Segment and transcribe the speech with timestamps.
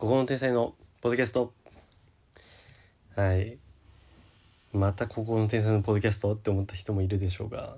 [0.00, 0.72] ここの天才の
[1.02, 1.52] ポッドキャスト。
[3.14, 3.58] はい。
[4.72, 7.76] またここの天才のポッドキャストって思った人もいるでしょうが。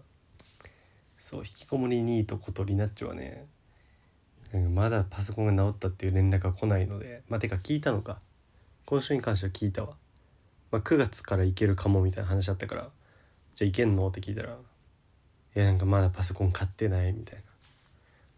[1.19, 3.47] そう引きこもりニートことリナッチョはね。
[4.73, 7.23] まだパソコンが治ったっていう連絡が来ないので。
[7.29, 8.21] まあてか聞いたのか。
[8.85, 9.97] 今週に関しては聞いたわ、
[10.71, 12.89] まあ、9月から行けるかもみたいな話だったから。
[13.57, 14.07] じゃあ行けんの？
[14.07, 14.51] って聞いたら。
[15.57, 17.43] いやなんかまだパソコン買ってないみたいな。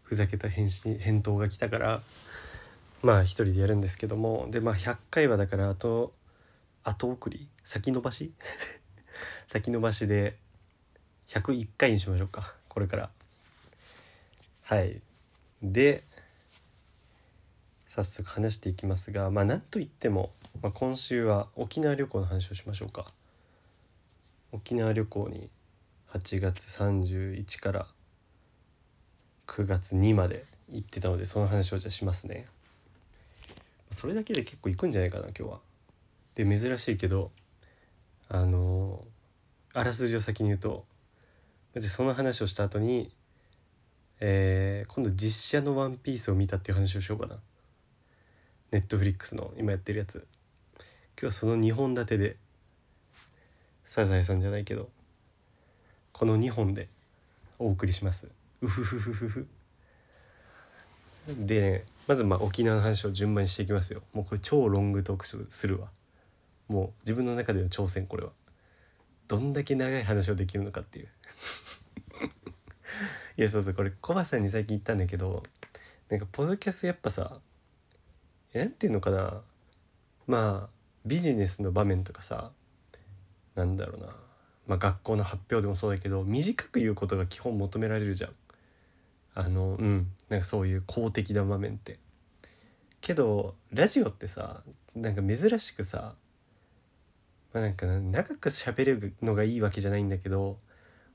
[0.01, 2.01] ふざけた返信返答が来たから。
[3.05, 4.47] まあ一人でやるんですけども。
[4.49, 6.11] でまあ100回はだからあと
[6.83, 7.47] 後送り？
[7.63, 8.33] 先延ばし？
[9.45, 10.35] 先延ばしで
[11.27, 12.55] 101回にしましょうか。
[12.67, 13.11] これから。
[14.63, 14.99] はい。
[15.61, 16.03] で
[17.85, 20.33] 早速話していきますがまあなんといっても、
[20.63, 23.05] まあ、今週は沖縄旅行の話をしましょうか。
[24.51, 25.51] 沖縄旅行に
[26.09, 27.87] 8月31から
[29.45, 32.47] 9月2まで行ってたのでその話をじゃあしますね。
[33.91, 35.59] それだけで結構行くんじゃないかな今日は。
[36.33, 37.31] で珍しいけど
[38.27, 39.05] あの
[39.73, 40.85] あらすじを先に言うと
[41.81, 43.11] その話をした後に
[44.19, 47.39] えー、今度実写の「ワンピースを見たっていう話をしようかな。
[48.71, 50.25] ネットフリックスの今やってるやつ。
[50.77, 52.37] 今日はその2本立てで
[53.85, 54.89] サザエさんじゃないけど
[56.11, 56.89] この2本で
[57.59, 58.29] お送りします。
[58.61, 59.47] うふふふふふ
[61.27, 64.01] で、まずまあ沖縄の話を順番にしていきますよ。
[64.13, 65.89] もうこれ超ロングトークするわ。
[66.67, 68.31] もう自分の中での挑戦これは。
[69.27, 71.07] どんだけ長い話をできるのかっていう。
[73.37, 75.43] いやそうそうこれコバさんに最近言ったんだけど
[76.09, 77.39] なんかポドキャストやっぱさ
[78.53, 79.41] 何て言うのかな。
[80.27, 82.51] まあビジネスの場面とかさ
[83.55, 84.07] なんだろうな。
[84.67, 88.31] まあ学校の発表でもそうだけど短く言うことが基本求められるじゃん。
[89.35, 91.99] あのうんなんかそういう公的な場面って。
[93.01, 94.63] けどラジオってさ
[94.95, 96.15] なんか珍しくさ、
[97.53, 100.57] まあ、なんか長く喋るのがいいわけじゃないんだけど、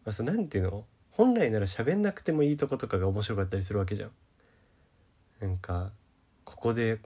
[0.04, 0.84] まあ、そなんていうの？
[1.10, 4.10] 本来なら喋んなくてもいいとことかが面白かったりするわけじゃん。
[5.40, 5.90] なんか
[6.44, 7.00] ここで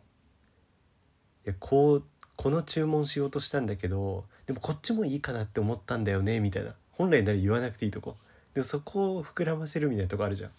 [1.46, 2.04] いやこう
[2.36, 8.16] この注文しようとしたんだけどでもこっちもいいかなって思ったんだよねみたいな本来なら言わなくていいとこ
[8.52, 10.50] でもそこを膨らませるみたいなとこあるじゃん。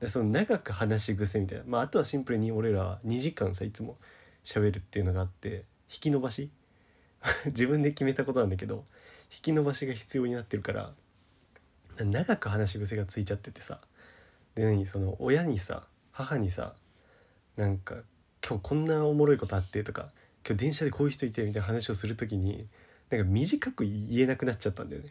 [0.00, 1.64] でその長く話し癖みたいな。
[1.66, 3.96] まああとはシンプルに俺ら2時間さいつも
[4.42, 6.50] 喋るっていうのがあって引き伸ばし。
[7.46, 8.86] 自分で決めたことなんだけど
[9.30, 10.94] 引き伸ばしが必要になってるから
[11.98, 13.80] 長く話し癖がついちゃっててさ。
[14.54, 16.74] で何その親にさ母にさ
[17.56, 17.96] なんか
[18.46, 20.10] 今日こんなおもろいことあってとか
[20.46, 22.66] 今日電車でこういう人いてみたいな話をする時に
[23.10, 25.10] なんか短く言えなくなっちゃったんだよね。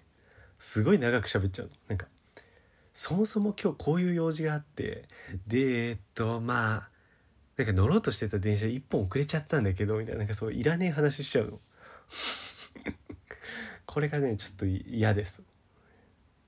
[0.58, 2.08] すごい長く喋っちゃうなんか
[3.00, 5.06] そもそも今日こういう用事があって
[5.48, 6.90] でえっとまあ
[7.56, 11.60] なんか乗ろうとしてた電車1本遅れちゃったんだけどみたいななんかそういらねえ話しちゃうの。
[13.88, 15.46] これがねちょっと嫌です。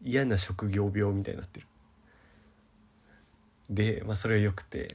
[0.02, 1.68] 嫌な職業病みたいになってる。
[3.70, 4.90] でまあそれはよくて。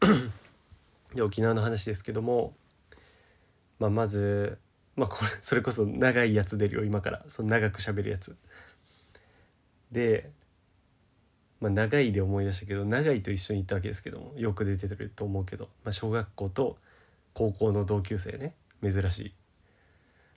[1.14, 2.56] で沖縄の話ですけども、
[3.78, 4.58] まあ、まず、
[4.96, 7.24] まあ、これそれこそ長いやつ出るよ今から。
[7.28, 8.36] その長く喋るやつ。
[9.92, 10.32] で、
[11.60, 16.76] まあ、長いで思い出したけど長いと一緒に行ったわけですけどもよく出てると思うけど、まあ、小学校と
[17.34, 19.34] 高校の同級生ね珍しい。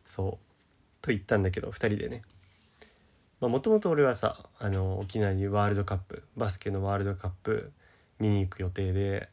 [0.06, 1.02] そう。
[1.02, 2.22] と言ったんだけど2人でね。
[3.40, 7.72] もともと俺はさあの沖縄にワールドカップバスケのワールドカップ
[8.20, 9.30] 見に行く予定で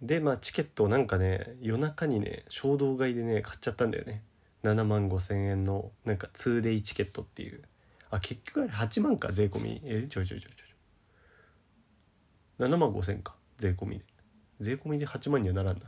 [0.00, 4.22] でまあチケットをなんかね夜中にね衝動買いでね買っちゃったんだよね。
[4.62, 7.62] 7万5千円のなんか2デイチケットっていう。
[8.12, 9.80] あ結局あれ8万か税込み。
[9.84, 10.66] えちょいちょいちょいちょ
[12.66, 12.68] い。
[12.68, 14.04] 7万5千か税込みで。
[14.60, 15.86] 税込みで8万にはならんだ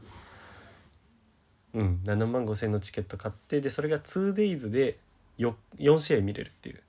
[1.75, 4.97] うん7万5千のチケット買ってでそれが 2days で
[5.39, 6.81] 4, 4試合見れるっていう。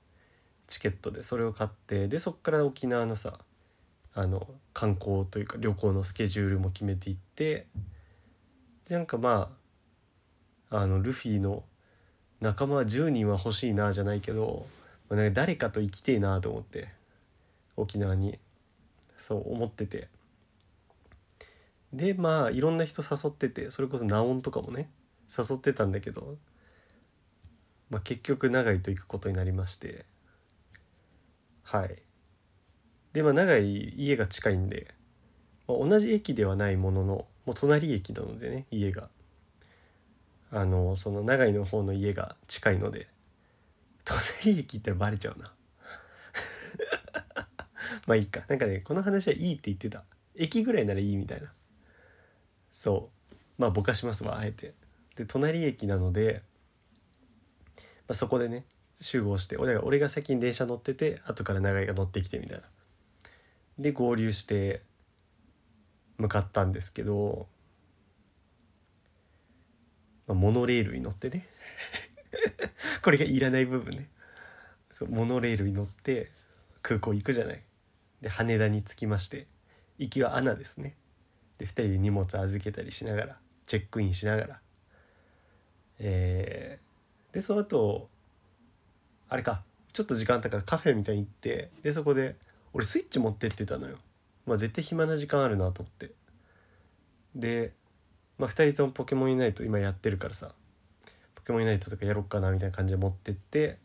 [0.68, 3.38] チケットでそれを買ってでそっから沖縄のさ
[4.14, 7.66] あの観光というか旅行のスケジュールも決めていって
[8.88, 9.50] でなんかま
[10.70, 11.62] ああのルフィの
[12.40, 14.66] 仲間10人は欲しいなじゃないけど、
[15.10, 16.88] なんか誰かと行きてえなと思って
[17.76, 18.38] 沖縄に。
[19.16, 20.08] そう思ってて。
[21.92, 24.90] でまあいろんな人誘っててそれこそナオンとかもね
[25.30, 26.36] 誘ってたんだけど
[27.90, 30.04] まあ、結局長井と行くことになりまして。
[31.62, 31.96] はい。
[33.12, 34.88] でまあ長井家が近いんで、
[35.68, 39.08] まあ、同じ駅ではないもののもう隣駅なのでね家が。
[40.52, 43.08] あのその長井の方の家が近いので。
[44.06, 45.52] 隣駅ってバレちゃうな。
[48.06, 48.44] まあいいか。
[48.48, 50.04] なんかねこの話はいいって言ってた。
[50.36, 51.52] 駅ぐらいならいいみたいな。
[52.70, 53.34] そう。
[53.58, 54.74] まあぼかしますわあえて。
[55.16, 56.42] で隣駅なので、
[58.06, 58.64] まあ、そこでね
[59.00, 62.64] 集合して俺が俺が先に電車乗ってて後から長井が乗ってきてみたいな。
[63.78, 64.82] で合流して
[66.16, 67.46] 向かったんですけど、
[70.26, 71.46] まあ、モノレールに乗ってね。
[73.02, 74.08] これがいらない部分ね。
[74.90, 76.30] そうモノレールに乗って
[76.82, 77.62] 空港行くじゃない。
[78.20, 79.46] で羽田に着きまして
[79.98, 80.96] 行きはアナですね。
[81.58, 84.60] で2人で荷物預けたりしながらチェックインしながら。
[85.98, 88.08] えー、でその後
[89.28, 89.62] あれか
[89.92, 92.36] ちょっと時間あったからカフェみたいに行ってでそこで
[92.72, 93.98] 俺スイッチ持ってってたのよ。
[94.46, 96.10] まあ絶対暇な時間あるなと思って。
[97.34, 97.72] で、
[98.38, 100.52] まあ、2人ともポケモンユナイト今やってるからさ
[101.46, 103.78] ポケモンユナイトとかやろっかなみたいな感じで持ってって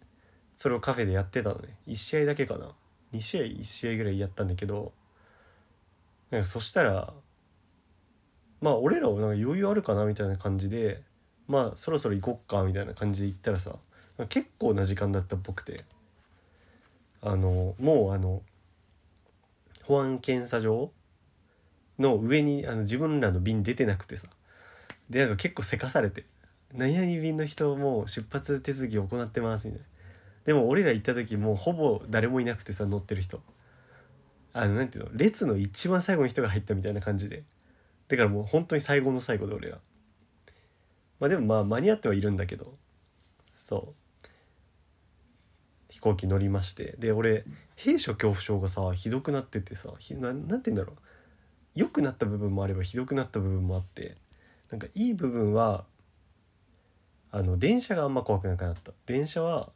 [0.58, 1.78] それをカフェでやってたのね。
[1.88, 2.70] 1試合だけかな。
[3.14, 4.92] 2試合1試合ぐらいやったんだけど
[6.32, 7.14] なんかそしたら
[8.62, 11.02] まあ俺らはなんか余裕あるかなみたいな感じで
[11.48, 13.76] まあそろそろ行こっかみたいな感じで行ったらさ
[14.28, 15.84] 結構な時間だったっぽくて。
[17.24, 18.42] あのもうあの
[19.84, 20.92] 保安検査場
[22.00, 24.28] の上にあの自分らの便出てなくてさ。
[25.10, 26.24] でなんか結構せかされて
[26.74, 29.88] 「何々便の人もう出発手続き行ってます」みたいな。
[30.46, 33.42] でも俺ら行った時もうほぼ誰もいなくてさ乗ってる人。
[34.54, 37.44] あのなんていうの列の一番最後の人が入ったみたいな感じで。
[38.08, 39.80] だからもう本当に最後の最後で俺ら。
[41.20, 42.74] まあでもまあ間に合ってはいるんだけど。
[43.56, 43.94] そ
[44.24, 44.28] う。
[45.90, 46.96] 飛行機乗りまして。
[46.98, 47.46] で俺
[47.76, 50.96] 兵所恐怖症がさひどくなっててさひななんて言うんだろう。
[51.76, 54.18] 良くなった部分もあればひどくなった部分もあって。
[54.72, 55.86] なんかいい部分は
[57.32, 58.92] あの電車があんま怖くなくなった。
[59.06, 59.70] 電車は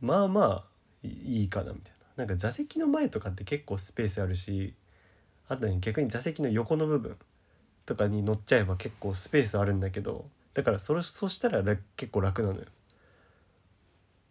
[0.00, 0.64] まあまあ
[1.02, 2.24] いいかなみたいな。
[2.24, 4.74] なんか座席の前とかって結構スペースあるし
[5.48, 7.16] あとね逆に座席の横の部分
[7.84, 11.62] とかに乗っちゃえば結構スペースあるんだけどだからそれそしたら
[11.96, 12.64] 結構楽なのよ。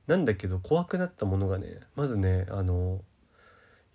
[0.07, 3.01] なんだけど怖くなったものがねまずねあの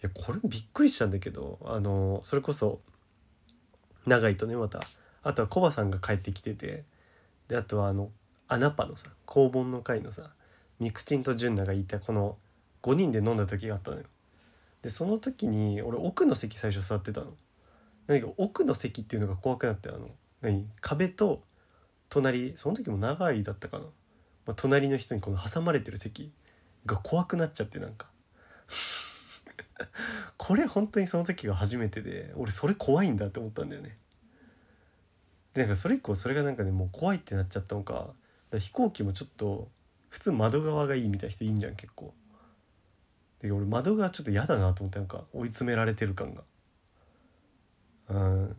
[0.02, 2.80] いやこれびっくりしたんだけどあのそれこそ
[4.06, 4.80] 長井とねまた。
[5.22, 6.84] あとはコバさんが帰ってきてて
[7.50, 8.10] であとはあの
[8.46, 10.30] アナパのさ肛門の会のさ
[10.78, 12.36] ミクチンと純奈がいたこの
[12.82, 14.04] 5人で飲んだ時があったのよ。
[14.82, 17.32] でその時に俺奥の席最初座ってたの。
[18.06, 20.08] 何か奥の席っていうのが怖くなってあの
[20.42, 20.64] 何？
[20.80, 21.40] 壁と
[22.08, 23.84] 隣その時も長いだったかな、
[24.46, 26.32] まあ、隣の人にこの挟まれてる席
[26.86, 28.06] が怖くなっちゃってなんか
[30.38, 33.96] これ本当にその時が初めてで俺それ怖いんだって思ったんだよね。
[35.54, 38.06] なんかそれ以降それがなんかねもう怖いってなっちゃったのか
[38.58, 39.68] 飛行機もちょっと
[40.08, 42.12] 普通窓側がいいみたいな人いいんじゃん結構。
[43.40, 46.42] で俺窓側ちょっと嫌だなと思ってなんか追い詰められてる感が。
[48.08, 48.56] うん。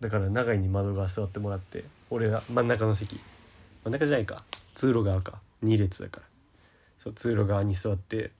[0.00, 3.18] だから長井に窓側座ってもらって俺が真ん中の席。
[3.84, 4.44] 真ん中じゃないか。
[4.74, 5.40] 通路側か。
[5.64, 6.26] 2列だから。
[6.98, 8.30] そう通路側に座ってっ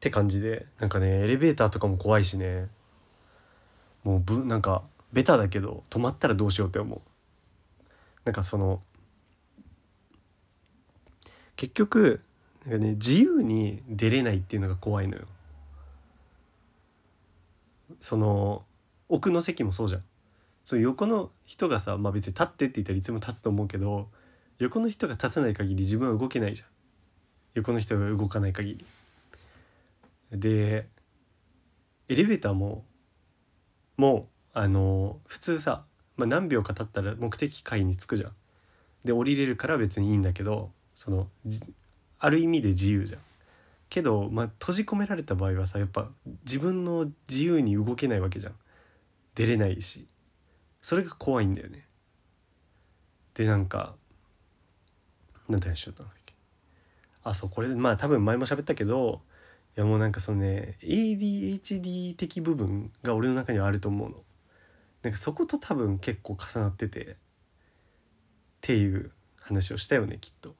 [0.00, 2.68] て感じでなんかねエレベーターとかも怖いしね。
[4.02, 7.00] もうぶなんかベタだけど止まったらどうしようって思う。
[8.24, 8.82] なんかその
[11.56, 12.22] 結局
[12.64, 15.22] なんかね自由に出れないっていうのが怖いのよ。
[18.00, 18.64] その
[19.08, 20.04] 奥の席もそうじゃん。
[20.64, 24.08] そう横の人がさまあ別に立ってって言ったらいつも立つと思うけど
[24.58, 26.68] 横の人が立たない限り自分は動けないじゃん。
[27.54, 28.76] 横の人が動かない限
[30.30, 30.38] り。
[30.38, 30.86] で
[32.08, 32.84] エレベーターも
[33.96, 35.84] もうあの普通さ、
[36.16, 38.32] まあ、何秒か経ったら目的階に着くじゃん。
[39.04, 41.28] で降りれるから別にいいんだけどその
[42.18, 43.20] ある意味で自由じゃん。
[43.88, 46.08] けど、まあ、閉じ込められた場合はさやっぱ
[46.44, 48.54] 自分の自由に動けないわけじゃん。
[49.34, 50.06] 出れないし。
[50.80, 51.86] それが怖いんだよね。
[53.34, 53.94] でなんか
[55.48, 56.34] 何て話しよったんだっけ。
[57.24, 59.20] あそうこれまあ多分前も喋ったけど
[59.76, 64.16] いやもうなんかそのね ADHD 的部分が俺の中にはあると思うの。
[65.02, 67.06] なんかそこと多分結構重なっててっ
[68.60, 70.54] ていう話をしたよねきっと。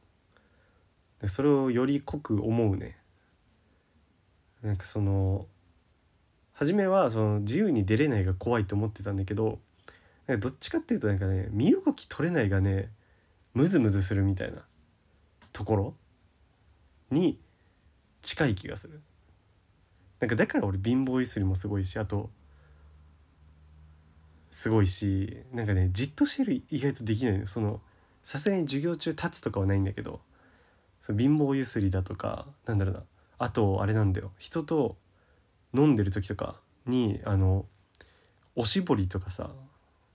[1.28, 2.96] それをより濃く思うね。
[4.62, 5.46] なんかその
[6.52, 9.58] 初めはその自由に出れないが怖いと思ってたんだけど
[10.26, 12.90] なんかどっちかっていうとなんかね身動き取れないがね
[13.54, 14.62] ムズムズするみたいな
[15.52, 15.94] ところ
[17.10, 17.38] に
[18.22, 19.00] 近い気がする。
[20.20, 22.30] なんかだから俺貧乏ゆすりもすごいしあと
[24.50, 27.80] すごいしなんかねじっとしてる意外とできないのその
[28.22, 30.20] さすがに授業中立つとかはないんだけど
[31.00, 33.02] その貧乏ゆすりだとかなんだろうな。
[33.38, 34.32] あとあれなんだよ。
[34.38, 34.96] 人と
[35.74, 37.64] 飲んでる時とかにあの
[38.54, 39.50] おしぼりとかさ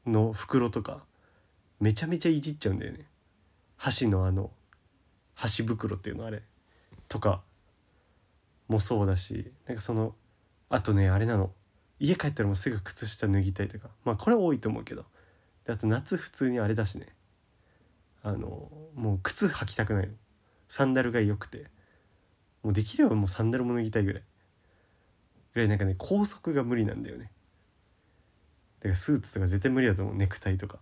[0.06, 1.04] の袋とか
[1.80, 3.08] めちゃめちゃいじっちゃうんだよね。
[3.78, 4.52] 箸のあの
[5.34, 6.44] 箸袋っていうのあれ。
[7.08, 7.42] とか
[8.68, 10.14] もそうだしなんかその
[10.70, 11.52] あとねあれなの。
[12.00, 13.90] 家帰ったらもうすぐ靴下脱ぎたいとか。
[14.04, 15.06] まあこれは多いと思うけど。
[15.66, 17.08] であと夏普通にあれだしね。
[18.24, 20.14] あのもう靴履きたくないの。
[20.68, 21.66] サンダルが良くて。
[22.64, 24.24] もうできればもうサンダルも脱ぎたいぐらい。
[25.54, 27.32] ぐらいなんかね高速が無理なんだよね。
[28.80, 30.16] だからスーツとか絶対無理だと思う。
[30.16, 30.80] ネクタイとか。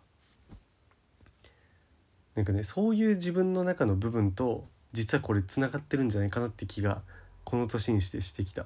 [2.36, 7.02] なんかねそういう自分の中の部分と実はこれつながってるんじゃないかなって気が
[7.44, 8.66] この年にしてしてきた。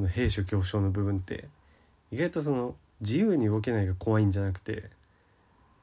[0.00, 1.44] この兵所恐怖症の部分って
[2.10, 4.84] 意外とその自由に動けないが怖いんじゃなくて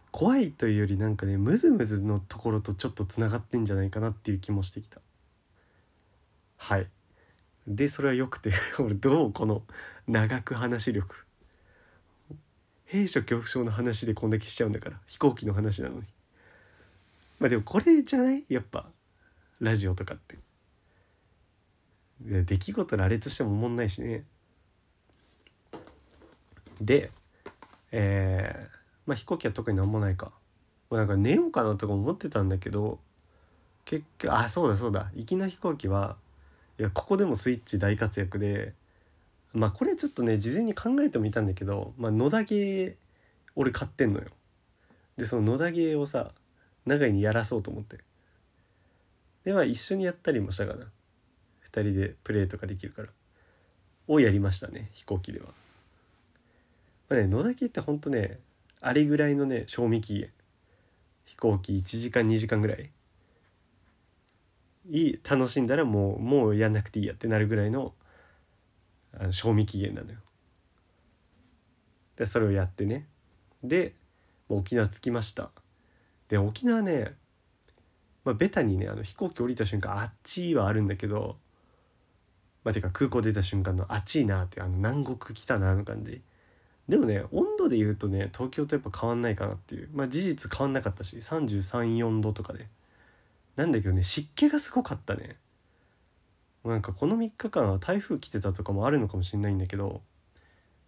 [0.10, 5.02] 怖いというよりなんかねムズムズのところとちょっとつながってんじゃないかなっていう気もしてきた。
[6.58, 6.88] はい。
[7.68, 9.62] でそれはよくて 俺どうこの
[10.08, 11.16] 長く話力。
[12.86, 16.02] 兵所恐怖症の話でこんだけしちゃうんだから飛行機の話なのに。
[17.38, 18.44] まあでもこれじゃない？
[18.50, 18.90] やっぱ
[19.60, 20.47] ラジオとかって。
[22.22, 24.24] 出来事羅列してもおもんないしね。
[26.82, 27.12] で
[27.92, 28.70] えー、
[29.06, 30.32] まあ飛行機は特になんもないか、
[30.90, 33.00] まあ、なんか寝ようかなとか思ってたんだけど
[33.86, 35.10] 結局あそうだそうだ。
[35.16, 36.18] 行きの飛行機は
[36.78, 38.74] いやここでもスイッチ大活躍で
[39.54, 42.96] まあこれちょっとね事前に考えてもいたんだけど、まあ、野田ゲー
[43.56, 44.26] 俺買ってんのよ。
[45.18, 46.32] でその野田ゲーをさ
[46.86, 48.00] 長井にやらそうと思って。
[49.46, 50.88] では一緒にやったりもしたかな。
[51.78, 53.10] 2人でプレーとかできるから
[54.08, 55.48] をやりましたね飛行機では。
[57.10, 58.40] まあね野田家ってほんとね
[58.82, 60.30] あれぐらいのね賞味期限
[61.26, 62.90] 飛行機1時間2時間ぐらい
[64.90, 67.94] いい楽しんだらもうもうやんなくていいやってなるぐらいの
[69.14, 70.18] あの賞味期限なのよ。
[72.16, 73.06] でそれをやってね
[73.64, 73.94] で
[74.48, 75.52] もう沖縄着きました。
[76.30, 77.14] で沖縄ね
[78.24, 81.38] まあベタにねあの飛行機降りた瞬間あっちはあるんだけど
[82.68, 86.22] まあてか空港出た瞬間のあっちいなってあの南国来たなの感じ。
[86.90, 89.90] でもね温度で言うとね東京とやっぱ変わんないかなっていう。
[89.94, 92.68] まあ事実変わんなかったし334度とかで。
[93.56, 95.38] なんだけどね湿気がすごかったね。
[96.66, 100.02] なんかこの3日間は台風来てたとかもあるのかもしれないんだけど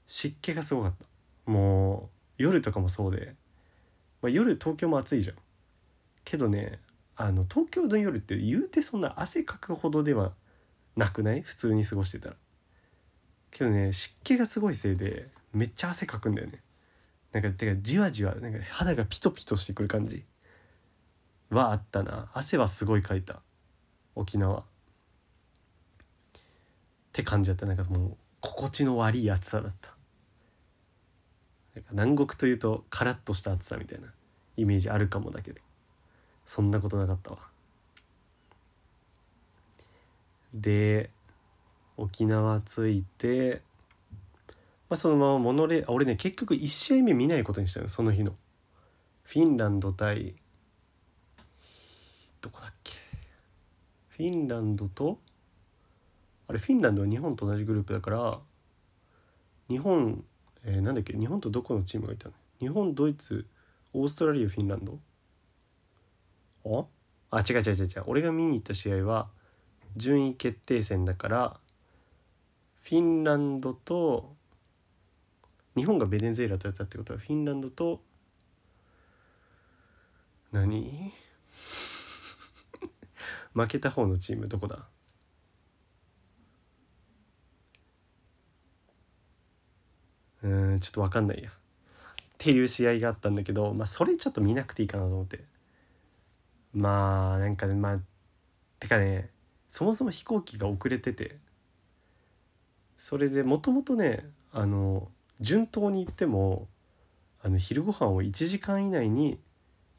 [0.05, 1.05] 湿気がすごかった。
[1.49, 3.35] もう夜とかもそうで、
[4.21, 5.37] まあ、夜東京も暑いじゃん。
[6.25, 6.79] けどね
[7.15, 10.33] あの東京の夜って言うてそんな汗かくほどでは
[10.95, 11.41] なくない？
[11.41, 12.35] 普通に過ごしてたら。
[13.51, 16.61] けどね湿気がすごいせいでめっちゃ汗かくんだよね。
[17.31, 20.23] なんかてかじわじわなんか肌がピトピトしてくる感じ。
[21.49, 22.29] はあったな。
[22.33, 23.41] 汗はすごいかいた。
[24.15, 24.59] 沖縄。
[24.59, 24.63] っ
[27.11, 27.65] て感じだった。
[27.65, 29.91] なんかもう心地の悪い暑さだった。
[31.75, 34.07] なんか南国というとカラッとした暑さみたいな
[34.57, 35.61] イメージあるかもだけど。
[36.45, 37.48] そんなことなかったわ。
[40.53, 41.11] で
[41.97, 43.61] 沖縄着いて、
[44.89, 48.35] まあ、そのままモノレ俺ね結局1試合目見ないことにしたのその日の。
[49.23, 50.33] フィンランド対
[52.41, 52.93] どこだっけ。
[54.07, 55.19] フィンランドと
[56.47, 58.39] あれフィンランドは日本と同じグループだから
[59.69, 60.23] 日本、
[60.63, 62.33] えー、なんだっけ日本とどこのチームがいたの。
[62.59, 63.45] 日本ドイツ
[63.93, 64.99] オーストラリアフィンランド。
[66.65, 66.85] あ？
[67.31, 68.03] あ違う違う違う違う。
[68.07, 69.29] 俺が見に行った試合は
[69.95, 71.59] 順位決定戦だから
[72.81, 74.35] フィンランドと
[75.75, 78.01] 日本がベネズエラとやったってことはフィンランドと
[80.51, 81.13] 何？
[83.53, 84.87] 負けた方のチームどこだ？
[90.41, 91.51] うんちょっと分かんないや。
[91.51, 91.53] っ
[92.37, 95.43] ていう試合があったんだけどまあそれちょっと見なくていいかなと思って。
[96.73, 97.99] まあなんかまあ
[98.79, 99.29] てかね
[99.69, 101.37] そもそも飛行機が遅れてて
[102.97, 105.07] それでもともとねあの
[105.39, 106.67] 順当に行っても
[107.41, 109.39] あの昼ご飯を1時間以内に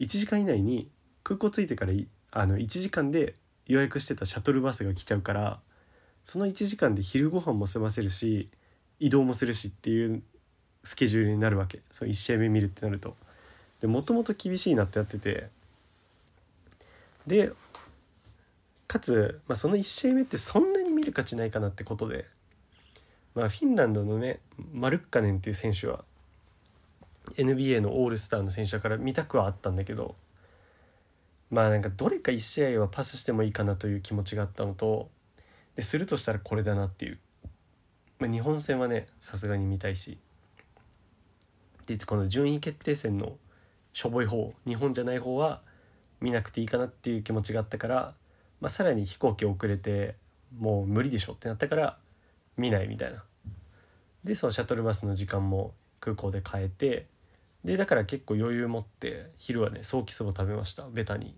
[0.01, 0.91] 1時間以内に
[1.23, 1.93] 空港着いてから
[2.33, 3.35] あの1時間で
[3.67, 5.61] 予約してたシャトルバスが来ちゃうから
[6.25, 8.51] その1時間で昼ご飯も済ませるし
[8.99, 10.23] 移動もするしっていう
[10.83, 13.17] スケジュールになるわけその1試合目見るってなると。
[13.81, 15.49] でもともと厳しいなってやってて
[17.27, 17.53] で
[18.91, 22.27] かつ、まあ、その1試合目ってそんなに見る価値ないかなってことで、
[23.37, 24.41] まあ、フィンランドのね
[24.73, 26.03] マルッカネンっていう選手は
[27.37, 30.17] NBA のオールスターの選手だから見たくはあったんだけど
[31.53, 35.09] まあなんかどれか1試合はパスしてもいいかなという気持ちがあったのと
[35.77, 37.19] でするとしたらこれだなっていう、
[38.19, 40.19] まあ、日本戦はねさすがに見たいし。
[41.87, 43.37] でこの順位決定戦の
[43.93, 45.61] しょぼい方日本じゃない方は
[46.21, 48.15] 見なくていいかなっていう気持ちがあったから、
[48.61, 50.15] まあ、さらに飛行機遅れて
[50.59, 51.99] もう無理でしょってなったから
[52.57, 53.23] 見ないみたいな。
[54.25, 57.07] でそのシャトルバスの時間も空港で変えて
[57.65, 61.35] でだから結構余裕持って昼はねソーキそば食べましたベタに。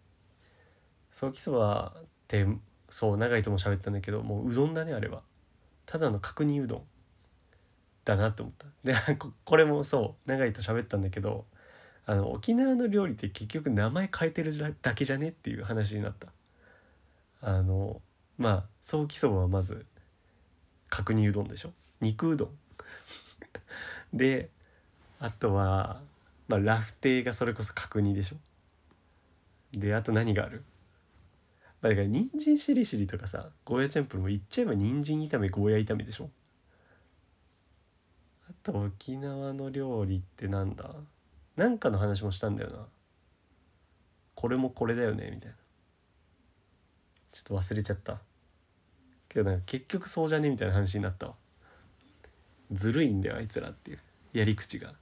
[1.12, 2.47] ソーキそばって
[2.88, 5.23] そう長いとも喋ったんだけどもううどんだねあれは。
[5.87, 6.83] ただの角煮うどん
[8.05, 8.95] だなって思ったで
[9.45, 11.45] これもそう長いと喋ったんだけど
[12.07, 16.29] あの沖縄の料理って結局名前変えてるだけじゃねっていう話になった
[17.42, 18.00] あの
[18.38, 19.84] まあ早期そばはまず
[20.88, 21.72] 角煮うどんでしょ？
[22.00, 22.50] 肉うどん。
[24.14, 24.49] で
[25.18, 26.00] あとは、
[26.49, 28.37] まあ、ラフテーがそれこそ角煮でしょ？
[29.72, 30.64] であと何がある？
[31.80, 36.30] まあ、だから人参しりしりとかさゴーヤチャンプルも言っちゃえば人参炒めゴーヤ炒めでしょ？
[38.49, 40.90] あと沖縄の料理ってなんだ？
[41.56, 42.87] なんかの話もしたんだよな。
[44.34, 45.56] これもこれだよねみたいな。
[47.32, 48.18] ちょっと忘れちゃった。
[49.28, 51.34] けどなんか結局そうじゃねみたいな話になったわ。
[52.70, 53.98] ずるいんだよあいつらっていう。
[54.32, 54.92] やり口が。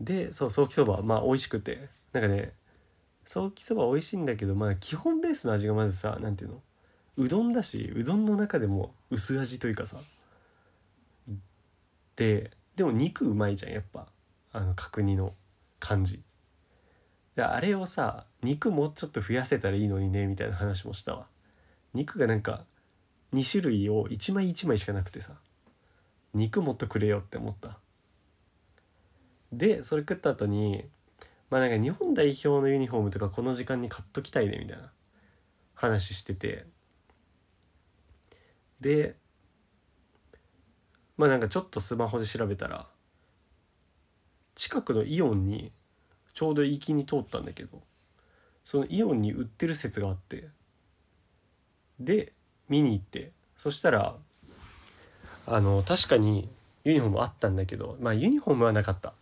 [0.00, 1.02] でそうソーキそば。
[1.02, 1.88] まあ美味しくて。
[2.12, 2.52] なんかね
[3.24, 6.62] ソーキそば美味しいんだけどまあ基本ベースの味がまずさ何ていうの？
[7.18, 9.98] うどんだしうどんの中でも薄味というかさ。
[12.16, 14.06] ででも肉うまいじゃんやっぱ。
[14.54, 15.34] あの角煮の
[15.80, 16.22] 感じ。
[17.36, 21.26] であれをさ肉もうちょっと増やせたらいいのにねみたいな話もしたわ。
[21.94, 22.64] 肉がなんか
[23.32, 25.34] 2種類を1枚1枚しかなくてさ。
[26.34, 27.78] 肉もっとくれよって思った。
[29.52, 30.84] でそれ食った後に
[31.50, 34.90] まあなんか日本代表のユニフォームとかこの時間に買っときたいねみたいな。
[35.74, 36.64] 話してて。
[38.80, 39.16] で
[41.16, 42.86] まあなんかちょっとスマホで調べたら
[44.54, 45.70] 近くのイオンに
[46.34, 47.80] ちょうど行きに通ったんだけど。
[48.64, 50.48] そのイオンに売ってる説があって。
[52.00, 52.32] で
[52.68, 53.32] 見に行って。
[53.56, 54.16] そしたら
[55.46, 56.48] あの確かに
[56.84, 59.12] ユニフォームあったんだけどまあユニフォームはなかった。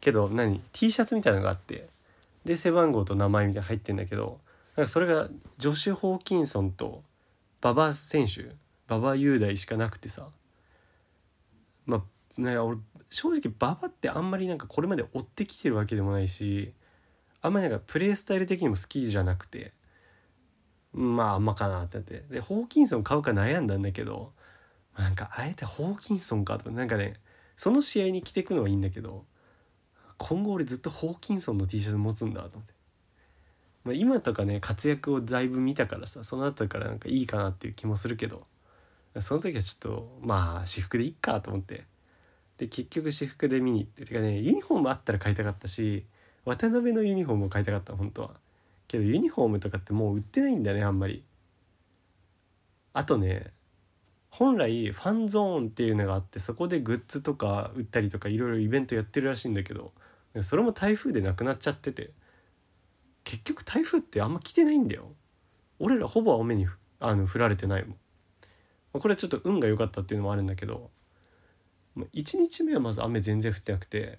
[0.00, 1.86] けど何？T シャツみたいなのがあって。
[2.44, 4.38] で背番号と名前みたいな入ってんだけど
[4.76, 7.02] なんかそれがジョシュ・ホーキンソンと
[7.62, 8.54] 馬場選手
[8.86, 10.28] 馬場雄大しかなくてさ。
[11.86, 12.02] まあ
[12.40, 12.78] なんか俺
[13.10, 16.74] 正直馬場ってあんまりなんかこれまで追ってきてるわけでもないし
[17.44, 19.72] あんまりなんかプレースタイル的にも好きじゃなくて
[20.94, 22.24] まああんまかなってなって。
[22.30, 24.32] でホーキンソン買うか悩んだんだけど
[24.96, 27.14] なんかあえてホーキンソンかとかなんかね
[27.54, 29.26] その試合に着てくのはいいんだけど
[30.16, 32.72] 今後俺ずっとホーキンソンの T シャツ持つんだと思って、
[33.84, 38.46] まあ、今とかね活躍をだいぶ見たからさその後からなんかいいかなっていう気もするけど
[39.18, 41.84] その時はちょっとまあ私服でいっかと思って。
[42.56, 44.04] で結局私服で見に行って。
[44.04, 46.04] てかねユニフォームあったら買いたかったし
[46.44, 48.30] 渡辺のユニフォームを買いたかった本当は。
[48.86, 51.24] けどユニフォームとかってもう売ってないんだねあんまり。
[52.92, 53.52] あとね
[54.30, 59.92] 本来ファンゾーンっていうのがあってそこでグッズとか売ったりとかいろいろイベントやってるらしいんだけど
[60.42, 62.10] それも台風でなくなっちゃってて。
[63.24, 65.10] 結局台風ってあんま来てないんだよ。
[65.78, 66.66] 俺らほぼ雨に
[67.00, 67.96] あの降られてないもん。
[69.00, 70.90] これはちょっと運が良かったっていうのもあるんだけど
[71.96, 74.18] 1日目はまず雨全然降ってなくて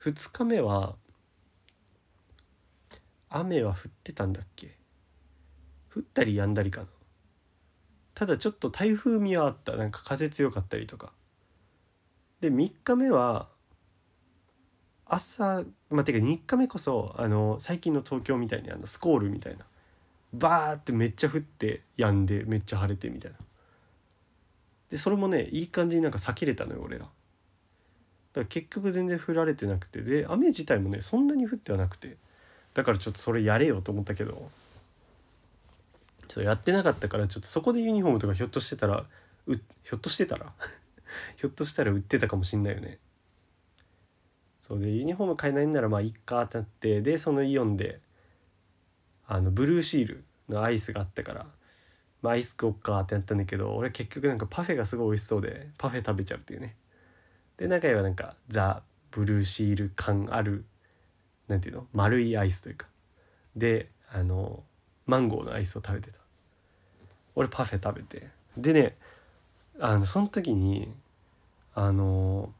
[0.00, 0.94] 2日目は
[3.38, 4.74] 雨は降ってたんだっけ？
[5.94, 6.88] 降ったりやんだりかな。
[8.14, 9.76] ただちょっと台風味はあった。
[9.76, 11.12] なんか風強かったりとか。
[12.40, 13.48] で3日目は
[15.06, 19.64] 朝まあてか3日目こそあの最近の東京みたいにあのスコールみたいな。
[20.32, 23.38] バーってめっちゃ降ってやんでめっちゃ晴れてみたいな。
[24.90, 27.04] でそれもねいい感じになんか避けれたのよ俺ら。
[27.04, 30.02] だから結局全然降られてなくて。
[30.02, 32.18] で雨自体もねそんなに降ってはなくて。
[32.76, 34.50] だからちょっとそれやれよと思ったけど。
[36.28, 39.06] そうやってなかったからちょっとそこでユニフォームとかひょっとしてたら
[39.46, 40.52] うひょっとしてたら？
[41.36, 42.98] ひょっとしたら売ってたかもしんないよね。
[44.60, 48.00] そうでユニフォーム買えないんならまあいっかってなってでそのイオンで
[49.26, 51.46] あのブルーシールのアイスがあったから
[52.22, 56.74] まあ、アイス食おっかってなったんだけど俺結局なんかパフェがすごい美味しそうでパフェ食べちゃうっていうね。
[57.56, 60.64] で中にはなんかザ・ブルーシール感ある
[61.48, 61.86] なんていうの？
[61.92, 62.86] 丸いアイスというか。
[63.54, 64.62] であの
[65.06, 66.18] マンゴーのアイスを食べてた。
[67.34, 68.28] 俺パフェ食べて。
[68.56, 68.96] でね
[69.78, 70.92] あのその時に
[71.74, 72.52] あの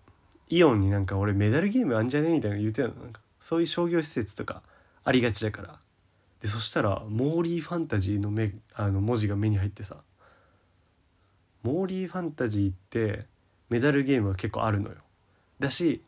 [0.48, 2.94] イオンになんか俺メダルゲームあんじゃねえみたいな言ってたの。
[2.94, 4.62] なんかそういう商業施設とか
[5.04, 5.78] ありがちだから。
[6.40, 9.96] でそしたら「モーリーファンタジーの目」あの文字が目に入ってさ。
[11.62, 13.26] モーリーファンタジーって
[13.70, 14.96] メダルゲームは結構あるのよ。
[15.58, 16.00] だし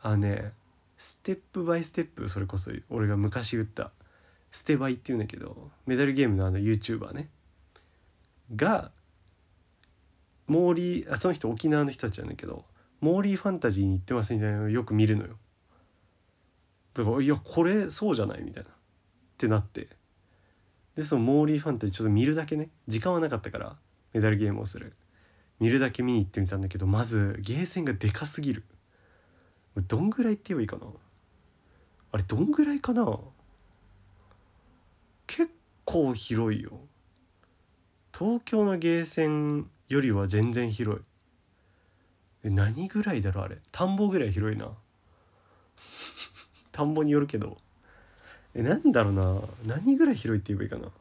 [0.00, 0.52] あのね
[1.04, 3.90] ステップバイステップそれこそ俺が昔言った
[4.52, 7.28] ステバイっていうんだけどメダルゲームのあの YouTuber ね。
[8.54, 8.92] が
[10.46, 12.64] モーリーあその人沖縄の人たちなんだけど
[13.00, 15.36] モーリーファンタジーに行ってますみたいなのをよく見るのよ。
[16.94, 18.42] だからいやこれそうじゃない？
[18.44, 18.70] みたいな。
[18.70, 18.72] っ
[19.38, 19.88] てなって。
[20.94, 22.68] でそのモーリーファンタジーちょっと見るだけね。
[22.86, 23.74] 時間はなかったから
[24.12, 24.92] メダルゲームをする。
[25.58, 28.62] 見るだけ見に行ってみたんだけどまずゲーセンがでかすぎる。
[29.80, 30.86] どんぐらいって言えばいいかな？
[32.12, 33.18] あれどんぐらいかな？
[35.26, 35.50] 結
[35.84, 36.80] 構広いよ。
[38.16, 41.02] 東京のゲーセンよりは全然広い。
[42.44, 43.56] え何ぐらいだろうあれ？
[43.70, 44.70] 田んぼぐらい広いな。
[46.70, 47.56] 田んぼによるけど。
[48.54, 49.40] えなんだろうな。
[49.64, 50.92] 何ぐらい広いって言えばいいかな？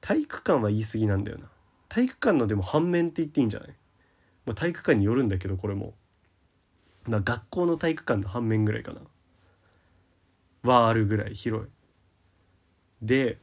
[0.00, 1.48] 体育館は言い過ぎなんだよな。
[1.88, 3.68] 体育館のでも反面って言っていいんじゃない、
[4.44, 5.94] まあ、体育館によるんだけどこれも。
[7.08, 9.00] ま学校の体育館の反面ぐらいかな。
[10.62, 11.68] はあるぐらい広い。
[13.02, 13.38] で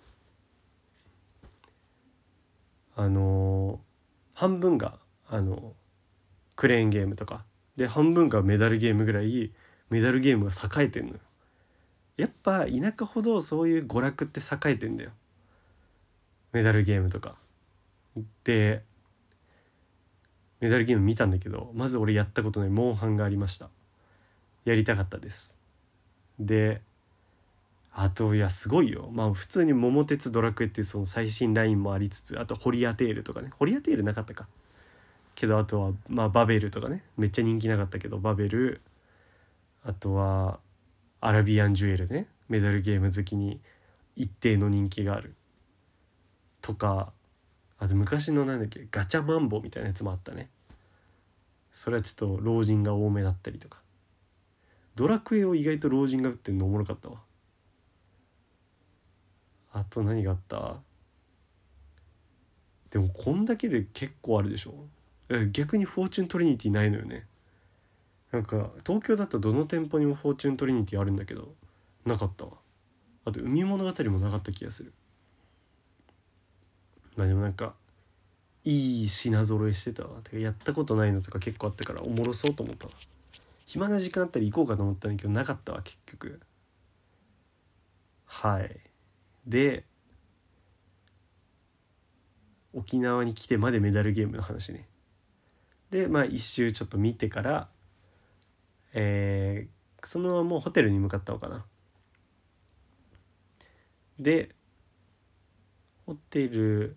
[2.95, 4.99] あのー、半分が
[5.29, 5.73] あの
[6.55, 7.43] クレーンゲームとか。
[7.75, 9.51] で半分がメダルゲームぐらい
[9.89, 11.19] メダルゲームが栄えてんのよ。
[12.17, 15.11] やっぱ田舎ほどそういう娯楽って栄えてんだよ。
[16.53, 17.35] メダルゲームとか。
[18.45, 18.81] で
[20.65, 23.69] メダルゲーム見たんだけどまず俺やったことないモンハンがありました。
[24.63, 25.59] やりたかったです。
[26.39, 26.81] で
[27.93, 29.11] あといやすごいよ。
[29.13, 33.51] まあ普通に「桃鉄ドラクエ」っていうその最新ラインもありつつあとホリアテールとかね。
[33.59, 34.47] ホリアテールなかったか。
[35.35, 37.03] けどあとはまあバベルとかね。
[37.15, 38.81] めっちゃ人気なかったけどバベル。
[39.83, 40.59] あとは
[41.21, 42.25] アラビアンジュエルね。
[42.49, 43.61] メダルゲーム好きに
[44.15, 45.35] 一定の人気がある。
[46.59, 47.13] とか
[47.77, 50.49] あと昔のなんだっけガチャマンボみたいなやつもあったね。
[51.75, 53.81] それはちょっと老人が多めだったりとか。
[54.95, 57.17] ドラクエを意外と老人が打ってんのおもろかったわ。
[59.73, 60.77] あと何があった？
[62.91, 64.73] でもこんだけで結構あるでしょ。
[65.51, 67.25] 逆にフォーチュントリニティないのよね。
[68.31, 71.53] なんか東京だとどの店舗にもフォーチュントリニティあるんだけど
[72.05, 72.51] なかったわ。
[73.25, 74.93] あと海物語もなかった気がする。
[77.17, 77.73] まあでもなんか
[78.65, 80.21] いい品揃えしてたわ。
[80.23, 82.93] てかやったことないのとか結構あったからおもろそうと思ったわ。
[83.65, 86.39] 暇な時間あったら行こうかと思ったんだけどなかったわ結局。
[88.25, 88.79] はい。
[89.47, 89.85] で
[92.73, 94.87] 沖縄に来てまでメダルゲームの話ね。
[95.91, 97.69] でまあ一周ちょっと見てから
[98.97, 101.65] えー、そのままもうホテルに向かったのかな。
[104.17, 104.49] で
[106.05, 106.95] ホテル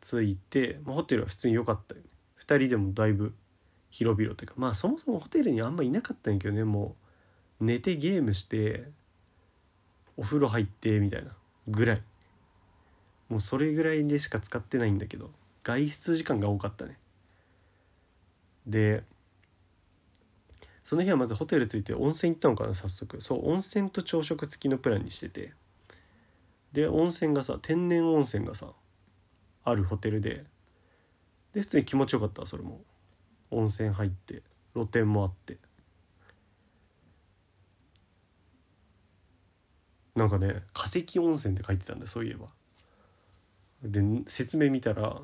[0.00, 2.06] 着いて、まあ、ホテルは普通に良かったよね。
[2.40, 3.34] 2人でもだいぶ
[3.90, 4.54] 広々というか。
[4.56, 6.64] まあそもそもホテルにあんまいなかったんやけどね。
[6.64, 6.96] も
[7.60, 8.88] う寝てゲームして
[10.16, 11.32] お風呂入ってみたいな
[11.66, 12.00] ぐらい。
[13.28, 15.30] もうそれぐらいでしか使ってないんだけど
[15.62, 16.98] 外出時間が多かったね。
[18.66, 19.04] で
[20.82, 23.20] その日はまずホテル着いて温泉行ったのかな早速。
[23.20, 25.52] そう温泉と朝食付きのプランにしてて。
[26.72, 28.68] で温泉がさ天然温泉がさ
[29.70, 30.44] あるホテルで。
[31.54, 32.80] で普通に気持ちよかったそれも。
[33.50, 34.42] 温泉入って
[34.74, 35.56] 露天もあって。
[40.14, 42.46] なんかね化石温泉って書いてたんだそういえば。
[43.82, 45.16] で説明見たら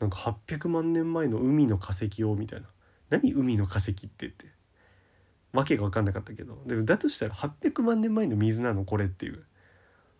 [0.00, 2.66] なんか800万年前の海の化石をみたいな。
[3.10, 4.46] 何海の化石ってって。
[5.52, 6.58] わけが分かんなかったけど。
[6.66, 9.44] でもだとしたら800万年前の水なのこれっていう。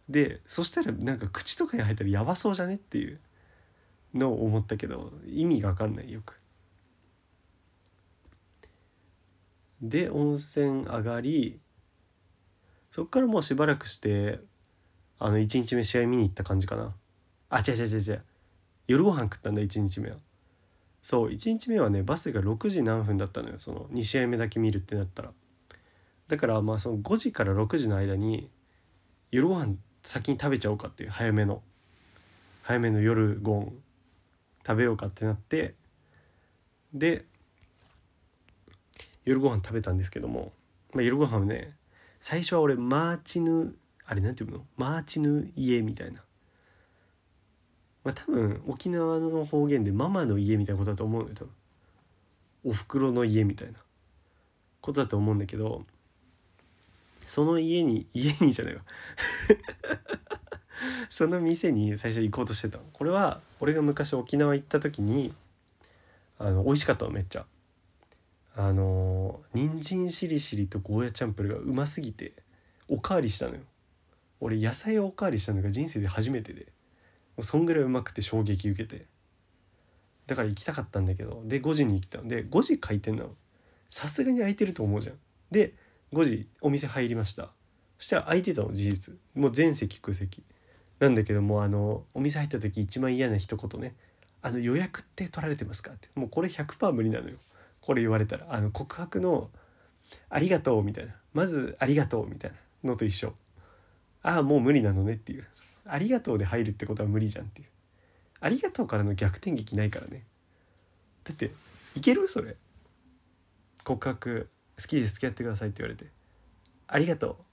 [0.08, 3.18] でそしたらなんか口とかに入ったらやばそうじゃねっていう。
[4.14, 6.38] のを思ったけど意味が分かんないよく。
[9.80, 11.58] で温泉上がり
[12.90, 14.38] そっからもうしばらくして
[15.18, 16.94] あの1日目試合見に行った感じかな。
[17.48, 18.22] あ違う違う違う違う。
[18.86, 20.16] 夜ご飯食ったんだ1日目は。
[21.00, 23.56] そう1日目はねバスが6時何分だったのよ。
[23.58, 25.32] その2試合目だけ見るってなったら。
[26.28, 28.50] だからまあその5時から6時の間に
[29.30, 31.62] 夜ご飯先に食べちゃおうかっていう早めの。
[32.62, 33.72] 早めの夜ごん
[34.66, 35.74] 食べようかってなって
[36.94, 37.24] で
[39.24, 40.52] 夜ご飯食べたんですけども、
[40.92, 41.74] まあ、夜ご飯はね
[42.20, 44.64] 最初は俺マーチヌあれなんていうの？
[44.76, 46.20] マーチヌ家みたいな。
[48.04, 51.52] まあ多分沖縄の方言でママの家みたいなことだと思うのよ多分。
[52.64, 53.78] おふくろの家みたいな。
[54.80, 55.86] ことだと思うんだけど
[57.24, 58.82] その家に家にじゃないわ。
[61.08, 65.32] その店に最初行こうとしてたこれは俺が昔沖縄行った時に
[66.38, 67.46] あの美味しかったのめっちゃ。
[68.54, 72.32] あの人参しりしりとゴーヤチャンプルがうますぎて
[72.88, 73.60] おかわりしたのよ。
[74.40, 76.66] 俺野菜をおかわりしたのが人生で初めてで。
[77.36, 79.06] もうそんぐらいうまくて衝撃受けて。
[80.26, 82.28] だから行きたかったんだけどで5時に行ったの。
[82.28, 83.30] で5時開店なの。
[83.88, 85.14] さすがに空いてると思うじゃん。
[85.50, 85.72] で
[86.12, 87.50] 5時お店入りました。
[87.98, 89.14] そしたら空いてたの事実。
[89.34, 90.42] もう全席空席。
[91.02, 93.92] なんだけどもあのお店入った時一番嫌な一言ね
[94.40, 96.08] 「あの予約って取られてますか?」って。
[96.14, 97.38] もうこれ100%無理なのよ。
[97.80, 98.46] これ言われたら。
[98.54, 99.50] あの告白の
[100.30, 101.16] 「ありがとう」みたいな。
[101.34, 102.52] まず「ありがとう」みたい
[102.84, 103.34] なのと一緒。
[104.22, 105.48] ああもう無理なのねっていう
[105.86, 107.68] 「ありがとう」で入るってことは無理じゃんっていう
[108.38, 110.24] 「ありがとう」からの逆転劇ないからね。
[111.24, 111.52] だって
[111.96, 112.28] いける？
[112.28, 112.56] それ。
[113.82, 114.48] 告白
[114.80, 115.14] 好きです。
[115.14, 116.08] 付き合ってくださいって言われて
[116.86, 117.44] 「ありがとう」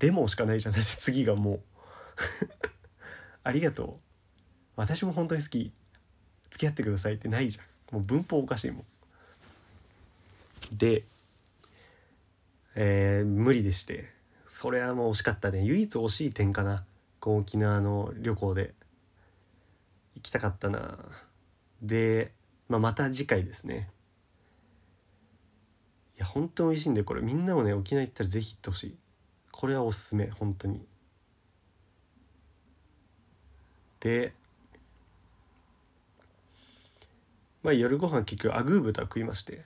[0.00, 1.60] でもしかないじゃんだって次がもう。
[3.42, 4.00] ありがとう。
[4.76, 5.72] 私も本当に好き。
[6.50, 7.94] 付き合ってくださいってないじゃん。
[7.94, 8.84] もう文法おかしいもん。
[10.72, 11.04] で
[12.76, 14.12] えー、無理でして。
[14.46, 15.64] それはもう惜しかったね。
[15.64, 16.84] 唯一惜しい点かな。
[17.20, 18.74] こう沖縄の旅行で。
[20.14, 20.98] 行きたかったな。
[21.82, 22.32] で、
[22.68, 23.90] まあ、また次回ですね。
[26.16, 27.22] いや本当に美味しいんでこれ。
[27.22, 28.96] みんなもね沖縄行ったら是非行ってほしい。
[29.50, 30.86] これはおすすめ本当に。
[34.04, 34.34] で
[37.62, 39.62] まあ夜ご飯結局アグー豚食いまして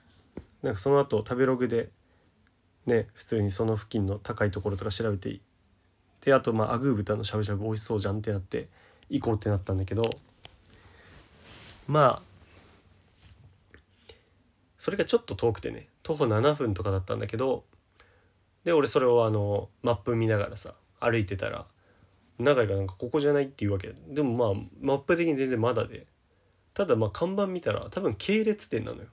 [0.63, 1.91] なんかその後食べログで
[2.87, 5.41] ね普通にその付近の高いところとか調べて
[6.25, 8.69] であとまあアグー豚のしゃぶしゃぶ美味しそうじゃんってなって
[9.11, 10.09] 行こうってなったんだけど
[11.89, 12.23] まあ
[14.79, 17.65] それがちょっと遠くてね徒歩7分とかだったんだけど
[18.63, 21.67] で俺それをあのマップ見ながらさ歩いてたら
[22.39, 23.93] 永井がなんかここじゃないっていうわけ。
[24.09, 26.07] でもまあマップ的に全然まだで。
[26.75, 29.09] ただまあ看板見たら多分系列店なのよ。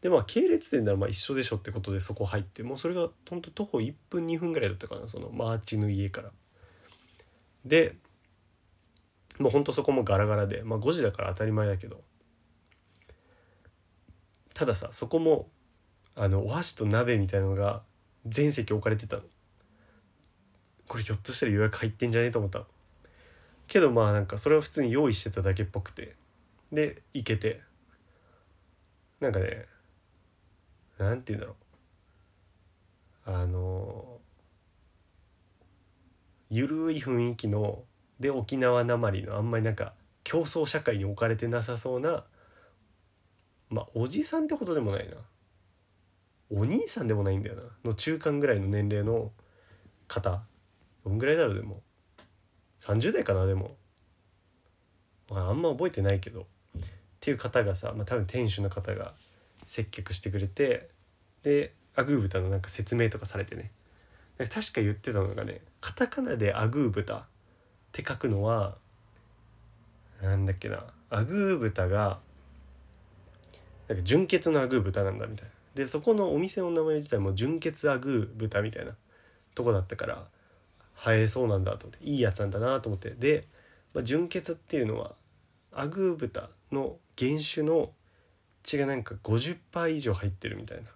[0.00, 2.62] でまあ系列店ならまあ一緒でしょってことでそこ入って。
[2.62, 5.08] もうそれがほんと徒歩1分2分ぐらいだったかな。
[5.08, 6.30] そのマーチの家から。
[7.64, 7.96] で
[9.38, 10.62] もうほんとそこもガラガラで。
[10.62, 12.00] まあ5時だから当たり前だけど。
[14.54, 15.48] たださそこも
[16.14, 17.82] あのお箸と鍋みたいなのが
[18.26, 19.22] 全席置かれてたの。
[20.88, 22.64] これひょっとしたら予約入ってんじゃねえと思った
[23.66, 26.16] けどまあなんかそれは普通に用意してただけっぽくて。
[26.72, 27.60] で行けて。
[29.20, 29.66] なんかね
[30.98, 31.56] なんて言うんだろ
[33.26, 33.30] う。
[33.30, 34.18] あの
[36.50, 37.82] ゆるい雰囲気の
[38.18, 39.92] で沖縄なまりのあんまりなんか
[40.24, 42.24] 競争社会に置かれてなさそうな
[43.68, 45.16] まあおじさんってことでもないな。
[46.50, 47.62] お兄さんでもないんだよな。
[47.84, 49.30] の中間ぐらいの年齢の
[50.06, 50.42] 方。
[51.04, 51.82] どんぐらいだろうでも。
[52.80, 53.76] 30代かなでも。
[55.30, 56.42] あんま覚えてないけど。
[56.42, 56.46] っ
[57.20, 59.14] ていう方がさ、まあ、多分店主の方が
[59.66, 60.88] 接客してくれて
[61.42, 63.70] でアグー豚のなんか説明とかされてね。
[64.38, 67.22] 確か言ってたのがねカタカナでアグー豚っ
[67.90, 68.76] て書くのは
[70.22, 72.20] なんだっけなアグー豚が
[73.88, 75.52] なんか純血のアグー豚なんだみたいな。
[75.74, 78.96] でそこのお店の名前自体も純血アグー豚みたいな
[79.54, 80.26] とこだったから
[80.98, 83.10] 生えそうなんだと思っていいやつなんだなと思って。
[83.10, 83.44] で、
[83.94, 85.14] まあ、純血っていうのは
[85.72, 87.92] アグー豚の原種の
[88.62, 90.90] 血がなんか50%以上入ってるみたいな。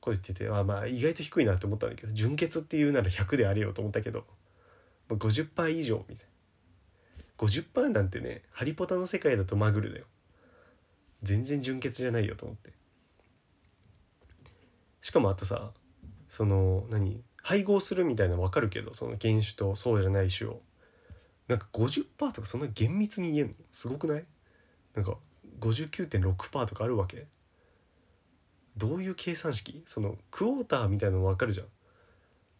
[0.00, 4.24] こと言っててあまあ意外と低いなって思ったんだけど純血っていうなら100であれよと思ったけど、
[5.08, 6.30] まあ、50%以上みたいな。
[7.46, 10.06] 50%なんてねハリポタの世界だとマグルだよ。
[11.22, 12.72] 全然純血じゃないよと思って。
[15.02, 15.70] しかもあとさ
[16.28, 17.22] その何？
[17.42, 20.60] 配合するみたいなの分かるけどその原種とそうじゃない種を。
[21.48, 23.54] なんか50%とかそんな厳密に言えんの？
[23.72, 24.24] すごくない？
[24.94, 25.16] なんか
[25.58, 27.26] 59.6%とかあるわけ？
[28.76, 29.82] どういう計算式？
[29.84, 31.66] そのクォーターみたいなの分かるじゃん。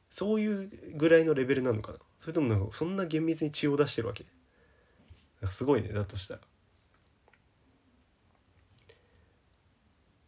[0.08, 1.98] そういうぐらいのレベルなのかな？
[2.18, 4.24] それともなんかそんな厳密に血を出してるわけ？
[5.44, 6.40] すごいねだとしたら。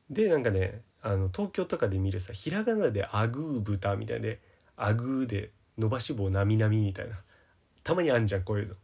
[0.09, 4.39] でなんかねあの東京とかで見るさひらがなで「あぐー豚」みたいで
[4.77, 7.21] 「あぐー」で伸ばし棒なみなみみたいな
[7.83, 8.75] たまにあんじゃんこういうの。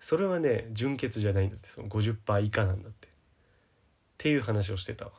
[0.00, 3.08] それはね純血じゃないんだってその50%以下なんだって。
[3.08, 3.10] っ
[4.18, 5.12] ていう話をしてたわ。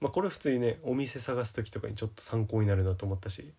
[0.00, 3.52] まあこれ普通にねお店探す時とかにちょっと参考になるなと思ったし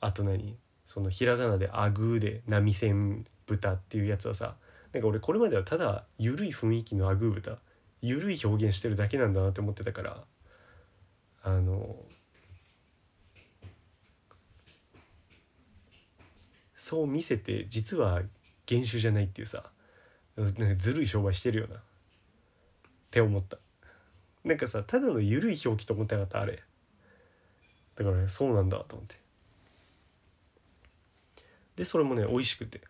[0.00, 0.56] あと何？
[0.84, 4.56] そのひらがなで「あぐー」で「波線豚」っていうやつはさ
[4.92, 7.58] なんか俺これまではただ緩い雰囲気のあぐー豚
[8.02, 10.24] 緩い表現してるだけなんだなって思ってたから
[11.44, 11.96] あの
[16.76, 18.22] そう見せて実は
[18.68, 19.62] 原種じゃないっていうさ
[20.36, 21.78] なんかずるい商売してるよなっ
[23.10, 23.58] て思った。
[24.44, 26.40] なんかさただの緩い表記と思ってなかった？
[26.40, 26.60] あれ。
[27.94, 29.14] だからねそうなんだと思って。
[31.76, 32.80] でそれもね美味しくて。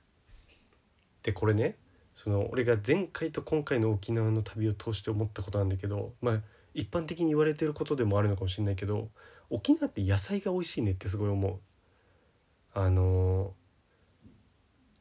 [1.22, 1.76] でこれね
[2.14, 6.40] その俺が前回と今回の沖縄の旅を通して思ったことなんだけどまあ
[6.74, 9.08] 一般的に言われてることでもあるのかもしれないけど
[9.50, 11.58] 沖縄って野菜が美味しいねってすごい思う。
[12.74, 13.52] あの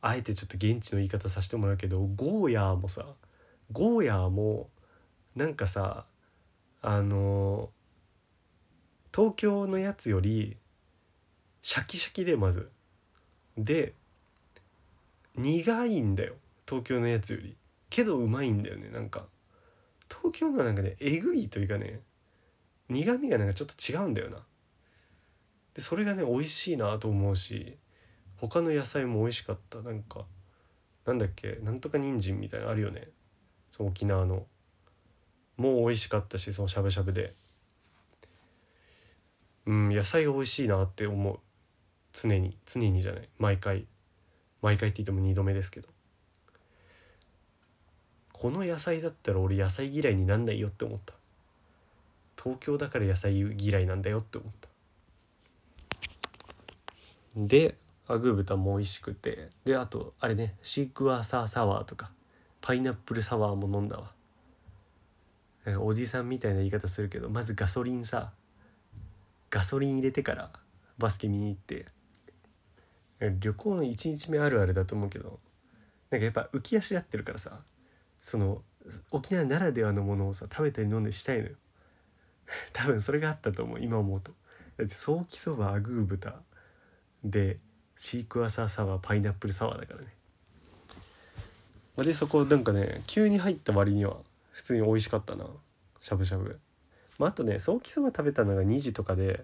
[0.02, 3.06] あえてちょっと現地の言い方させてもらうけどゴーヤーもさ
[3.72, 4.70] ゴーヤーも
[5.36, 6.06] なんかさ
[6.82, 7.70] あの
[9.16, 10.58] 東京のやつより
[11.62, 12.70] シャキシャキでまず。
[13.58, 13.94] で
[15.36, 16.36] 苦いんだよ。
[16.72, 17.58] 東京のやつより。
[17.90, 19.26] けどうまいんだよねなんか。
[20.08, 22.00] 東京のなんかねえぐいというかね
[22.88, 24.38] 苦みがなんかちょっと違うんだよな。
[25.74, 27.78] でそれがね美味しいなと思うし
[28.38, 29.82] 他の野菜も美味しかった。
[29.82, 30.26] なんか
[31.06, 33.10] なんだっけなんとか人参みたいなのあるよね。
[33.70, 34.46] その沖縄の。
[35.58, 37.34] もう美味しかったしそのしゃぶしゃぶで。
[39.66, 41.40] うん野菜が美味しいなって思う。
[42.14, 42.58] 常に。
[42.66, 43.30] 常にじゃない。
[43.38, 43.88] 毎回。
[44.62, 45.91] 毎回って言っても2度目ですけど。
[48.42, 51.14] この野菜だったら俺野菜嫌いになんないよって思った。
[52.42, 54.68] 東京だから野菜嫌いなんだよって思った。
[57.36, 57.76] で
[58.08, 59.50] アグー豚も美味しくて。
[59.64, 62.10] であとあれねシークワーサーサワーとか
[62.62, 64.12] パイナップルサワーも飲んだわ。
[65.80, 68.32] おじさんみたいな言い方するけどまずガソリンさ
[69.52, 70.50] ガソリン入れてから
[70.98, 71.86] バスケ見に行って。
[73.40, 75.38] 旅行の1日目あるあるだと思うけど
[76.10, 77.60] なんかやっぱ浮き足立ってるからさ。
[78.22, 78.62] その
[79.12, 81.56] 沖縄ならではのものをさ食べたり飲んだりしたいのよ。
[82.74, 84.32] 多分それがあったと思う今思うと。
[84.78, 86.42] だってソーキそばアグー豚
[87.24, 87.58] で
[87.96, 90.14] シークワーサーサワーパイナップルサワーだからね。
[91.98, 94.18] でそこなんかね急に入った割には
[94.52, 95.46] 普通に美味しかったな。
[96.00, 96.60] しゃぶしゃぶ。
[97.20, 99.44] まあ、あとねソーキそば食べたのが2時とかで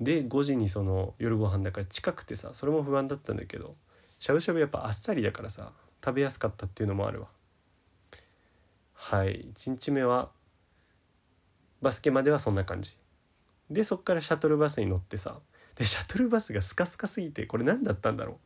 [0.00, 3.74] で5時にその夜ご飯だから近くてさそれも不安だったんだけど
[4.18, 5.72] しゃぶしゃぶやっぱあっさりだからさ
[6.02, 7.28] 食べやすかったっていうのもあるわ。
[9.04, 9.46] はい。
[9.56, 10.30] 1日目は
[11.82, 12.96] バスケまではそんな感じ。
[13.68, 15.38] でそっからシャトルバスに乗ってさ
[15.74, 18.38] でシャトルバスがスカスカすぎてこれ何だったんだろ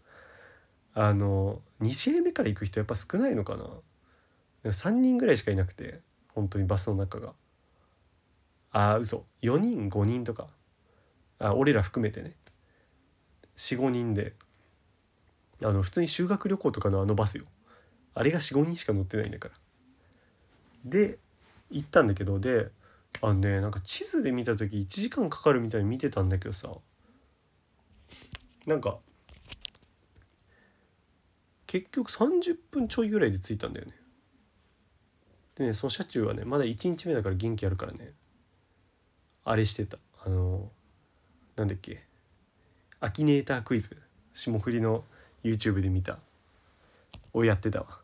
[0.94, 1.00] う。
[1.00, 3.66] あの2試合目から行く人やっぱ少ないのかな。
[4.64, 6.00] 3人ぐらいしかいなくて
[6.34, 7.34] 本当にバスの中が。
[8.72, 9.26] あ嘘。
[9.42, 10.48] 4人5人とか。
[11.38, 12.34] あ俺ら含めてね。
[13.58, 14.32] 45人で。
[15.62, 17.44] あの普通に修学旅行とかのあのバスよ。
[18.14, 19.65] あれが45人しか乗ってないんだから。
[20.86, 21.18] で
[21.70, 22.70] 行ったんだけどで
[23.20, 26.70] あのねなんか地図で見た時1時間かかるみたいに見てたんだけどさ。
[28.66, 28.98] なんか
[31.66, 33.92] 結局30分ちょいぐらいで着いたんだよね。
[35.56, 38.12] でねその車中はねまだ1日目だから元気あるからね。
[39.44, 39.98] あれしてた。
[40.24, 40.68] あの
[41.54, 42.04] なんだっけ。
[43.00, 43.96] アキネータークイズ。
[44.32, 45.04] 霜降りの
[45.42, 46.18] YouTube で見た。
[47.32, 48.00] をやってたわ。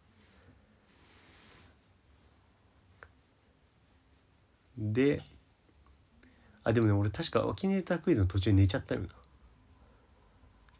[4.77, 5.21] で
[6.65, 9.09] あでもね俺確かアキネータークイズの途中で寝ちゃったよな。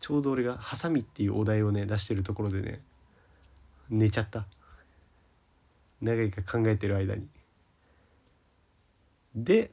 [0.01, 2.83] ちょうど俺が「ハサミ」っていうお題をね出してるところでね
[3.89, 4.47] 寝ちゃった。
[6.01, 7.29] 長いか考えてる間に。
[9.35, 9.71] で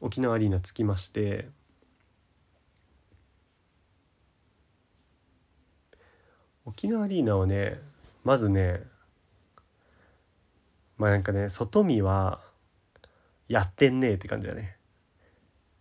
[0.00, 1.48] 沖縄アリーナ着きまして
[6.64, 7.80] 沖縄アリーナはね
[8.24, 8.82] まずね
[10.96, 12.40] まあなんかね外見は
[13.50, 14.76] やってんねえって感じだね、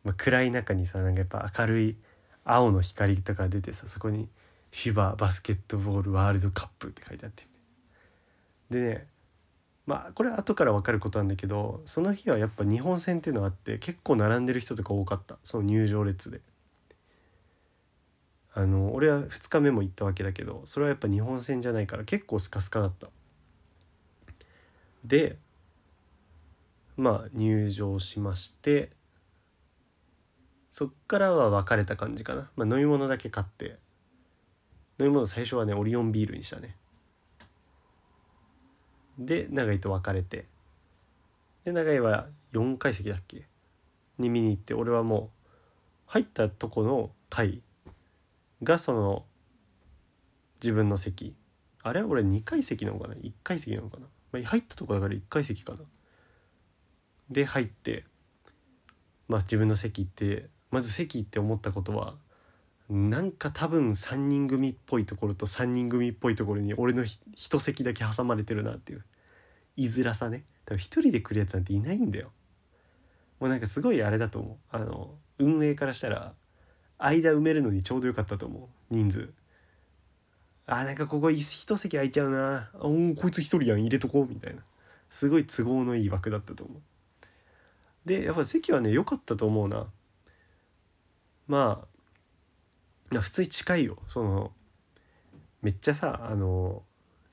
[0.03, 1.97] まあ、暗い中にさなんかやっぱ明るい
[2.43, 4.27] 青の光とか出てさそこに
[4.73, 7.43] 「フィババスケットボールワールドカップ」って書いてあって、
[8.71, 9.07] でね
[9.85, 15.37] まあこれは後から分かることなんだけどその日はやっぱ日本戦っていうのがあって結構並んでる人とか多かった。
[15.43, 16.41] その入場列で。
[18.55, 23.07] あの俺は2日目も行ったわけだけどそれはやっぱ日本戦じゃないから結構スカスカだった。
[25.05, 25.37] で
[26.99, 28.91] まあ入場しまして
[30.69, 33.77] そっからは別れた感じかな、まあ、飲み物だけ買って
[34.99, 36.75] 飲み物最初はねオリオンビールにしたね。
[39.17, 40.45] で長井と別れて
[41.63, 43.47] で長井は4階席だっけ？
[44.17, 45.45] に見に行って俺はもう
[46.07, 47.61] 入ったとこの階
[48.61, 49.25] がその
[50.61, 51.33] 自分の席。
[51.81, 55.79] あれ俺2階席なのかな？1階席なのかな、まあ、入ったとこだから1階席かな。
[57.29, 58.03] で入って
[59.27, 62.15] まあ自分の席行ってまず席行って思ったことは
[62.89, 67.03] なんか多分3人組っぽいところと3人組っぽいところに俺の
[67.35, 69.05] 一席だけ挟まれてるなっていう
[69.75, 70.43] 居づらさね。
[70.65, 72.29] 多分一人で来るやつなんていないんだよ。
[73.39, 74.57] もうなんかすごいあれだと思う。
[74.75, 76.33] あの運営からしたら
[76.97, 78.93] 間埋めるのにちょうどよかったと思う。
[78.93, 79.33] 人数。
[80.65, 82.71] あなんかここ一席空いちゃうな。
[82.73, 83.81] あおこいつ一人やん。
[83.81, 84.27] 入れとこう。
[84.27, 84.63] みたいな。
[85.09, 86.81] すごい都合のいい枠だったと思う。
[88.05, 89.87] でやっぱ席はね良かったと思うな。
[91.47, 91.85] ま
[93.11, 93.97] あ普通に近いよ。
[94.07, 94.51] その
[95.61, 96.83] めっちゃさあの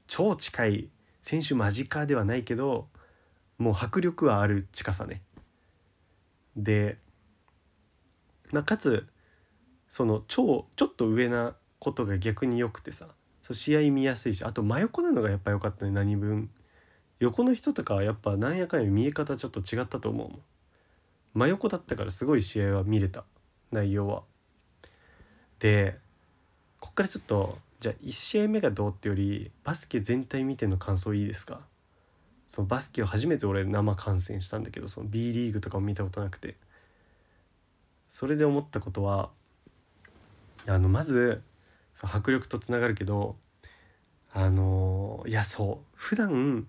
[0.07, 0.89] 超近い
[1.23, 2.89] 選手間近ではないけど
[3.59, 5.23] もう迫力はある近さね。
[6.57, 6.99] で、
[8.51, 9.07] まあ、かつ
[9.89, 13.09] その超ちょっと上なことが逆に良くてさ
[13.43, 16.51] そう試合見やすいしあと真横なのがやっぱ良かったね何分。
[17.19, 20.41] 横の人とかはやっぱなんやかんや見え方ちょっと違ったと思うもん。
[21.37, 23.25] 真横だったからすごい試合は見れた
[23.71, 24.23] 内容は。
[25.59, 25.99] で
[26.81, 31.61] こっからちょっとじゃあ1試合目がどうってよりバスケ全体見ての感想いいですか？
[32.47, 36.57] そのバスケを初めて俺生観戦したんだけどその B リーグとかも見たことなくて
[38.09, 39.31] それで思ったことは
[40.67, 41.43] あのまず
[41.93, 43.37] そ迫力とつながるけど
[44.33, 46.67] あのいやそう普段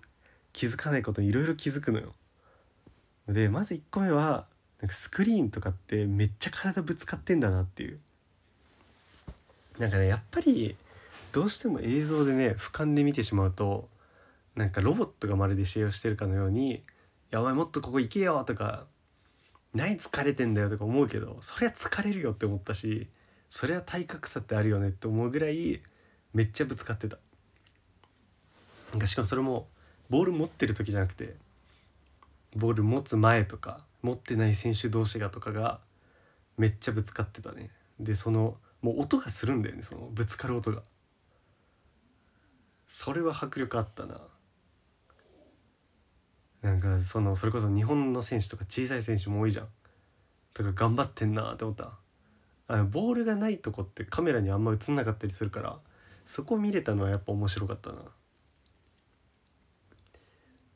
[0.52, 2.12] 気づかないことにいろいろ気づくのよ。
[3.28, 4.46] でまず1個目は
[4.80, 7.98] なんかスクリーンとかってめっちゃ体ぶつかってんだなっていう。
[9.78, 10.76] なんかねやっぱり
[11.32, 13.88] どうしても映像でね俯瞰で見てしまうと
[14.56, 16.82] なんかロボットがまるで試合をしてるかのように
[17.30, 18.86] 「やお前もっとここ行けよ」とか
[19.74, 23.06] 「何疲れてんだよ」とか思うけどそりゃ疲れるよって思ったし
[23.48, 25.80] そりゃ体格差ってあるよねって思うぐらい
[26.34, 27.18] めっちゃぶつかってた。
[28.90, 29.68] なんかしかもそれも
[30.08, 31.36] ボール持ってる時じゃなくて
[32.56, 35.80] ボール持つ前とか持ってない選手同士がとかが
[36.56, 37.70] めっちゃぶつかってたね。
[37.98, 40.82] でそのもう音がするんだよねそのぶつかる音が。
[42.86, 44.20] それは迫力あったな。
[46.62, 49.68] なんかそのそれこそ日本の選手とか小さい選手も多いじゃん。
[50.54, 51.92] とか頑張ってんなって思った。
[52.66, 55.78] あのボールがないとこってカメラにあんま映んなかったりするから
[56.24, 57.96] そこ見れたのはやっぱ面白かったな。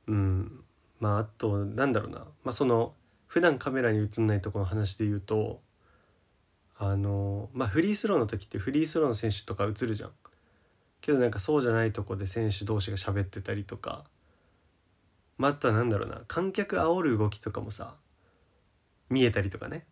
[0.08, 0.64] うん。
[1.00, 2.18] まああとなんだろうな。
[2.18, 2.94] まあその
[3.32, 5.58] 普段カメラに映んないとこの話で言うと
[6.76, 10.10] あのまあフリースローの時ってフリースローの選手とか映るじゃん。
[11.00, 14.04] けどなんかそうじゃないとこで選手同士が喋ってたりとか。
[15.38, 16.20] まあ、あとは何だろうな。
[16.28, 17.94] 観客煽る動きとかもさ
[19.08, 19.86] 見えたりとかね。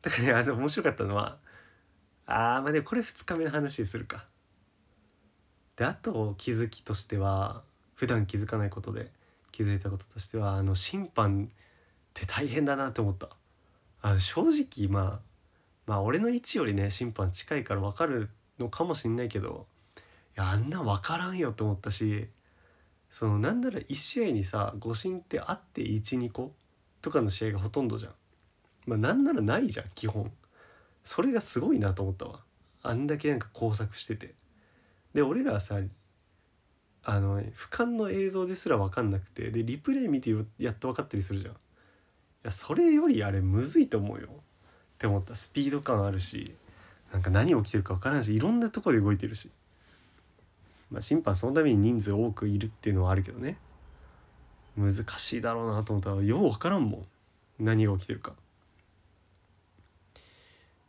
[0.00, 1.36] だからねあの面白かったのは
[2.24, 4.24] あーまあでもこれ2日目の話にするか。
[5.76, 9.10] であと気づきとしては普段気づかないことで
[9.50, 11.50] 気づいたこととしてはあの審判
[12.20, 13.28] って大変だなって思った
[14.02, 15.18] あ正直まあ
[15.86, 19.66] まあ俺の位置よりね審判近いから分かるのかもしんないけど
[20.36, 22.28] いやあんな分からんよって思ったし
[23.10, 26.50] そのなんなら1試合にさ誤審ってあって12個
[27.02, 28.12] とかの試合がほとんどじゃん。
[28.86, 30.32] まあなんならないじゃん基本。
[31.04, 32.40] それがすごいなと思ったわ。
[32.82, 34.34] あんだけなんか工作してて。
[35.12, 35.78] で俺らはさ
[37.04, 41.56] あの俯瞰の映像ですら分かんなくてでリプレイ見てやっと分かったりするじゃん。
[42.44, 44.28] いやそれよりあれむずいと思うよ。
[44.28, 44.30] っ
[44.98, 45.34] て思った。
[45.34, 46.54] スピード感あるし
[47.12, 49.50] なんか何起きてるか分からんしいろんなとこで動いてるし。
[50.90, 53.56] まあ、審判そのために人数多くいるっていうのはあるけどね。
[54.76, 57.06] 難しいだろうなと思ったらよう分からんもん。
[57.58, 58.32] 何が起きてるか。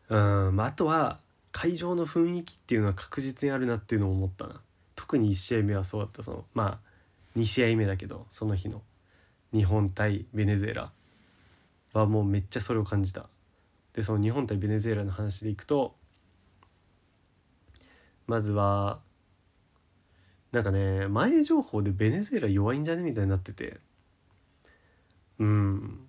[0.10, 0.18] う
[0.52, 1.20] んまああとは
[1.52, 4.62] 会場の雰囲気っていうのは確実にあるなっていうのを思ったな。
[4.96, 6.24] 特に1試合目はそうだった。
[6.24, 8.82] そのまあ2試合目だけどその日の。
[9.54, 10.92] 日本対ベネズエラ。
[11.94, 13.28] はもうめっちゃそれを感じた。
[13.94, 15.96] でその日本対ベネズエラの話でいくと
[18.26, 19.00] まずは
[20.52, 23.80] なんかね前情報でベネズエラ弱いんじゃねみたいになってて。
[25.40, 26.00] うん。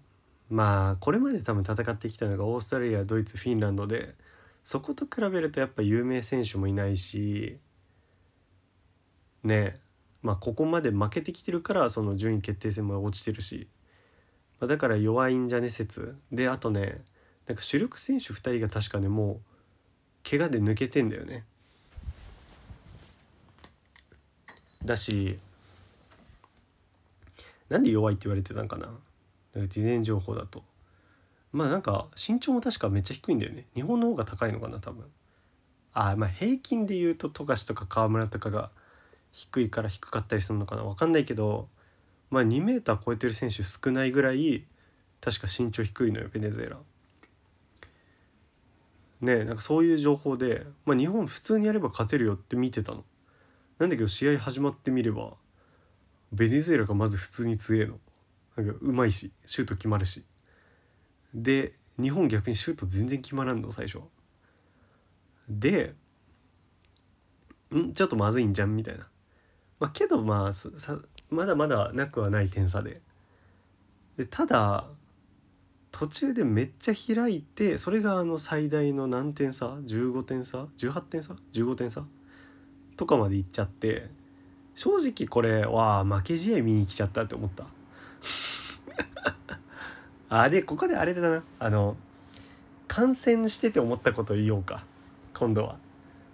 [0.51, 4.15] まあこれまで多分戦ってきたのがオーストラリアドイツフィンランドで
[4.63, 7.59] そこと比べるとやっぱ有名選手もいないし
[9.43, 9.81] ね
[10.23, 13.69] まあここまで負けてきてるからその順位決定戦も落ちてるし、
[14.65, 15.69] ま、だから弱いんじゃね？
[15.71, 16.17] 説。
[16.33, 17.03] であとね
[17.47, 19.41] なんか主力選手2人が確かねもう
[20.29, 21.45] 怪我で抜けてんだよね。
[24.85, 25.37] だし
[27.69, 28.89] なんで弱いって言われてたんかな？
[29.69, 30.65] 事前情報だと。
[31.53, 33.67] まあなんか身長も確かめっちゃ低いんだよね。
[33.75, 35.05] 日本の方が高いのかな多分。
[35.93, 38.71] あまあ平均で言うと富樫とか河村とかが
[39.31, 40.83] 低いから低かったりするのかな？
[40.85, 41.69] 分かんないけど
[42.35, 44.65] まあ2メーター超えてる選手少ないぐらい
[45.21, 46.79] 確か身長低いのよベネズエラ。
[49.21, 53.05] ねなんかそういう情報で、まあ、日本普通にやれば勝てるよって見てたの。
[53.79, 55.35] なんだけど試合始まってみれば
[56.33, 58.01] ベネズエラがまず普通に強えの。
[58.57, 60.25] なんかうまいしシュート決まるし
[61.33, 64.01] で日本逆にシュート全然決まらんの最初
[65.49, 65.95] で
[67.75, 67.93] ん？
[67.93, 69.09] ちょっとまずいんじゃんみたいな
[69.79, 70.71] まあけどまあさ
[71.35, 73.01] まだまだなくはない点差で。
[74.17, 74.87] でただ
[75.91, 82.05] 途中でめっちゃ開いてそれがあの最大の何点差？15点差？18点差？15点差？
[82.97, 84.09] とかまでいっちゃって
[84.75, 87.67] 正直これわあ負け試合見に来ちゃったって思った。
[90.29, 91.45] あでここであれだな。
[91.59, 91.97] あの
[92.89, 94.85] 観戦してて思ったこと言おうか。
[95.33, 95.77] 今度は。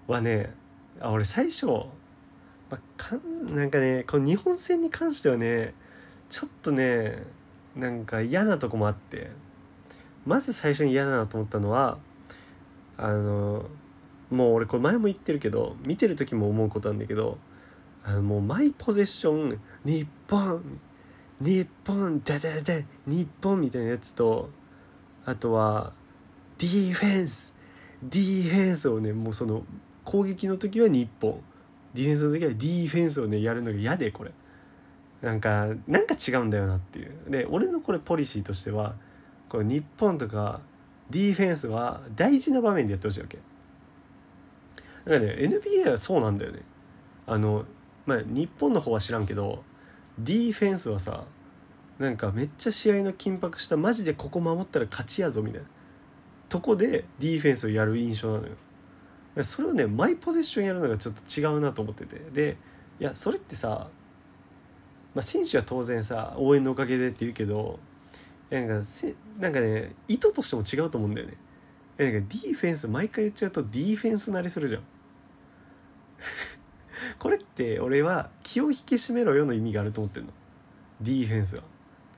[0.06, 0.54] はね
[1.00, 1.66] あ俺最初、
[2.70, 5.74] まあ、かんなんかねこの日本戦に関してはね
[6.28, 7.24] ちょっとね
[7.74, 9.30] なんか嫌なとこもあって
[10.24, 11.98] まず最初に嫌だなと思ったのは
[12.96, 13.66] あの
[14.30, 17.38] もう俺これ前も言ってるけど見てる時も思うことなんだけど
[18.04, 20.62] あのもうマイポゼッション日本
[21.40, 22.74] 日本ダダダ
[23.06, 24.50] 日本みたいなやつと
[25.24, 25.92] あとは
[26.58, 27.56] ディフェンス
[28.02, 29.64] ディフェンスをねもうその
[30.04, 31.42] 攻撃の時は日本。
[31.94, 34.32] ディフェンスの時はディフェンスをねやるのが嫌でこれ。
[35.22, 37.12] なんかなんか違うんだよなっていう。
[37.28, 38.94] で俺のこれポリシーとしては
[39.48, 40.60] これ日本とか
[41.10, 43.36] ディフェンスは大事な場面でやってほしいわけ。
[43.36, 43.42] だ
[45.04, 46.60] からね NBA はそうなんだよね。
[47.26, 47.64] あの
[48.06, 49.62] まあ日本の方は知らんけど
[50.18, 51.24] ディフェンスはさ
[51.98, 55.66] なんかめっちゃ試合の緊迫したマジでここ守ったら勝ちやぞみたいな。
[56.48, 58.54] とこでディフェンスをやる印象なのよ。
[59.42, 62.18] それをねマイポゼッションやるのがちょっと違うなと思ってて。
[62.32, 62.56] で
[62.98, 63.88] いやそれってさ、
[65.14, 67.78] まあ、選手は当然さ応援のおかげでって言うけど
[68.50, 71.34] なんかせなんかね意図としても違うと思うんだよね。
[71.96, 74.82] なんかディフェンス毎回言っちゃうとディフェンス慣れするじゃん。
[77.18, 80.30] これって俺は気を引き締めろよの意味があると思ってんの。
[81.00, 81.62] ディフェンスは。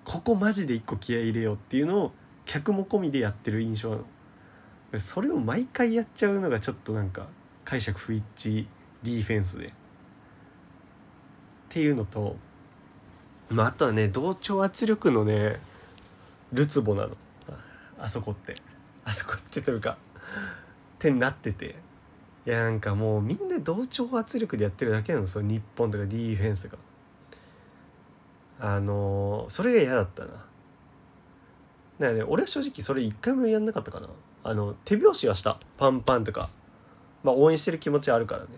[0.04, 2.12] ここマジで一個気合い入れようっていうのを
[2.44, 4.04] 客も込みでやってる印象なの。
[4.98, 7.26] それを毎回やっちゃうのがちょっとなんか
[7.64, 8.66] 解釈不一致
[9.02, 9.68] ディフェンスで。
[9.68, 9.70] っ
[11.70, 12.36] ていうのと
[13.48, 15.56] まああとはね同調圧力のね
[16.52, 17.16] るつぼなの。
[17.98, 18.54] あそこって。
[19.04, 19.96] あそこってというかっ
[20.98, 21.76] てなってて。
[22.44, 25.26] いやなんかもうみんな同調圧力でやってるだけなの。
[25.26, 26.76] その日本とかディフェンスが
[28.60, 30.30] あのー、それが嫌だったな。
[30.30, 30.46] だか
[31.98, 34.08] らね俺は正直それ一回もやんなかったかな。
[34.44, 35.58] あの手拍子はした。
[35.76, 36.48] パンパンとか。
[37.22, 38.48] まあ応援してる気持ちはあるからね。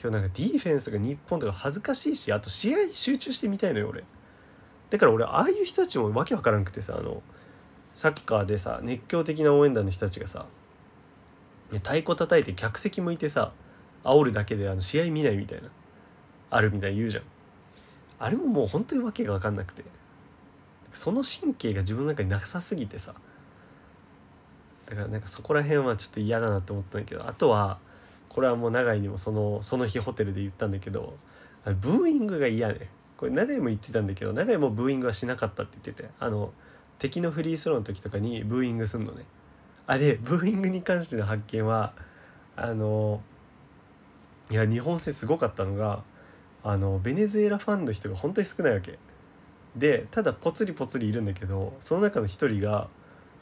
[0.00, 4.04] 今日なんかディフェンスが日本とか恥ずかしいしあと試合に集中してみたいのよ俺。
[4.90, 7.22] だから俺ああいう人たちもわけわからんくてさあの
[7.92, 10.46] サッカーでさ熱狂的な応援団の人たちがさ
[11.70, 13.52] 太鼓叩いて客席向いてさ
[14.02, 15.68] 煽るだけであの試合見ないみたいな
[16.50, 17.24] あるみたいに言うじゃん。
[18.18, 19.84] あれももう本当にわけが分かんなくて。
[20.94, 23.14] その神経が自分の中になさすぎてさ
[24.94, 27.78] だからなんかそこら辺はちょっと嫌だなと思ったんだけどあとは
[28.28, 31.14] これはもう永井にもそのその日ホテルで言ったんだけど
[31.64, 32.88] ブーイングが嫌ね。
[33.16, 36.52] これ永井も言ってたんだけど永井もブーイングはしなかったって言っててあの
[36.98, 39.24] 敵のフリースローの時とかにブーイングすんのね。
[39.86, 41.92] あでブーイングに関しての発見は
[42.56, 43.20] あの
[44.50, 46.02] いや日本戦すごかったのが
[46.62, 48.98] あのベネズエラファンの人が本当に少ないわけ。
[49.76, 52.88] でただポツリポツリいるんだけどその中の一人が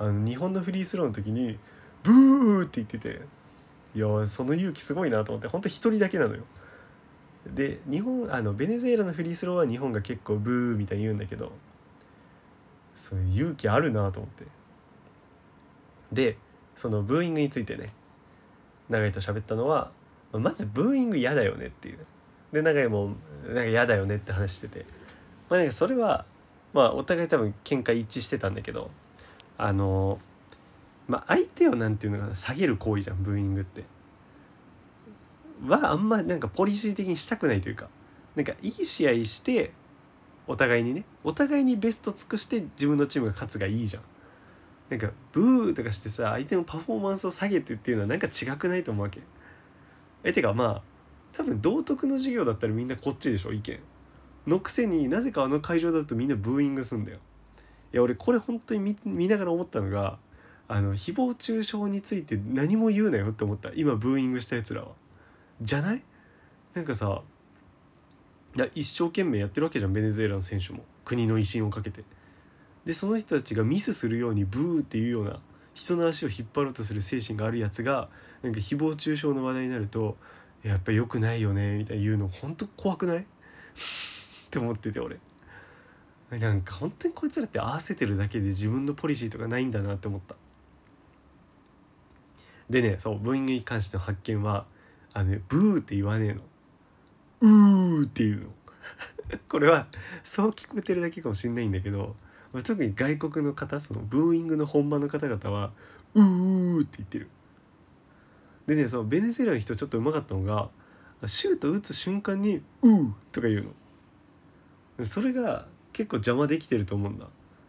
[0.03, 1.61] あの日本のフリースローの時に
[2.03, 3.21] 「ブー!」って言ってて
[3.95, 6.43] いやその勇気すごいなと思って本当一人だけなのよ。
[7.47, 11.53] で日本あのベネズエラのフリースローは日本が結構ブーみたいに言うんだけど
[12.97, 14.47] そういう勇気あるなと思って
[16.13, 16.37] で
[16.75, 17.91] そのブーイングについてね
[18.89, 19.91] 永井と喋ったのは
[20.33, 21.99] まずブーイング嫌だよねっていう
[22.53, 23.15] で永井も
[23.47, 24.85] なんか嫌だよねって話してて
[25.49, 26.25] まあなんかそれは
[26.73, 28.91] まあお互い多分見解一致してたんだけど
[29.65, 30.19] あの
[31.07, 33.85] まあ相手をなんていうのかな下げる行為じゃんブーイングって。
[35.69, 37.89] はあんまなんかポリシー的にしたくないというか
[38.35, 39.71] なんかいい試合して
[40.49, 44.03] お互いにねお互いにベスト尽くして自分のチームが勝つがいいじゃん。
[44.91, 49.21] なんかブーとかしてさ相手のパフォーマンスを下げてっていうのはなんか違くないと思うわけ
[50.25, 50.83] えてかまあ
[51.33, 53.79] 多分道徳の授業だったらみんなこっちでしょ意見
[54.47, 57.21] のくせになぜかあの会場だとみんなブーイングすんだよ
[57.93, 60.18] や俺これ本当に見ながら思ったのが
[60.68, 63.70] あの誹謗中傷について何も言うなよって思った。
[63.74, 64.88] 今ブーイングしたやつらは。
[65.61, 66.03] じゃない？
[66.74, 67.22] なんかさ
[68.57, 70.84] いや一生懸命やってるわけじゃんベネズエラの選手も。
[71.05, 72.05] 国の威信をかけて。
[72.84, 75.40] でその人たちがミスするようにブーっていうような
[75.74, 78.09] 人の足を引っ張ろうとする精神があるやつが
[78.43, 80.16] なんか誹謗中傷の話題になると
[80.62, 83.18] やっぱ良くないよねみたいな言うの本当怖くない？
[83.18, 83.24] っ
[84.51, 85.18] て思ってて俺。
[86.39, 90.35] なんか本当にこいつらって合わせてるだけで自分のポリシーとかないんだなって思った。
[92.70, 94.64] でねそうブーイングに関しての発見は
[95.12, 96.41] あのねブーって言わねえの。
[97.43, 98.49] うーっていうの。
[99.49, 99.87] これは
[100.22, 102.16] そう聞こえてるだけかもしんないんだけど
[102.64, 105.72] 特に外国の方そのブーイングの本場の方々は
[106.14, 107.28] 「うー」って言ってる。
[108.66, 110.70] でねそのベネズエラの人ちょっとうまかったのが
[111.26, 113.74] シュート打つ瞬間に「うー」とか言う
[114.99, 115.05] の。
[115.05, 117.26] それが結構邪魔できてると思うんだ。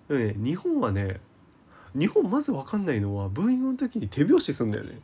[0.08, 1.20] でもね日本はね
[1.94, 5.00] 日本まず分かんないのはブーイングの時に手拍子すんだよね。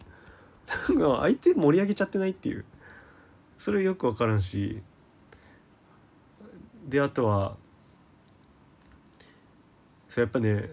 [0.65, 2.65] 相手盛り上げちゃってないっていう。
[3.57, 4.81] それよく分からんし。
[6.87, 7.55] であとは
[10.07, 10.69] そうやっぱね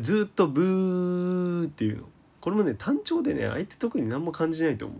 [0.00, 2.08] ずっとブーっていうの。
[2.40, 4.94] これもね単調でね相手特に何も感じないと思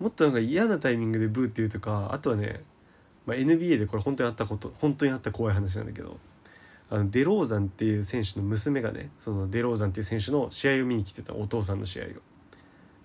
[0.00, 0.02] う。
[0.04, 2.62] もっとなんか嫌なタイミングでブーっていうとかあとはね、
[3.28, 6.16] まあ、NBA でこれ本当にあったこと本当にあった怖い話なんだけど
[6.88, 12.08] あのデローザンっていう選手の娘がねそのデローザンっていう選手の試合を見に来てたお父さんの試合を。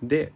[0.01, 0.31] で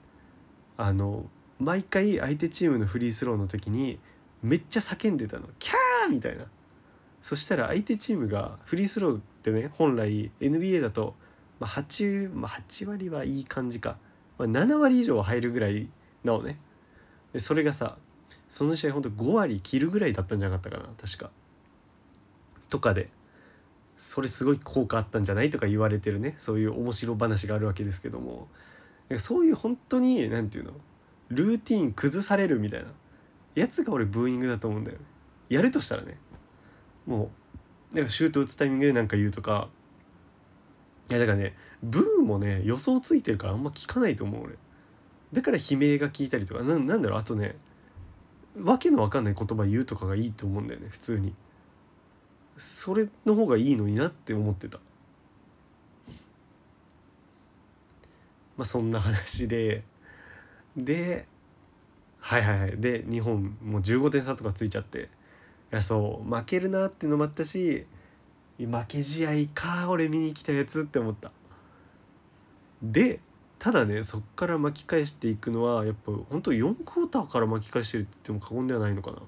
[0.75, 1.25] あの
[1.59, 3.97] 毎回相手チームのフリースローの時に
[4.43, 6.45] めっちゃ叫んでたの「キャー!」みたいな
[7.21, 11.13] そしたら相手チームがフリースローってね本来 NBA だと、
[11.61, 13.97] まあ8、まあ、8割はいい感じか、
[14.37, 15.87] まあ、7割以上入るぐらい
[16.25, 16.59] なのね
[17.31, 17.97] でそれがさ
[18.47, 21.29] その試合ほんと5割切るぐらいだったんじゃなかったかな確か。
[22.69, 23.09] とかで
[23.97, 26.35] それすごい効果あったんじゃないとか言われてるね。
[26.37, 28.47] そういう面白話があるわけですけども。
[29.17, 30.79] そういう本当に何て言うの？
[31.29, 32.87] ルーティン崩されるみたいな。
[33.55, 35.05] やつが俺ブーイングだと思うんだよね。
[35.49, 36.17] やるとしたらね。
[37.05, 37.31] も
[37.91, 39.69] うなんかシュート打つタイミングで何か言うとか。
[41.09, 44.53] いやだからねブーもね予想ついてるからあんま聞かないと思う俺。
[45.33, 46.63] だから悲鳴が聞いたりとか。
[46.63, 47.19] ななんだろう？
[47.19, 47.55] あとね
[48.63, 51.33] わけのわかんない言葉言うとかがいいと思うんだよね普通に。
[52.57, 54.79] それの方がいいのになって思ってた。
[58.57, 59.83] まあそんな話で。
[60.75, 61.27] で
[62.19, 62.77] はいはいはい。
[62.77, 65.09] で日本もう15点差とかついちゃって。
[65.71, 67.85] いやそう負けるなっていうのもあったし
[68.57, 71.31] 負け試合か俺見に来たやつって思った。
[72.81, 73.19] で
[73.59, 79.21] ただねそっから巻き返していくのはやっぱ本当4クォーターから巻き返してるって言っても過言ではないのかない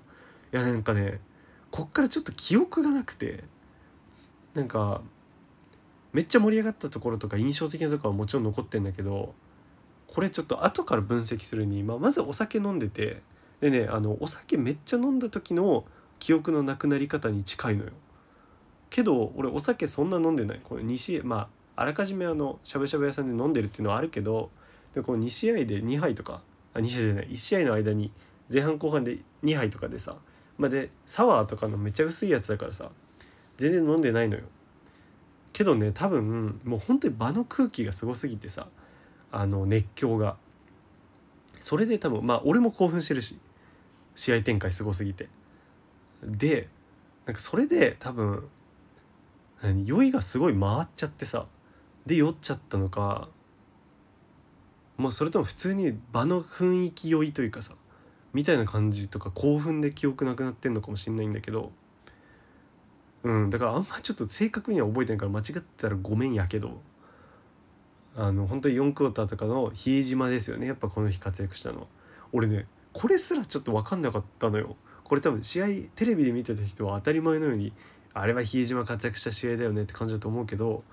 [0.51, 1.19] やなんかね
[1.71, 3.43] こっからちょっと記憶がなくて
[4.53, 5.01] なんか
[6.13, 9.33] めっちゃ盛り上がったところとか印象的なとこはもちろん残ってんだけど
[10.07, 13.21] これちょっと後から分析するに、まあ、まずお酒飲んでて
[13.61, 15.85] でねあのお酒めっちゃ飲んだ時の
[16.17, 17.91] 記憶のなくなり方に近いのよ。
[18.89, 21.49] けど俺お酒そんな飲んでないこれ2試合まあ
[21.79, 24.49] あらかじめあのしゃぶしゃぶ屋さんで飲んでるっていうのはあるけど
[24.93, 26.41] でこの2試合で2杯とか
[26.73, 28.11] あ2試合じゃない1試合の間に
[28.51, 30.15] 前半後半で2杯とかでさ
[30.59, 32.91] まあ、でサワーとかのめっちゃ薄いやつだからさ
[33.55, 34.41] 全然飲んでないのよ。
[35.53, 38.67] けどね多分もう本当に場の空気がすごすぎてさ
[39.31, 40.37] あの熱狂が。
[41.59, 43.37] それで多分まあ俺も興奮してるし
[44.15, 45.29] 試合展開すごすぎて。
[46.23, 46.67] で
[47.25, 48.49] なんかそれで多分
[49.85, 51.45] 酔いがすごい回っちゃってさ
[52.09, 53.27] で酔っちゃったのか
[54.97, 57.75] もうそれとも普通に場の雰囲気酔いというかさ
[58.33, 61.71] みたいな感じとか興奮で記憶なくなってんのかもしんないんだけど
[63.21, 66.79] うんだからあんまちょっと正確には覚えてないから間違ってたらごめんやけど
[68.15, 70.65] あの本当に4クォーターとかの比江島ですよね。
[70.65, 71.87] やっぱこの日活躍したのは。
[72.33, 74.75] 俺ねこれすらちょっと分かんなかったのよ。
[75.03, 77.71] これ多分試合テレビで見てた人は当たり前のように
[78.13, 80.83] あれは比江島活躍した試合だよねって感じだと思うけど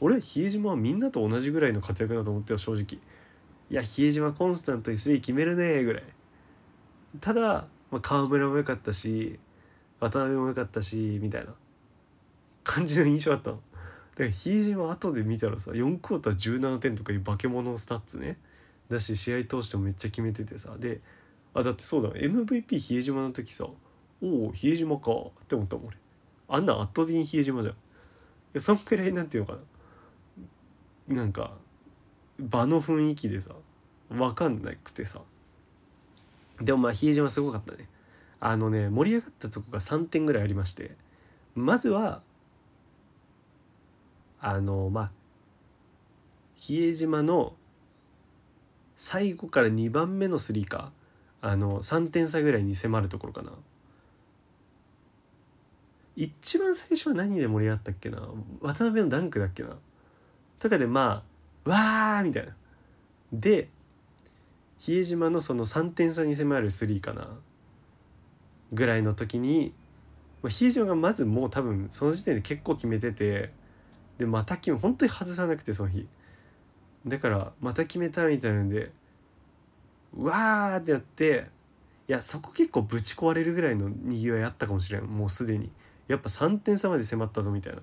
[0.00, 3.00] 俺比江島はみんなと同じぐらいの活躍だと思ってよ正直。
[3.68, 6.02] いや比江島コンスタントにスリー決めるねぐらい。
[7.20, 9.38] ただ、まあ、川村も良かったし
[10.00, 11.54] 渡辺も良かったしみたいな。
[12.64, 13.60] 感じの印象あったの。
[14.16, 18.38] で比江島後で見たらさ4クォーター17点とかいう化け物のスタッツね。
[18.88, 20.76] だし試合通してもめっちゃ決めててさ。
[20.78, 20.98] で
[21.54, 23.66] あだってそうだ MVP 比江島の時さ
[24.22, 25.96] おお比江島かって思ったもん俺。
[26.48, 28.60] あんな圧倒的に比江島じゃん。
[28.60, 29.62] そんくらいなんていうのかな。
[31.08, 31.56] なんか
[32.38, 33.54] 場の雰囲気でさ
[34.08, 35.20] 分かんなくてさ。
[36.60, 37.88] でもまあ比江島すごかったね。
[38.40, 40.92] あのね盛り上がったとこが3点ぐらいありまして
[41.54, 42.20] まずは
[44.40, 45.10] あのまあ
[46.54, 47.54] 比江島の
[48.96, 50.92] 最後から2番目のスリーか
[51.40, 53.52] あの3点差ぐらいに迫るところかな。
[56.14, 58.26] 一番最初は何で盛り上がったっけな？
[58.62, 59.76] 渡辺のダンクだっけな？
[60.58, 61.24] とかでま
[61.66, 62.54] あわーみたいな。
[63.32, 63.68] で
[64.78, 67.28] 比江島のその3点差に迫る3かな。
[68.72, 69.72] ぐらいの時に
[70.42, 73.50] まあ、比江島がまずもう多分その時点で結構決めてて
[74.18, 76.06] でまた決め本当に外さなくてその日。
[77.06, 78.90] だからまた決めたみたいなんで
[80.16, 81.46] わーってやって
[82.08, 85.04] いやそこ結構ぶち壊れるぐらいのにぎわいあったかもしれん。
[85.04, 85.70] もうすでに。
[86.06, 87.82] やっぱ3点差まで迫ったぞみたいな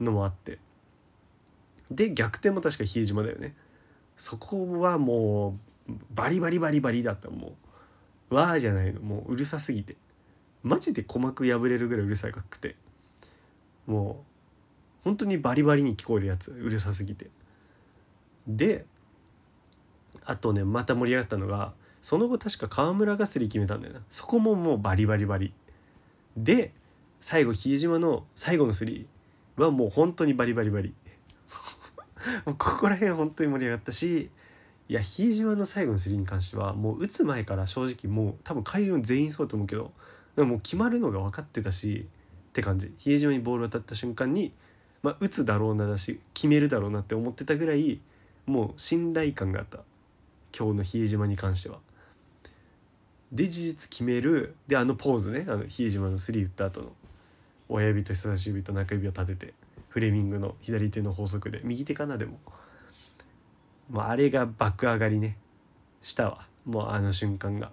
[0.00, 0.58] のもあって。
[1.90, 3.54] で逆転も確か比江島だよね。
[4.16, 5.58] そこはも
[5.88, 7.54] うバリバリバリバリだったも
[8.30, 8.34] う。
[8.34, 9.00] わーじゃないの。
[9.00, 9.96] もううるさすぎて。
[10.62, 12.76] マジで鼓膜破れるぐらいうるさいかくて。
[13.86, 14.24] も
[15.00, 16.50] う本当にバリバリに聞こえるやつ。
[16.52, 17.30] うるさすぎて。
[18.46, 18.84] で
[20.24, 24.00] あとねまた盛り上がったのがその後確か河村がスリー決めたんだよな。
[24.10, 25.52] そこももうバリバリバリ。
[26.36, 26.72] で
[27.20, 30.92] 最後比江島の最後のスリーはもう本当にバリバリバリ。
[32.46, 34.30] もうここら辺本当に盛り上がったし
[34.88, 39.92] いや比江島の最後のスリーに関してはもう打つ前から正直もう多分海運全員そうだと思うけど
[40.36, 42.06] でももう決まるのが分かってたし
[42.48, 42.92] って感じ。
[42.98, 44.52] 比江島にボール当たった瞬間に、
[45.02, 48.00] まあ、打つだろうなだし決めるだろうなって思ってたぐらい
[48.46, 49.80] もう信頼感があった。
[50.56, 51.78] 今日の比江島に関しては。
[53.30, 54.54] で事実決める。
[54.66, 55.44] であのポーズね。
[55.48, 56.92] あの比江島のスリー打った後の。
[57.68, 59.54] 親指と人差し指と中指を立てて。
[59.98, 62.38] フレミングの左手の法則で右手かなでも、
[63.90, 65.36] まあ、あれが爆上がりね。
[66.02, 66.46] したわ。
[66.64, 67.72] もうあの瞬間が。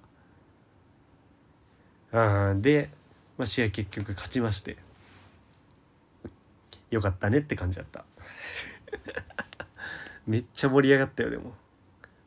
[2.11, 2.89] あで、
[3.37, 4.75] まあ、試合結局勝ちまして。
[6.89, 8.05] よかったねって感じだった。
[10.25, 11.53] めっちゃ盛り上がったよでも。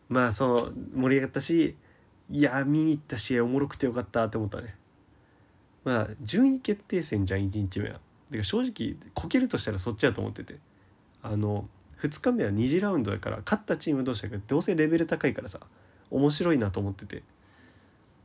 [0.08, 1.74] まあそう盛り上がったし
[2.30, 4.76] いや見に行った試合おもろくてよかったって思ったね。
[5.82, 7.98] まあ順位決定戦じゃん1日目は。
[8.30, 10.58] で正直こけるとしたらそっちだと思ってて。
[11.22, 11.68] あの
[12.00, 15.58] 2日目は2次ラウンドだから勝ったチーム同士だけどうせレベル高いからさ
[16.10, 17.22] 面白いなと思ってて。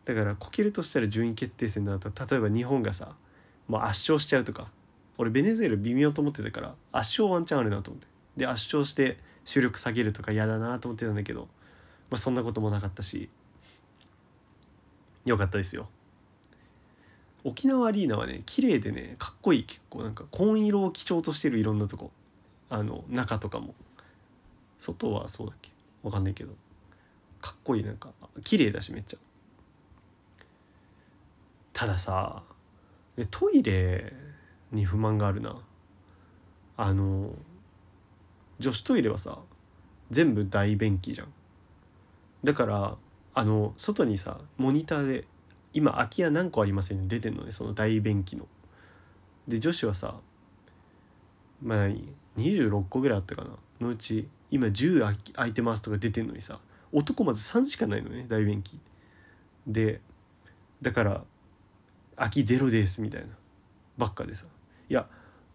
[0.05, 3.15] だからこけるとしたら順位決定戦だと例えば日本がさ
[3.67, 4.67] もう圧勝しちゃうとか
[5.17, 8.07] 俺ベネズエラ微妙と思ってたから圧勝ワンチャンあるなと思って。
[8.35, 11.41] で圧勝して主力下げるとか嫌だなと思ってたんだけど、
[12.09, 13.29] まあ、そんなこともなかったし
[15.25, 15.89] よかったですよ。
[17.43, 22.11] 沖縄アリーナはね綺麗でねかっこいい結構なんか紺色を基調としてるいろんなとこ。
[22.69, 23.75] あの中とかも。
[24.79, 25.71] 外はそうだっけ？
[26.01, 26.53] わかんないけど。
[27.41, 28.11] かっこいいなんか
[28.43, 29.17] 綺麗だしめっちゃ。
[31.73, 32.43] たださ
[33.29, 34.13] トイレ
[34.71, 35.55] に不満があるな。
[36.77, 37.31] あの
[38.59, 39.39] 女子トイレはさ
[40.09, 41.33] 全部大便器じゃん。
[42.43, 42.95] だから
[43.33, 45.25] あの外にさモニターで
[45.73, 48.47] 今空き家何個ありません、ね、出てんのねその大便器の。
[49.47, 50.15] で女子はさ
[51.61, 51.87] まあ
[52.37, 53.49] 26個ぐらいあったかな。
[53.81, 56.59] のうち今10空いてますとか出てんのにさ
[56.91, 58.79] 男まず3しかないのね大便器。
[59.67, 59.99] で
[60.81, 61.23] だから
[62.15, 63.29] 空きゼロですみたいな。
[63.97, 64.45] ばっかでさ。
[64.89, 65.07] いや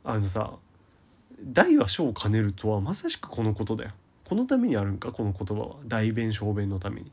[0.05, 0.55] あのさ
[1.41, 3.91] 大は小を兼ねるとはまさしくこのことだよ。
[4.25, 5.77] このためにあるんかこの言葉は。
[5.87, 7.13] 大便小便のために。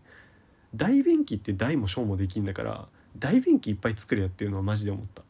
[0.75, 2.87] 大便器って大も小もできんだから
[3.17, 5.23] 大便器いっぱい作れやっていうのはマジで思った。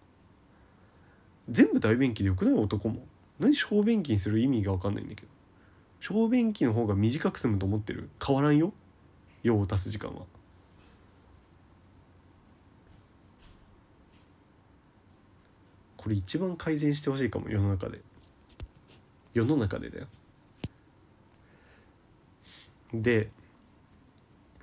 [1.50, 2.54] 全部大便器でよくない？
[2.56, 3.06] 男も。
[3.40, 5.28] 何小便器にする意味が分かんないんだけど。
[6.00, 8.10] 小便器の方が短く済むと思ってる？
[8.26, 8.74] 変わらんよ？
[9.44, 10.24] 用を足す時間は。
[15.98, 18.02] これ一番改善してほしいかも世の中で。
[19.34, 20.08] 世の中でだよ。
[22.94, 23.30] で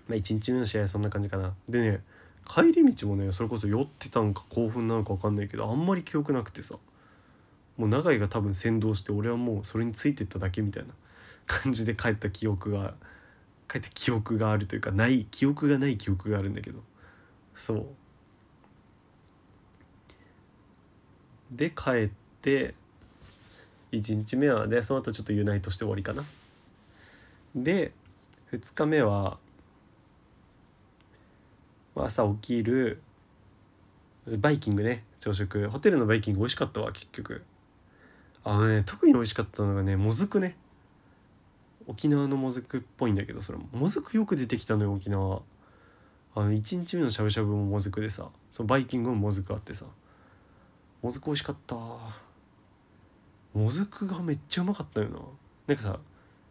[0.09, 1.55] まあ、1日目の試合はそんな感じかな。
[1.69, 2.03] でね
[2.53, 6.77] 帰り道もねそれこそ酔ってたんか興奮なのか分かんないけどあんまり記憶なくてさ。
[7.79, 10.91] もう永井が多分先導して俺はもうそれについてっただけみたいな
[11.47, 12.93] 感じで帰った記憶が
[13.67, 16.81] 帰った記憶があるというかない記憶がない記憶があるんだけど。
[17.55, 17.87] そう。
[21.51, 22.11] で帰っ
[22.43, 22.75] て
[23.93, 26.23] 1日目はねその後ちょっとユナイトして終わりかな。
[27.55, 27.93] で
[28.53, 29.39] 2日目は
[32.05, 33.01] 朝起きる
[34.27, 35.69] バイキングね朝食。
[35.69, 37.43] ホテルのバイキング美味しかったわ結局。
[38.45, 40.57] あのね特に美味しかったのがねもずくね。
[41.87, 43.59] 沖縄のもずくっぽいんだけどそれ。
[43.59, 45.43] ももずくよく出てきたのよ沖縄。
[46.35, 48.29] あの1日目のしゃぶしゃぶももずくでさ。
[48.51, 49.87] そのバイキングももずくあってさ。
[51.03, 51.77] もずく美味しかった。
[51.77, 55.19] もずくがめっちゃうまかったよな。
[55.67, 55.99] なんかさ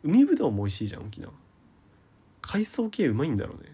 [0.04, 1.32] 海ぶどうも美味しいじゃん沖縄。
[2.42, 3.72] 海藻系うまいんだろうね。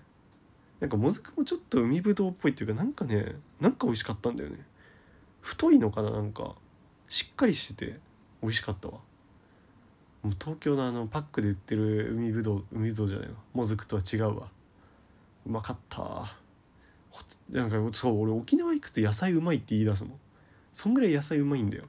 [0.80, 4.58] なんかもずくもちょっと海ぶどうっぽいっていうかなんかねなんか美味しかったんだよね。
[5.42, 6.56] 太いのかななんか。
[7.10, 8.00] しっかりしてて
[8.42, 8.96] 美味しかったわ。
[10.24, 13.36] もう東京のあのパックで売ってる海ぶどう海ぶどうじゃないわ。
[13.54, 14.50] もずくとは違うわ。
[15.46, 16.36] うまかった。
[17.50, 20.20] なんかそう俺沖縄行くと野菜うまいって言い出すもん。
[20.74, 21.86] そんぐらい野菜うまいんだよ。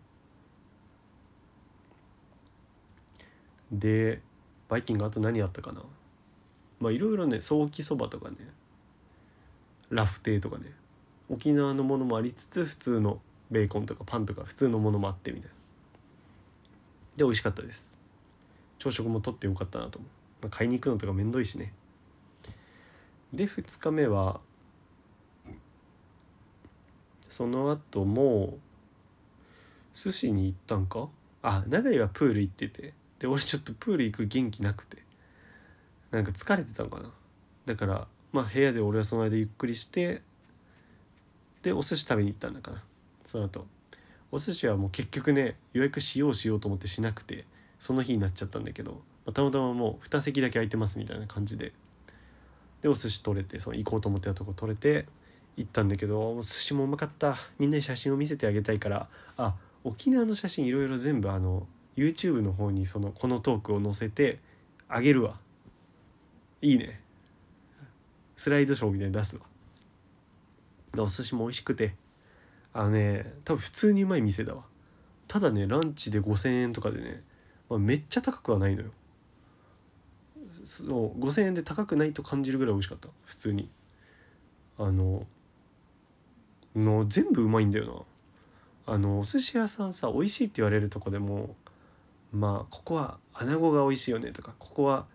[3.72, 4.22] で
[4.68, 5.82] バイキングあと何あったかな。
[6.80, 8.36] まあいろいろねソーキそばとかね。
[9.90, 10.72] ラフテーとかね。
[11.28, 13.20] 沖縄のものもありつつ普通の
[13.50, 15.56] ベーコンとかパンとか普通のものもあってみたいな。
[17.16, 18.00] で美味しかったです。
[18.78, 20.10] 朝食もとってよかったなと思う、
[20.42, 21.72] まあ、買いに行くのとかめんどいしね。
[23.32, 24.40] で2日目は
[27.28, 28.56] その後も
[29.92, 31.08] 寿司に行ったんか？
[31.42, 32.94] あ長井はプール行ってて。
[33.18, 34.98] で俺ちょっとプール行く元気なくて。
[36.10, 37.10] なんか疲れてたのかな。
[37.66, 40.22] だからまあ部屋で俺はその間ゆっくりして
[41.62, 42.82] でお寿司食べに行ったんだかな。
[43.24, 43.66] その後。
[44.30, 47.44] お寿司はもう結局ね予約しようしようと思ってしなくて
[47.78, 48.98] その日になっちゃったんだけど、ま
[49.30, 51.72] あ、たまたまもう2席だけ空いてますみたいな感じで
[52.82, 55.06] でお寿司取れてその行こうと思ってたとこ取れて
[55.56, 57.36] 行ったんだけどお寿司もうまかった。
[57.58, 61.66] みんなに写真を見せてあげたいからあ沖縄の写真いろいろ全部あの
[61.96, 64.38] YouTube の方にそのこのトークを載せて
[64.88, 65.36] あげるわ。
[66.60, 67.00] いいね。
[68.38, 69.42] スライドショーみたいに出すわ
[70.96, 71.94] お寿司も美味しくて。
[72.72, 74.62] あのね多分普通にうまい店だわ。
[75.26, 77.24] ただねランチで5,000円とかでね、
[77.68, 78.90] まあ、めっちゃ高くはないのよ。
[80.64, 83.08] そう5,000円で高くないと感じるぐらい美味しかった。
[83.24, 83.68] 普通に。
[84.78, 85.26] あの
[86.76, 88.06] の全部うまいんだよ
[88.86, 88.94] な。
[88.94, 91.56] あのお寿司屋さんさ美味しいって言われるとこでも
[92.32, 95.06] まあここは穴子が美味しいよねとかここは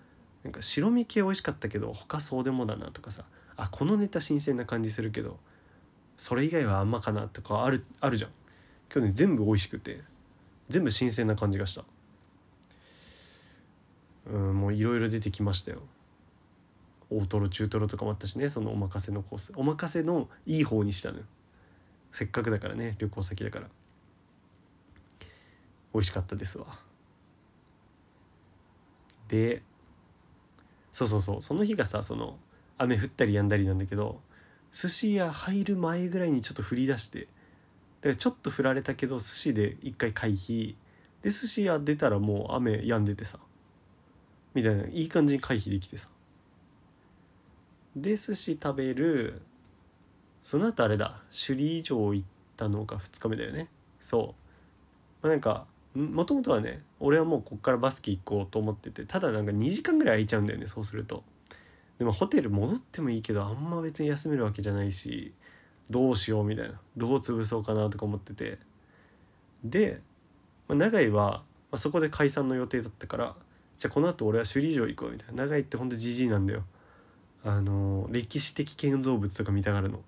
[0.44, 3.24] なんか白身系美味しかったけど他そうでもだなとかさ。
[3.56, 5.38] あこのネタ新鮮な感じするけど
[6.18, 8.32] それ以外はあんまかなとかあるあるじゃん。
[8.92, 10.02] 今日ね全部美味しくて
[10.70, 11.86] 全部新鮮な感じがした。
[14.26, 15.84] うんもういろいろ出てきましたよ。
[17.10, 19.54] 大トロ中トロとかもあったしねそのお任せのコース。
[19.56, 21.24] お任せのいい方にしたのよ。
[22.12, 23.68] せっかくだからね旅行先だから。
[25.94, 26.66] 美味しかったですわ。
[29.28, 29.62] で
[30.94, 31.42] そうそうそう。
[31.42, 32.38] その日がさその
[32.78, 34.22] 雨降ったりやんだりなんだけど
[34.72, 40.76] 寿司屋入る前ぐらいにちょっと降り出してだからちょっと降られたけど寿司で一回回避
[41.22, 43.40] で寿司屋出たらもう雨止んでてさ
[44.54, 46.10] みたいないい感じに回避できてさ。
[47.96, 49.42] で寿司食べる
[50.42, 53.68] その後あれだ首里城行ったのが2日目だよね。
[54.00, 54.36] そ
[55.24, 55.66] う、まあ、なんか
[55.96, 61.24] もともとはね俺はもうこっからバスケ行こうと思っててただなんか2時間ぐらい空いちゃうんだよねそうすると。
[62.00, 65.32] でもホテル戻ってもいいけどあんま別に休めるわけじゃないし
[65.90, 66.80] どうしようみたいな。
[66.98, 68.58] どう潰そうかなとか思ってて。
[69.64, 70.02] で、
[70.68, 73.36] まあ、長井は、まあ、そこで解散の予定だったから
[73.78, 75.46] じゃあこの後俺は首里城行こうみたいな。
[75.46, 76.64] 長井ってほんとじじいなんだよ。
[77.46, 80.02] あの歴史的建造物とか見たがるの。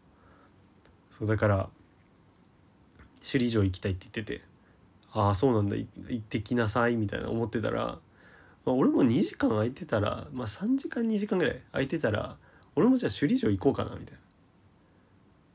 [1.12, 1.70] そうだから
[3.20, 4.55] 首里城行きたいって言ってて。
[5.16, 5.76] ああそうなんだ。
[5.76, 8.00] 行ってきなさいみたいな思ってたら、
[8.66, 12.38] まあ、俺も2時間空いてたら、まあ、3時間2時間ぐらい空いてたら
[12.76, 14.18] 俺もじゃあ首里城行こうかなみたい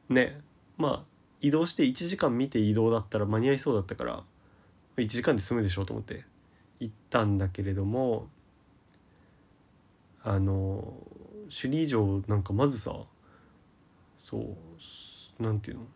[0.09, 0.17] な。
[0.17, 0.41] ね。
[0.79, 1.05] まあ
[1.43, 4.23] 移動して1時間見て移動だったら間に合いそうだったから
[4.97, 6.23] 1時間で済むでしょうと思って
[6.79, 8.29] 行ったんだけれども
[10.23, 10.95] あの
[11.45, 12.95] 首里城なんかまずさ
[14.17, 15.87] そうなんていうの？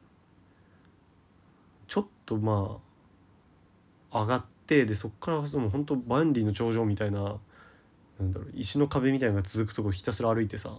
[1.86, 2.93] ちょっとまあ
[4.14, 7.36] 上がってでそっからその本当万里の長城みたいな
[8.20, 10.70] なんだろう石の壁みたいなのが続くとこひたすら歩いてさ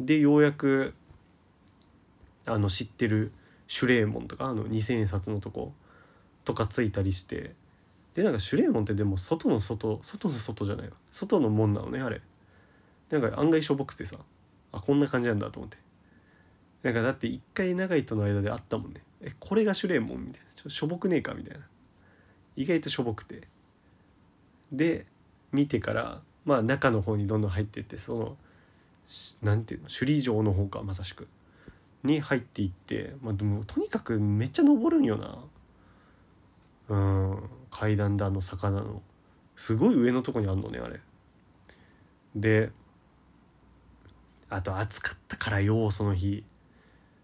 [0.00, 0.94] でようやく
[2.46, 3.30] あの知ってる
[3.66, 5.72] シュレーモンとかあの2,000円札のとこ
[6.44, 7.54] とかついたりして
[8.14, 10.92] でなんかシュレーモンってでも外の外外の外じゃないわ。
[11.10, 12.20] 外の門なのねあれ。
[13.10, 14.16] なんか案外しょぼくてさ
[14.72, 15.78] あこんな感じなんだと思って。
[16.82, 19.00] なんかだって一回長井との間であったもんね。
[19.22, 20.52] えこれがシュレーモンみたいな。
[20.54, 21.64] ちょしょぼくねえかみたいな。
[22.56, 23.42] 意外としょぼくて。
[24.72, 25.06] で
[25.52, 28.36] 見てからまあ中の方にどんどん入っていってその
[29.42, 31.28] なんていうの首里城の方かまさしく。
[32.04, 35.38] に入っていってまあでもとにかくめっちゃ登るんよな。
[36.88, 39.02] うん階段だあの魚の。
[39.54, 41.00] すごい上のとこにあんのねあれ。
[42.34, 42.70] で
[44.48, 46.44] あと暑かったからよその日。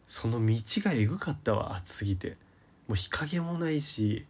[0.07, 2.37] その道がえぐかったわ暑すぎて。
[2.87, 4.25] もう日陰もないし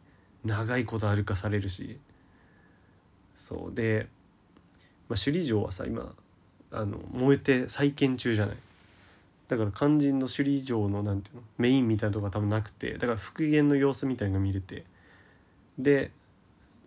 [0.45, 1.99] 長いこと歩かされるし。
[3.35, 3.75] そう。
[3.75, 4.09] で、
[5.09, 6.13] まあ、首里城はさ今
[6.73, 8.57] あの燃えて再建中じゃない。
[9.49, 14.85] だから肝心の首里城のなんていうのメインみたいなとこが多分なくてだから復元の様子みたいなのが見れて。
[15.79, 16.11] で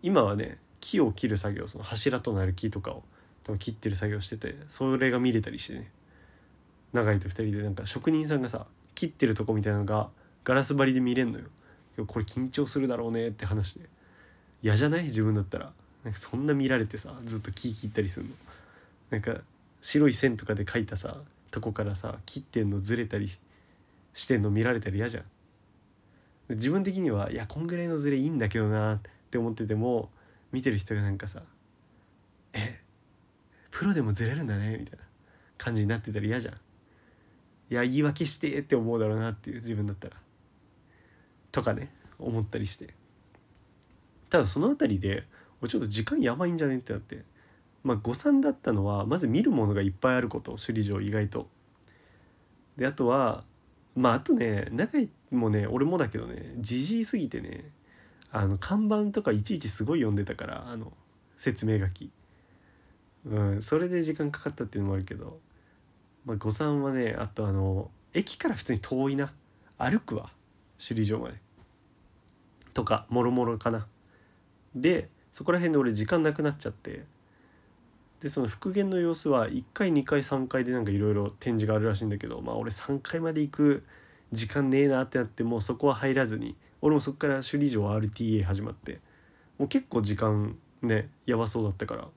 [0.03, 3.03] 今はね木を切る作業その柱となる木とかを
[3.43, 5.91] 多分切ってる作業しててそれが見れたりしてね。
[6.93, 10.09] 長井と2人でなんか職人さんがさ切ってるとこみたいなのが
[10.43, 11.45] ガラス張りで見れんのよ。
[12.07, 13.87] これ緊張するだろうねって話で。
[14.63, 15.03] 嫌じゃない？
[15.03, 15.73] 自分だったら。
[16.03, 18.31] なんかそんな見られてさずっと木切ったりするの。
[19.11, 19.41] なんか
[19.81, 21.17] 白い線とかで描いたさ
[21.51, 25.23] とこからさ切ってんのずれたりしてんの見られたら嫌じゃん。
[26.49, 30.09] 自分的にはいやこんぐらいのずれいいんだけどなって思ってても
[30.51, 31.43] 見てる人がなんかさ
[32.53, 32.79] 「え
[33.69, 35.05] プロでもずれるんだね」みたいな
[35.57, 36.53] 感じになってたら嫌じゃん。
[36.53, 36.57] い
[37.75, 40.17] や言い訳してって思うだろうなっていう自分だったら。
[41.51, 42.93] とかね思ったりして
[44.29, 45.25] ただその辺りで
[45.61, 47.23] 俺ちょっと時間やばいんじゃねってなって
[47.83, 51.47] まあ誤算だったのはまず見るものがいっぱいあること首里城意外と。
[52.77, 53.43] であとは
[53.95, 57.69] まああとね長井もね俺もだけどねじじいすぎてね
[58.31, 60.93] あの看板とかいちいちすごい読んでたからあの
[61.35, 62.11] 説明書き。
[63.23, 65.39] うん、それで時間かかったっていうのもあるけど、
[66.25, 69.31] まあ、誤算はねあとあの駅から普通に遠いな
[69.77, 70.31] 歩くわ
[70.82, 71.36] 首里城まで。
[72.73, 73.88] とかもろもろかな。
[74.75, 77.05] でそこら辺で俺時間なくなっちゃって
[78.21, 83.84] でその復元の様子は1回2回3回でなんかいろいろ展示があるらしいんだけどまあ俺3回まで行く
[84.32, 88.99] 時間ねえなってなってもうそこは入らずに俺もそこから首里城 RTA 始まって
[89.57, 92.07] もう結構時間ねやばそうだったから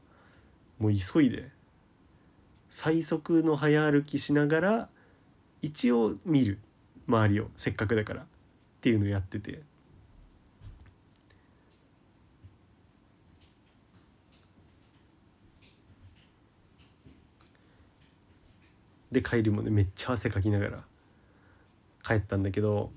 [0.78, 1.46] もう急いで
[2.68, 4.88] 最速の早歩きしながら
[5.62, 6.58] 一応見る
[7.06, 8.26] 周りをせっかくだから
[8.84, 9.60] っていうのをやってて。
[19.10, 20.84] で帰りもねめっちゃ汗かきながら
[22.02, 22.90] 帰ったんだけど。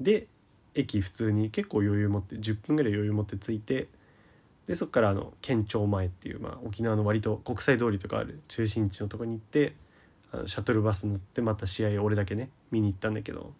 [0.00, 0.28] で
[0.76, 3.88] 駅普通に結構余裕持って10分ぐらい余裕持って着いて。
[4.66, 9.74] でそこからあの県庁前っていう、まあ、沖縄の割と国際通りとかある中心地のとこに行って
[10.30, 13.52] あのシャトルバス乗ってまた試合俺だけね見に行ったんだけど。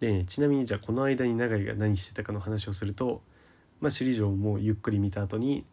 [0.00, 3.22] で、ちなみにじゃあこの間に永井が何してたかの話をすると、
[3.80, 5.64] まあ、首里城もゆっくり見た後に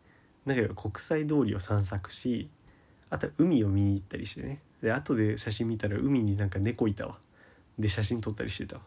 [0.45, 2.49] 永井は国際通りを散策し
[3.09, 4.59] あとは海を見に行ったりしてね。
[4.82, 7.17] で後で写真見たら海になんか猫いたわ。
[7.80, 8.82] で写真撮ったりしてたわ。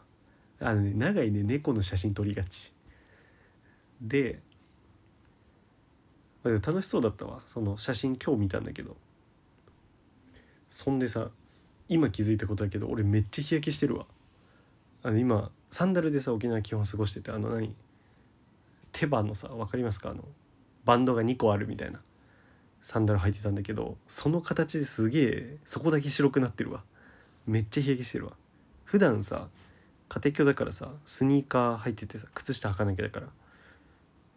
[0.60, 2.72] あのね長いね猫の写真撮りがち。
[4.00, 4.40] で
[6.44, 7.40] 楽しそうだったわ。
[7.46, 8.96] その写真今日見たんだけど。
[10.68, 11.28] そんでさ
[11.88, 14.06] 今気づいたことだけど俺めっちゃ日焼けしてるわ。
[15.02, 17.74] あの今サンダルでさ沖縄基本過ごしててあの何？
[18.92, 20.10] 手羽のさ分かりますか？
[20.10, 20.24] あの
[20.84, 22.00] バンドが2個あるみたいな
[22.80, 26.82] サンダル履いてたんだけどその形ですげえそこだけ白くなってるわ。
[27.46, 28.32] めっちゃ日焼けしてるわ。
[28.84, 29.48] 普段さ
[30.08, 33.28] 家庭教だからさスニーカー履いててさ靴下履かなきゃだから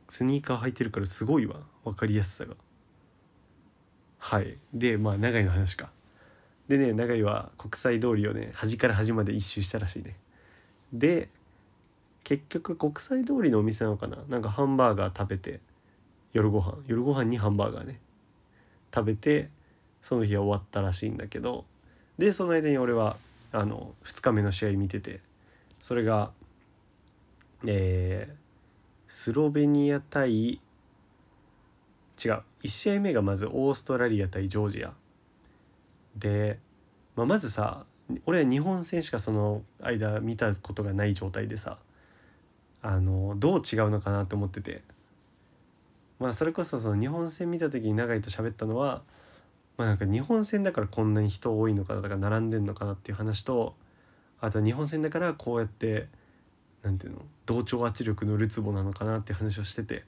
[0.07, 1.55] スニーカー履いてるからすごいわ。
[1.83, 2.53] 分かりやすさが。
[4.19, 4.57] はい。
[4.73, 5.89] でまあ長井の話か。
[6.67, 10.15] でね長井は国際通りをね端から端まで一周したらしいね。
[10.93, 11.29] で
[12.23, 14.17] 結局国際通りのお店なのかな？
[14.29, 15.59] なんかハンバーガー食べて
[16.31, 16.77] 夜ご飯。
[16.87, 17.99] 夜ご飯にハンバーガーね。
[18.93, 19.49] 食べて
[20.01, 21.65] その日は終わったらしいんだけど
[22.17, 23.17] でその間に俺は
[23.51, 25.19] あの2日目の試合見てて
[25.81, 26.31] それが
[27.65, 28.35] えー、
[29.07, 30.59] スロベニア対違う
[32.17, 34.93] 1試合目がまずオーストラリア対ジョージア。
[36.15, 36.59] で、
[37.15, 37.85] まあ、まずさ
[38.25, 41.77] 俺は日本戦しかその間見たことがない状態でさ
[42.81, 44.81] あのどう違うのかなって思ってて。
[46.19, 49.01] まあそれこそその日本戦見た時に永井と喋ったのは
[49.77, 53.75] まあなんか日本戦だからこんなに人多いのかなとか並んでんのかなっていう話と
[54.39, 56.07] あと日本戦だからこうやって
[56.81, 60.05] なんていうの同調圧力のるつぼなのかなっていう話をしてて。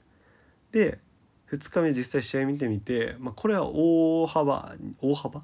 [0.72, 0.98] で
[1.50, 5.42] 2日目実際試合見てみて、まあ、これは大幅大幅？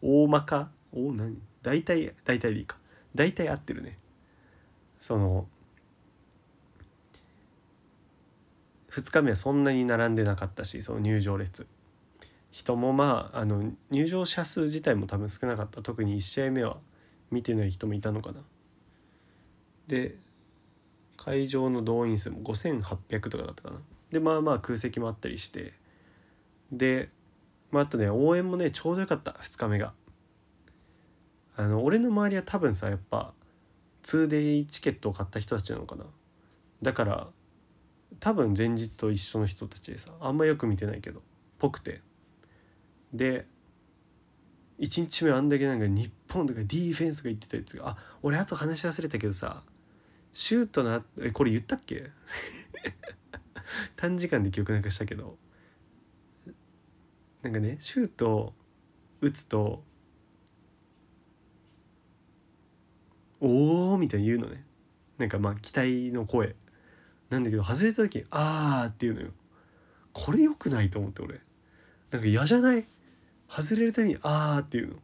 [0.00, 0.70] 大まか？
[0.94, 1.36] 大何？
[1.62, 2.76] 大体大体でいいか。
[3.14, 3.96] 大体合ってるね。
[4.98, 5.46] その
[8.90, 11.66] 2日目はそんなに並んでなかったしその入場列。
[12.52, 15.82] 人もまああの入場者数自体も多分少なかった。
[15.82, 16.78] 特に1試合目は
[17.30, 18.40] 見てない人もいたのかな。
[19.88, 20.16] で
[21.16, 23.80] 会場の動員数も5800とかだったかな。
[24.12, 25.72] でまあまあ空席もあったりして。
[26.70, 27.10] で、
[27.70, 29.32] まあ、あとね応援もねちょうどよかった。
[29.32, 29.92] 2日目が。
[31.56, 33.32] あの俺の周りは多分さやっぱ
[34.02, 36.04] 2day チケットを買った人たちなのかな。
[36.82, 37.28] だから
[38.20, 41.22] 多分前日と一緒の人たちでさあんまよく見てないけど
[41.58, 42.00] ぽくて。
[43.12, 43.46] で
[44.80, 49.62] 1日目あんだけなんか日本とかディフェンスが言ってたやつがあ俺あと話し忘れたけどさ
[50.32, 52.10] シュートなえこれ言ったっけ？
[53.94, 55.38] 短時間で記憶なくしたけど。
[57.42, 58.54] なんかねシュート
[59.20, 59.82] 打つと
[63.46, 64.64] おーみたいに言うのね。
[65.18, 66.56] なんかまあ期待の声。
[67.30, 69.28] なんだけど外れた時あーって言うのよ。
[70.12, 71.40] これ良くないと思って俺。
[72.10, 72.86] なんか嫌じゃない？
[73.48, 74.98] 外れるたびにあーって言うの。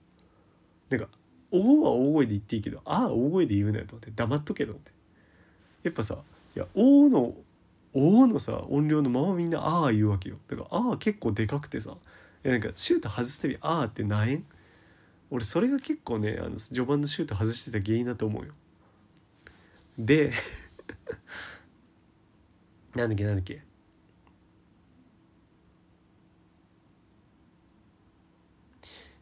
[0.90, 1.08] なんか
[1.52, 4.92] 「おー」は大声で言っていいけど「あー」大声で言うなよと思って黙っとけと思って。
[5.82, 6.18] やっぱさ
[6.56, 7.34] いや「おー」の
[7.94, 10.36] 「おー」のさ音量のままみんな「あー」言うわけよ。
[10.48, 11.92] だから「あー」結構でかくてさ
[12.44, 14.44] いやなんかシュート外すたび「あー」ってなえん？
[15.30, 18.52] 俺それが結構ねあの序盤のシュート外してた原因だと思うよ。
[19.98, 20.32] で
[22.94, 23.62] なんだっけなんだっけ。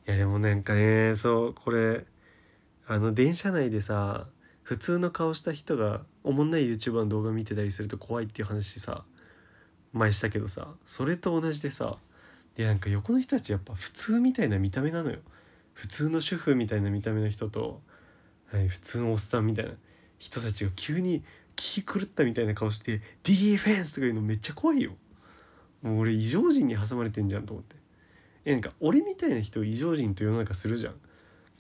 [0.06, 2.06] いやでもなんかねそうこれ
[2.86, 4.26] あの電車内でさ
[4.62, 9.04] 普通の顔した人がおもんない YouTuber の動画見てたりすると怖いっていう話さ
[9.92, 11.98] 前したけどさそれと同じでさ
[12.56, 15.18] でなんか横の人たちやっぱ普通みたいな見た目なのよ。
[15.78, 17.80] 普通の主婦みたいな見た目の人と、
[18.52, 19.70] はい、普通のおっさんみたいな
[20.18, 21.22] 人たちが急に
[21.54, 24.96] 気狂ったみたいな顔して「ディフェンス!」とか言うのめっちゃ怖いよ。
[25.82, 27.76] もう俺異常人に挟まれてんじゃんと思って。
[27.76, 27.78] い
[28.46, 30.94] やなんか俺みたいな人を異常人と世の中するじゃん。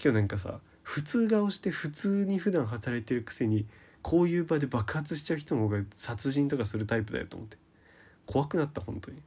[0.02, 3.68] 今日なんかさ普通顔して普通に普段働いてるくせに
[4.02, 7.56] こういう場で爆発しちゃう人の方が殺人とかするタイプだよと思って。
[8.26, 9.22] 怖くなった本当に。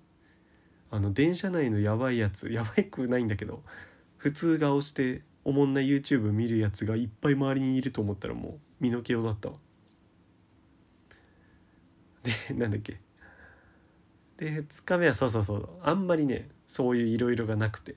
[0.89, 3.63] あの電車内のやばいやつやばいくないんだけど
[4.21, 9.55] 普通顔しておもんな YouTube 見るやつがいっぱい周りにいると思ったらもう身の毛をだったわ。
[12.21, 12.99] でなんだっけ。
[14.37, 15.69] で2日目はそうそうそう。
[15.81, 17.95] あんまりねそういういろいろがなくて。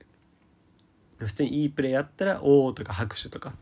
[1.19, 3.55] 普通にいいプレーやったら「おお」とか拍手とか。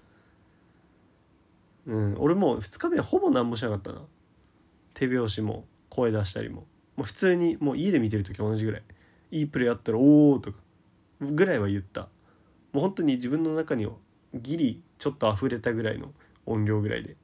[1.85, 4.03] うん俺もう2日目はほぼ何もしなかったな。
[4.93, 6.61] 手拍子も声出したりも。
[6.95, 8.83] もう普通にもう家で見てる時同じぐらい。
[9.31, 10.59] いいプレーやったら「おお」とか
[11.19, 12.07] ぐらいは言った。
[12.73, 13.87] もう本当に自分の中に
[14.33, 16.11] ギリちょっと溢れたぐらいの
[16.45, 17.15] 音量ぐらいで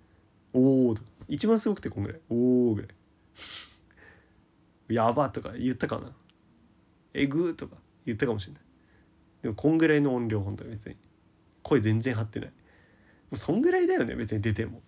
[0.52, 0.94] 「おお」
[1.28, 2.90] 一番すごくてこんぐらい「おお」ぐらい。
[4.94, 6.12] やばとか言ったかな。
[7.12, 8.62] えぐーとか言ったかもしれない。
[9.42, 10.96] でもこんぐらいの音量本当に別に。
[11.62, 12.48] 声全然張ってない。
[12.48, 12.54] も
[13.32, 14.82] うそんぐらいだよね別に出ても。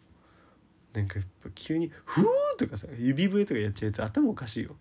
[0.92, 2.26] なんかやっぱ急に「ふー」
[2.58, 4.76] とかさ指笛とかやっちゃうやつ頭おかしいよ。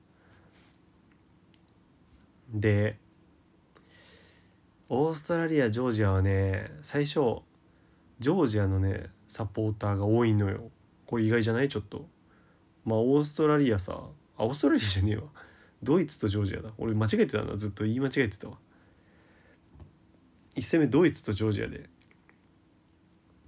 [2.54, 2.96] で
[4.88, 7.14] オーストラリアジョージアはね最初
[8.20, 10.70] ジョージアのねサポーターが多いのよ。
[11.08, 11.70] これ意外じゃない？
[11.70, 12.08] ちょっと。
[12.86, 14.00] まあオーストラリアさ
[14.38, 15.24] あオーストラリアじゃねえわ。
[15.82, 16.70] ドイツとジョージアだ。
[16.78, 18.58] 俺間違えてたなずっと言い間違えてたわ。
[20.56, 21.90] 1戦目ドイツとジョージアで。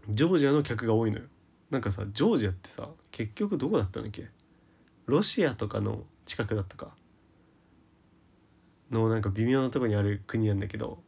[0.09, 1.25] ジョージアの客が多いのよ。
[1.69, 4.27] なんかさジョージアってさ結局どこだったんだっけ？
[5.05, 6.95] ロシアとかの近くだったか。
[8.91, 11.05] のなんか微妙なとこにある国なんだけど。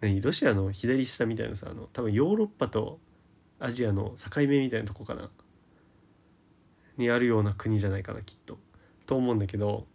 [0.00, 2.98] 何ロシアの左下みたいなさあの多分ヨーロッパと
[3.58, 5.30] アジアの境目みたいなとこかな
[6.96, 8.58] にあるような国じゃないかなきっと。
[9.06, 9.86] と思うんだけど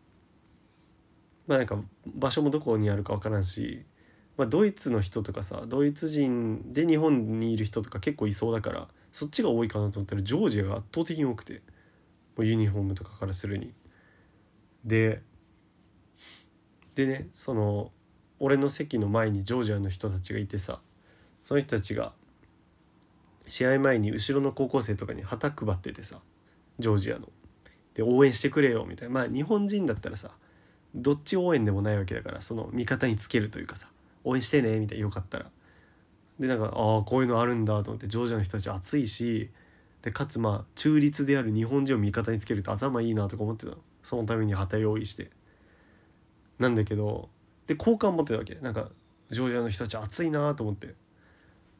[1.47, 1.78] まあなんか
[2.08, 3.84] 場所もどこにあるか分からんし、
[4.38, 11.62] まあ、ドイツの人とかさドイツ人で日本にいる人とか結構いそうだからそっちが多いかなと思ったらジョージアが圧倒的に多くて
[12.38, 13.73] もうユニフォームとかからするに。
[14.86, 15.22] で
[16.95, 17.91] でねその
[18.43, 20.80] 俺の席の前にジョージアの人たちがいてさ
[21.39, 22.11] その人たちが
[23.45, 26.18] 試合前に後ろの高校生とかに旗配っててさ
[26.80, 27.30] ジョージアの。
[27.93, 30.31] で応援してくれよみたいなまあ日本人だったらさ
[30.95, 33.89] どっち応援でもないわけだからその味方につけるというかさ
[34.23, 35.45] 応援してねみたいなよかったら。
[36.39, 36.72] でなんかああ
[37.03, 39.51] こういうのあるんだと思ってジョージアの人たち熱いし
[40.01, 45.30] でかつまあ中立である日本人を味方につけると頭いいなとか思ってたのそのために旗用意して
[46.57, 47.30] なんだけど
[47.68, 48.56] で好感持ってたわけ。
[48.56, 48.90] なんか
[49.30, 50.96] ジョージアの人たち熱いなと思って。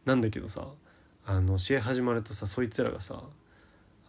[0.06, 0.68] なんだけどさ
[1.26, 3.24] あの試合始まるとさそいつらがさ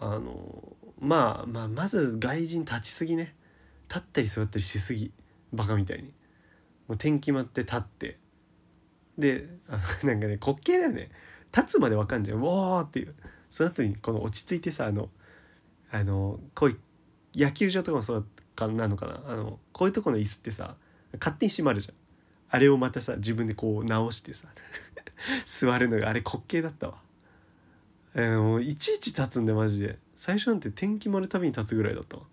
[0.01, 3.35] あのまあまあまず外人立ちすぎね。
[3.89, 5.13] 立ったり座ったりしすぎ。
[5.53, 6.05] バカみたいに。
[6.89, 8.19] もう天気待って立って。
[9.19, 11.11] であ なんかね滑稽だよね。
[11.55, 13.15] 立つまでわかんじゃん「おー!」っていう。
[13.51, 15.11] その後にこの落ち着いてさあの
[15.91, 16.79] あのこういう
[17.35, 18.27] 野球場とかもそう
[18.57, 19.23] かなのかな。
[19.27, 20.77] あのこういうとこの椅子ってさ
[21.19, 21.95] 勝手に閉まるじゃん。
[22.51, 24.47] あれをまたさ自分でこう直してさ
[25.47, 26.99] 座るのがあれ滑稽だったわ。
[28.15, 29.99] えー、もういちいち立つんでマジで。
[30.15, 32.25] 最初なんて天気丸たびに立つぐらいだったわ。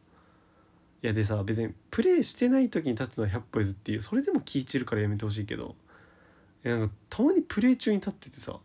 [1.02, 5.76] いやでさ別にプレイしてない時に立つのは100歩譲っていうそれでも気い散るからやめてほしいけど。
[6.66, 8.60] いやなんかたまにプレイ中に立っててさ。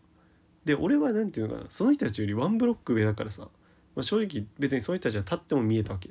[0.64, 1.70] で俺は何て言うのかな。
[1.70, 3.42] その人たちよりワンブロック上だからさ、
[3.94, 6.10] まあ、正直別にその人たちは立っても見えたわけ。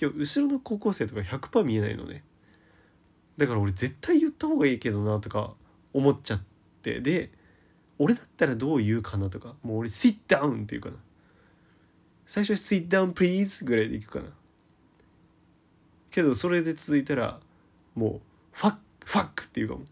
[0.00, 2.22] 今日後ろの高校生とか100%見えないのね。
[3.36, 5.54] だから俺絶対言った方がいいけどなとか
[5.92, 6.42] 思っちゃっ
[6.82, 7.00] て。
[7.00, 7.30] で
[7.98, 10.96] 俺だったらどう言うかなとかもう俺「sit down」って言うかな。
[12.26, 14.30] 最初は「sit down please」ぐらいでいくかな。
[16.10, 17.40] けどそれで続いたら
[17.94, 18.20] もう
[18.52, 19.86] 「ファックファック」って言うかも。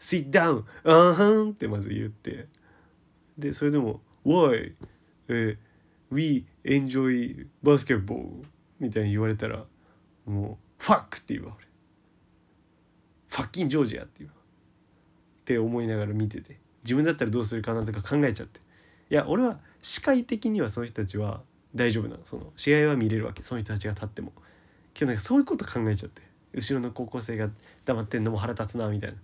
[0.00, 2.46] sit down あーはんってまず言って。
[3.38, 4.74] でそれでも why、
[5.28, 5.58] えー、
[6.10, 8.42] we enjoy basketball
[8.80, 9.64] みたいに言われたら
[10.26, 11.66] もう fuck って言うわ俺。
[13.28, 14.36] ファッキンジョージアって言うわ。
[15.40, 16.58] って思いながら見てて。
[16.82, 18.60] 自分だったらどうするかなとか考えちゃって。
[19.10, 21.42] いや俺は視界的にはその人たちは
[21.74, 22.20] 大丈夫なの。
[22.24, 23.42] その試合は見れるわけ。
[23.42, 24.32] その人たちが立っても。
[24.98, 26.22] 今日なんかそういうこと考えちゃって。
[26.52, 27.50] 後ろの高校生が
[27.84, 29.16] 黙ってんのも腹立つなみたいな。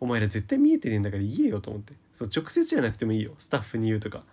[0.00, 1.92] お前ら絶対見えてねえんだから言えよと思って。
[2.12, 3.34] そう直接じゃなくてもいいよ。
[3.38, 4.24] スタッフに言うとか。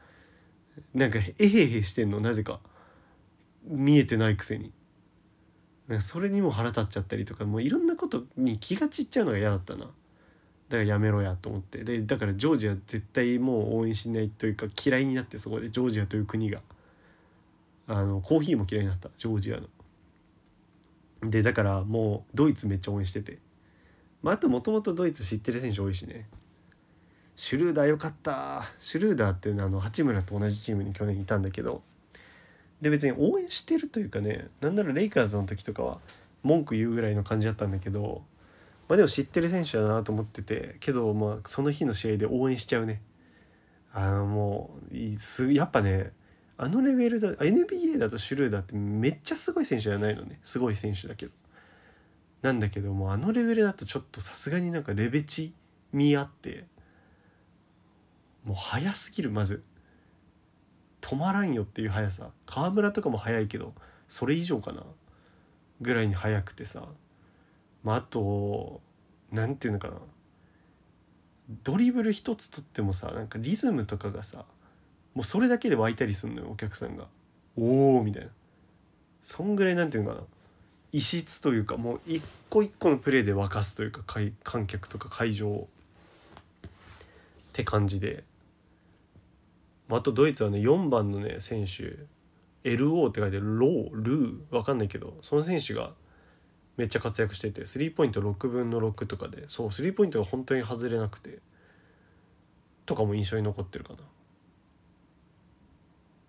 [0.94, 2.60] なんかえへへしてんのなぜか。
[3.64, 4.72] 見えてないくせに。
[5.99, 9.86] それにも腹立っちゃったりとかもういろんなことに気が散っちゃうのが嫌だったな。
[9.86, 9.91] だか
[10.77, 11.84] らやめろやと思って。
[11.84, 16.61] でだからジョージア絶対もう応援しないというか嫌いになってそこでジョージアという国が。
[17.88, 19.10] あのコーヒーも嫌いになった。
[19.18, 19.68] ジョージアの。
[21.30, 23.40] でだからもうドイツめっちゃ応援してて。
[24.22, 26.27] まあ、あともともとドイツ知ってる選手多いしね。
[27.36, 28.64] シュルーダーよかった。
[28.80, 31.81] シュルーダーっていうのはあの八村と同じチームに去年いたんだけど。
[32.81, 35.99] で別に応援してるというかねなんならレイカーズの時とかは
[36.43, 38.22] 文句言うぐらいの感じだったんだけど
[38.88, 43.01] まあでも知ってる選手だなと思っててけどまあその日の試合で応援しちゃうね。
[43.91, 46.11] あのもうすやっぱね
[46.57, 50.39] あのレベルだ NBA だとシュルーダーってめっちゃすごい選手じゃないのね。
[50.43, 51.31] すごい選手だけど。
[52.41, 55.53] なんだけどもあのレベルだとちょっとさすがになんかレベチ
[55.91, 56.65] 見合って
[58.45, 59.64] もう速すぎるまず。
[61.01, 62.30] 止まらんよっていう速さ。
[62.45, 63.73] 河村とかも速いけど
[64.07, 64.84] それ以上かな。
[65.81, 66.84] ぐらいに速くてさ。
[67.84, 68.81] まああと
[69.31, 69.95] 何て言うのかな。
[71.63, 74.45] ドリブル一つとってもさなんかリズムとかがさ
[75.15, 77.07] もうそれだけで湧いたりすんのよお客さんが。
[77.57, 78.30] おおみたいな。
[79.23, 80.23] そんぐらいなんていうのかな。
[80.91, 84.03] 異質というかもう一個一個のプレーで沸かすというか
[84.43, 85.67] 観客とか会場
[86.67, 86.69] っ
[87.53, 88.23] て感じで。
[89.98, 92.06] あとドイツはね4番のね選手
[92.64, 95.91] LO って書いてロールー分かんないけどその選手が
[96.78, 101.40] めっちゃ活躍しててスリーポイント6分の6とかでそうスリーポイントが本当に外れなくて
[102.86, 103.99] とかも印象に残ってるかな。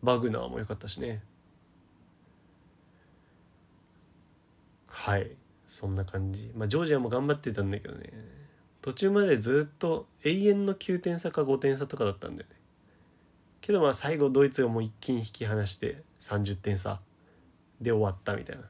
[0.02, 1.22] バグナーも良かったしね。
[4.88, 5.30] はい。
[5.66, 6.50] そんな感じ。
[6.54, 8.12] まあジョージアも頑張ってたんだけどね。
[8.82, 12.56] 途中までずっと永遠の9点差か5点差とかだったんだよね。
[13.70, 17.00] けどまあ最後ドイツがもう一気に引き離して30点差
[17.80, 18.64] で終わったみたいな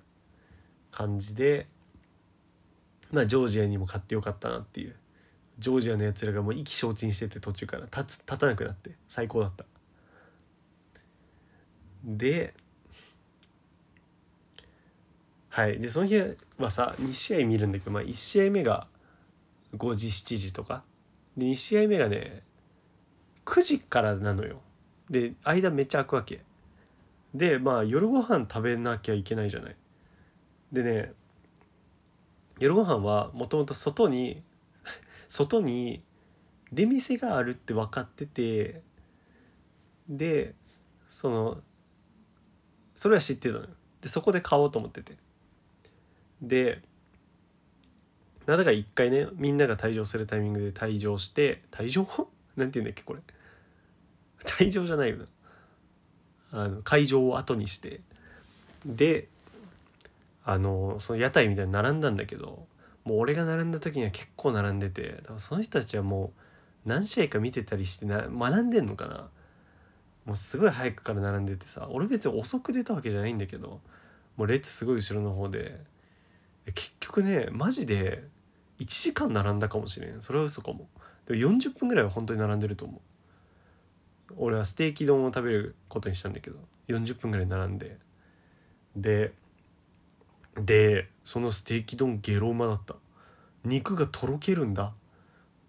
[0.90, 1.66] 感じで
[3.10, 4.94] まあジョージアにも勝ってよかったなっていう。
[5.58, 9.66] ジョージアのやつらがもう意気消沈してて途中から立つ立たなくなって最高だった。
[12.02, 12.54] で
[15.50, 15.78] はい。
[15.78, 16.16] でその日
[16.58, 18.86] はさ2試合見るんだけど、まあ、1試合目が
[19.76, 20.82] 5時7時とか。
[21.36, 22.42] で2試合目がね
[23.44, 24.62] 9時からなのよ。
[25.10, 26.40] で間めっちゃ空くわけ。
[27.34, 29.76] でまあ夜ご飯食べなきゃいけないじゃない。
[30.72, 31.12] でね
[32.60, 34.42] 夜ご飯はもともと外に
[35.28, 36.02] 外に
[36.72, 38.82] 出店があるって分かってて
[40.08, 40.54] で
[41.08, 41.62] その
[42.94, 43.68] それは知ってたのよ。
[44.00, 45.16] でそこで買おうと思ってて。
[46.40, 46.82] で
[48.46, 52.06] だか一回ねみんなが退場するタイミングで退場して退場？
[52.56, 53.20] なんて言うんだっけこれ。
[54.44, 55.26] 退場じゃないよな
[56.52, 58.00] あの会場を後にして。
[58.86, 59.28] で
[60.42, 62.66] あのその屋台みたいに並んだんだけど
[63.04, 66.32] もう俺が並んだ時には結構並んでてだからその人たちはも
[66.86, 69.28] う何試合か見てたりしてな学んでんのかな。
[70.24, 73.80] もうすごい早くから並んでてさ俺別に遅く出たわけじゃないんだけど
[74.36, 75.78] もう列すごい後ろの方で。
[76.66, 78.24] 結局ねマジで
[78.78, 80.22] 1時間並んだかもしれん。
[80.22, 80.88] それは嘘かも。
[81.26, 83.00] でも40分ぐらいは本当に並んでると思う。
[84.36, 86.56] 俺はステーキ丼を食べることにしたんだけど
[86.88, 87.98] 40分ぐらい並んで。
[88.96, 89.32] で
[90.56, 92.96] でそのステーキ丼ゲロうまだった。
[93.64, 94.92] 肉がとろけるんだ。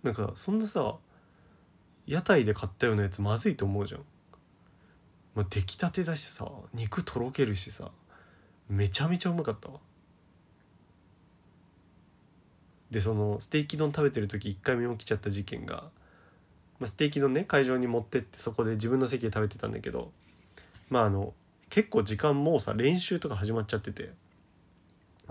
[0.04, 0.96] なんかそんなさ
[2.08, 4.02] 屋台で買ったようなやつまずいと思うじゃん、
[5.36, 7.92] まあ、出来たてだしさ肉とろけるしさ
[8.68, 9.70] めちゃめちゃうまかった。
[9.70, 9.80] わ
[12.90, 15.90] でそのステーキ丼食べてる時1回目起きちゃった事件が、
[16.82, 20.12] まあ、ステーキ丼ね会場に持ってってそこで自分の席で食べてたんだけど
[20.90, 21.34] まああの
[21.70, 24.12] 結構時間もうさ練習とか始まっちゃってて。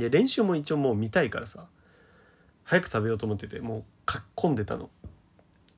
[0.00, 1.66] で練習も一応もう見たいからさ
[2.64, 4.88] 早く食べようと思っててもうかっこんでたの。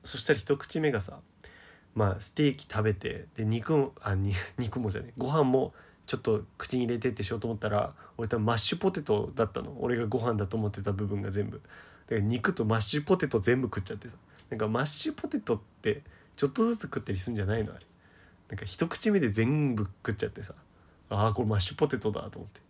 [0.03, 1.19] そしたら一口目がさ
[1.95, 4.15] まあステーキ食べてで肉もあ
[4.57, 5.73] 肉もじゃねご飯も
[6.05, 9.75] ちょっと口に入れてってしようと思ったら俺多分マッシュポテトだったの。
[9.79, 11.61] 俺がご飯だと思ってた部分が全部。
[12.07, 14.15] だから肉とマッシュポテト全部食っちゃってさ。
[14.53, 16.03] なんかマッシュポテトって
[16.35, 17.85] ちょっとずつ食ったりすんじゃないのあれ。
[18.49, 20.53] なんか一口目で全部食っちゃってさ。
[21.09, 22.59] ああこれマッシュポテトだと思って。
[22.59, 22.63] っ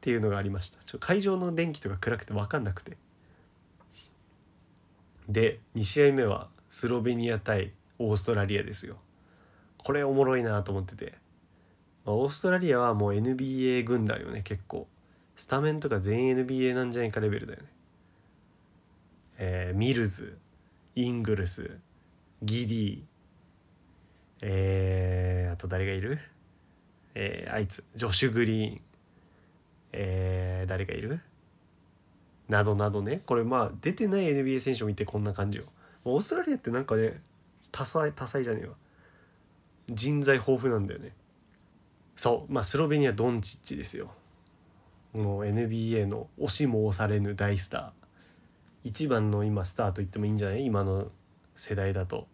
[0.00, 0.82] ていうのがありました。
[0.82, 2.96] ちょ会場の電気とか暗くて分かんなくて。
[5.28, 8.96] で2試合目はスロベニア対オーストラリアですよ。
[9.76, 11.12] これおもろいなと思ってて、
[12.06, 14.88] まあ、オーストラリアはもう NBA 軍団よね結構。
[15.36, 17.68] スタメンとか全 NBA なんじゃないかレベルだよね。
[19.36, 20.38] えー、ミルズ。
[20.96, 21.76] イングルス
[22.42, 23.02] ギディ
[24.42, 26.18] えー、あと誰がいる？
[27.14, 28.80] えー、あいつジョシュ・グリーン。
[29.92, 31.20] えー、誰がいる？
[32.48, 33.22] などなどね。
[33.24, 35.64] これまあ出てない NBA 選手を見てこんな感じよ。
[36.04, 37.20] オーストラリアってなんかね
[37.72, 38.74] 多彩多彩じゃねえわ。
[39.88, 41.12] 人材豊富なんだよね。
[42.16, 42.52] そう。
[42.52, 44.12] まあスロベニアドンチッチですよ。
[45.14, 48.03] もう NBA の押しも押されぬ大スター。
[48.84, 50.64] 一番の今スターと言ってもいいんじゃない？
[50.64, 51.10] 今の
[51.54, 52.28] 世代だと。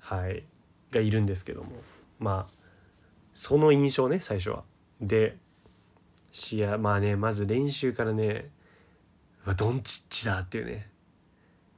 [0.00, 0.44] はい。
[0.90, 1.70] がいるんですけども。
[2.18, 2.52] まあ
[3.34, 4.64] その印象ね最初は。
[5.00, 5.36] で
[6.32, 8.50] 試合まあねまず練習からね
[9.56, 10.90] ドンチッチだっていうね。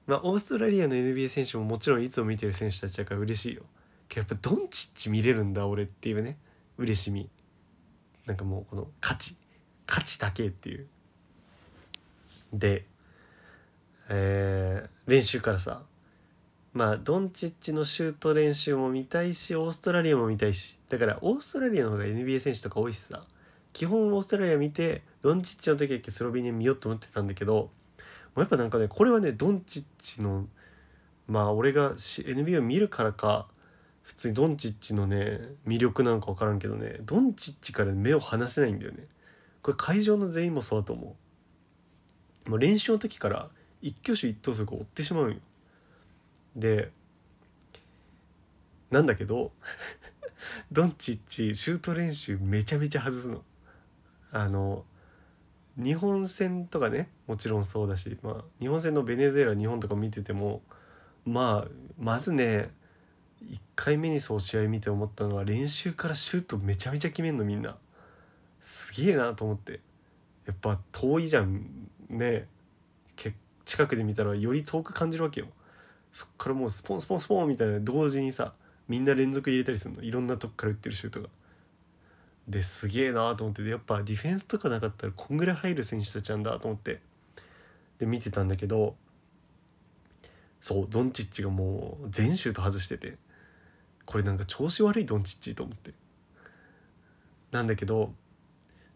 [0.07, 3.63] まあオーストラリアの NBA 選手ももちろんいつも見てる選手たちだから嬉しいよ。
[4.09, 6.39] けどやっぱドンチッチ見れるんだ俺っていうね
[6.79, 7.29] 嬉しみ。
[8.27, 9.37] なんかもうこの価値。
[9.87, 10.89] 価値だけっていう。
[12.53, 12.87] で
[14.13, 15.83] えー、練習からさ
[16.73, 23.23] まあドンチッチのシュート練習も見たいしオーストラリアも見たいしだからオーストラリアの方が NBA 選手とか多いしさ
[23.73, 27.71] 基本オーストラリア見てドンチッチの時だけスロベニア見ようと思ってたんだけども
[28.37, 30.47] うやっぱなんかねこれはねドンチッチの
[31.29, 33.47] まあ俺が NBA を見るからか
[34.03, 39.07] 普通にドンチッチのね魅力なのか分からんけどねドンチッチから目を離せないんだよね。
[39.63, 41.17] これ会場の全員もそうだと思
[42.47, 42.51] う。
[42.51, 43.49] もう練習の時から
[43.83, 45.39] 一挙手一投足追ってしまうんよ。
[46.57, 46.91] で
[48.91, 49.53] なんだけど
[50.73, 53.45] ドンチッチシュート練習めちゃめちゃ外すの。
[54.33, 54.85] あの
[55.77, 60.63] 日本戦とかねもちろんそうだし、まあ、日本戦のベネズエラ日本とか見てても
[61.25, 62.71] まあまずね
[63.45, 67.77] 1回目にそう試合見て思ったのは練習からシュートめちゃめちゃ決めんのみんな。
[68.61, 69.81] すげえなと思って。
[70.47, 72.47] やっぱ遠いじゃんね。
[73.71, 75.47] 近くで見たらより遠く感じるわけよ。
[76.11, 78.53] そっからもうスポンスポンスポンみたいな同時にさ
[78.89, 80.03] みんな連続入れたりするの。
[80.03, 81.29] いろんなとこから打ってるシュートが。
[82.49, 83.63] ですげえなと思って。
[83.63, 87.01] やっぱディフェンスとかなかったらこんぐらい入る選手たちなんだと思って。
[87.99, 88.97] で見てたんだけど
[90.61, 93.19] そうドンチッチがもう全シュート外してて。
[94.05, 95.93] これなんか調子悪いドンチッチと思って。
[97.53, 98.13] なんだけど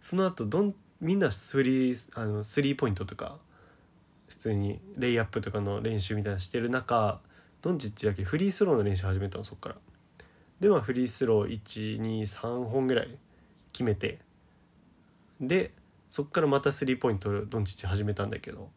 [0.01, 3.39] その後ドンみんなスリーあのスリーポイントとか
[4.35, 7.20] 普通にレイアップとかの練習みたいなしてる中
[7.62, 9.77] ドンチッチだけフリースローの練習始めたのそっから。
[10.59, 11.62] でまあフリースロー
[12.01, 13.16] 123本ぐらい
[13.73, 14.19] 決めて
[15.40, 15.70] で
[16.11, 18.70] そっからまたスリーポイントドンチッチ始めたんだけど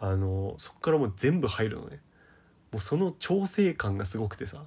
[0.00, 2.00] あのそっからもう全部入るのね。
[2.70, 4.64] もうその調整感がすごくてさ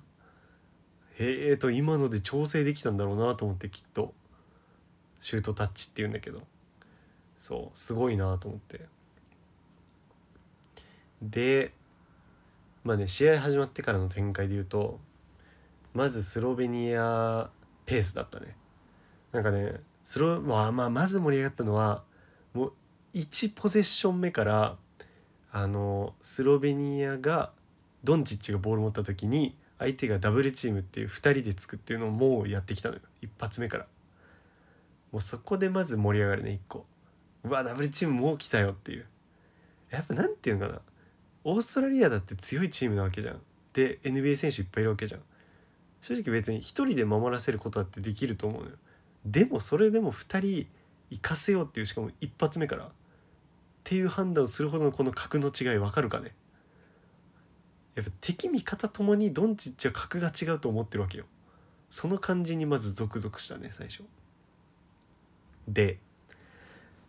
[1.20, 4.16] へえと今ので調整できたんだろうなと思ってきっと。
[5.20, 6.42] シュートタッチっていうんだけど。
[7.38, 8.88] そうすごいなと思って。
[11.22, 11.74] で
[12.84, 15.00] まあね試合始まってからの展開で言うと
[15.94, 17.50] まずスロベニア
[17.86, 18.56] ペースだったね。
[19.32, 22.04] なんかねスロまあまあまず盛り上がったのは
[22.54, 22.74] もう
[23.14, 24.78] 1ポゼッション目から
[25.52, 27.52] あのスロベニアが
[28.04, 33.02] ドンチッチがボール持った時に相手がダブルチームっていう2人でつくっていうのをもうやってきたのよ。
[33.22, 33.88] 一発目から。
[35.12, 36.86] もうそこでまず盛り上がるね1個。
[37.44, 39.06] うわダブルチームもう来たよっていう。
[39.90, 40.82] やっぱ何て言うのかな。
[41.44, 43.42] オーストラリアだって強いチームなわけじゃん。
[43.74, 45.22] で NBA 選手いっぱいいるわけじゃん。
[46.02, 48.76] 正直別に1人で守らせることだってできると思うのよ。
[49.26, 50.68] でもそれでも2人
[51.10, 52.86] 行かせようっていうしかも一発目から。
[52.86, 52.90] っ
[53.84, 56.34] ていう判断をするほどのこの格の違い分かるかね。
[57.96, 61.26] やっぱ敵味方ともにドンチッチは格が違うと思ってるわけよ。
[61.90, 64.04] その感じにまずゾクゾクしたね最初。
[65.68, 65.98] で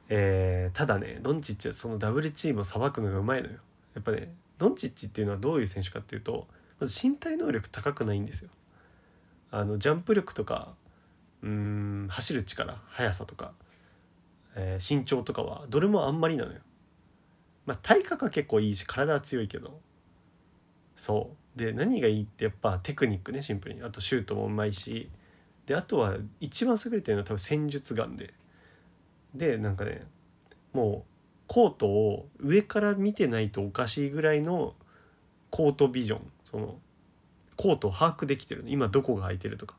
[0.08, 3.58] えー、ただねドンチッチはそのダブルチームをさばくのがうまいのよ。
[3.94, 6.46] やっぱねドンチッチっていうのはどういう選手かっていうと
[6.78, 8.50] まず身体能力高くないんですよ。
[9.50, 10.74] あのジャンプ力とか
[11.42, 13.52] うん走る力速さとか、
[14.54, 16.60] えー、身長とかはどれもあんまりなのよ。
[17.66, 19.78] まあ体格は結構いいし体は強いけど。
[20.96, 21.58] そう。
[21.58, 23.82] で何がいいってやっぱテクニックねシンプルに。
[23.82, 25.10] あとシュートもうまいし。
[25.66, 28.32] であとは一番優れてるのは多分戦術眼で。
[29.34, 30.06] でなんかね
[30.72, 31.11] もう
[31.46, 34.74] コートを上から見てないとおかしいぐらいの
[35.50, 36.78] コートビジョンその
[37.56, 39.76] コートを把握できてる今どこが空いてるとか。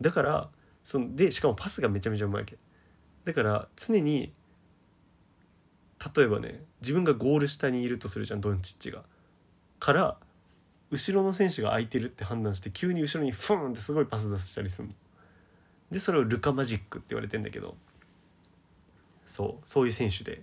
[0.00, 0.48] だから
[0.82, 2.56] そのでしかもパスがめちゃめちゃうまいわけ。
[3.24, 4.32] だから常に
[6.16, 9.02] 例えばね自分がゴール下にいるとするじゃんドンチッチが。
[9.78, 10.16] から
[10.90, 14.94] 後ろの選手が空いてるって判断して急に後ろにフーンってすごいパス出したりするの。
[15.90, 17.76] でそれをルカマジックって言われてんだけど。
[19.26, 20.42] そうそういう選手で。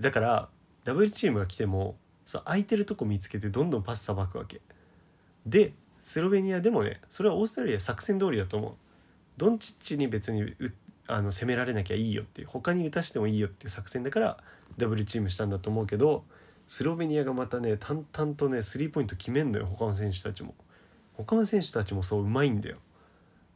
[0.00, 0.48] だから
[0.84, 4.60] ダブルチームが来てもそう空いてるとこ見つけてどんどんパスさばくわけ。
[5.46, 8.72] でスロベニアでもねそれはオーストラリア作戦通りだと思う。
[9.36, 10.54] ドンチッチに別に
[11.06, 14.36] あの攻められなきゃいいよっていう他に打たしてもいいよっていう作戦だから
[14.76, 16.24] ダブルチームしたんだと思うけど
[16.66, 20.54] スロベニアがまたね淡々とねスリーポイント決めんのよ他の選手たちも。
[21.14, 22.78] 他の選手たちもそううまいんだよ。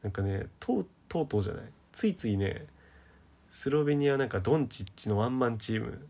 [0.03, 1.65] なんかねとうとうとうじゃない。
[1.93, 2.67] ついついね
[3.51, 6.07] スロベニアなんかドンチッチのワンマンチーム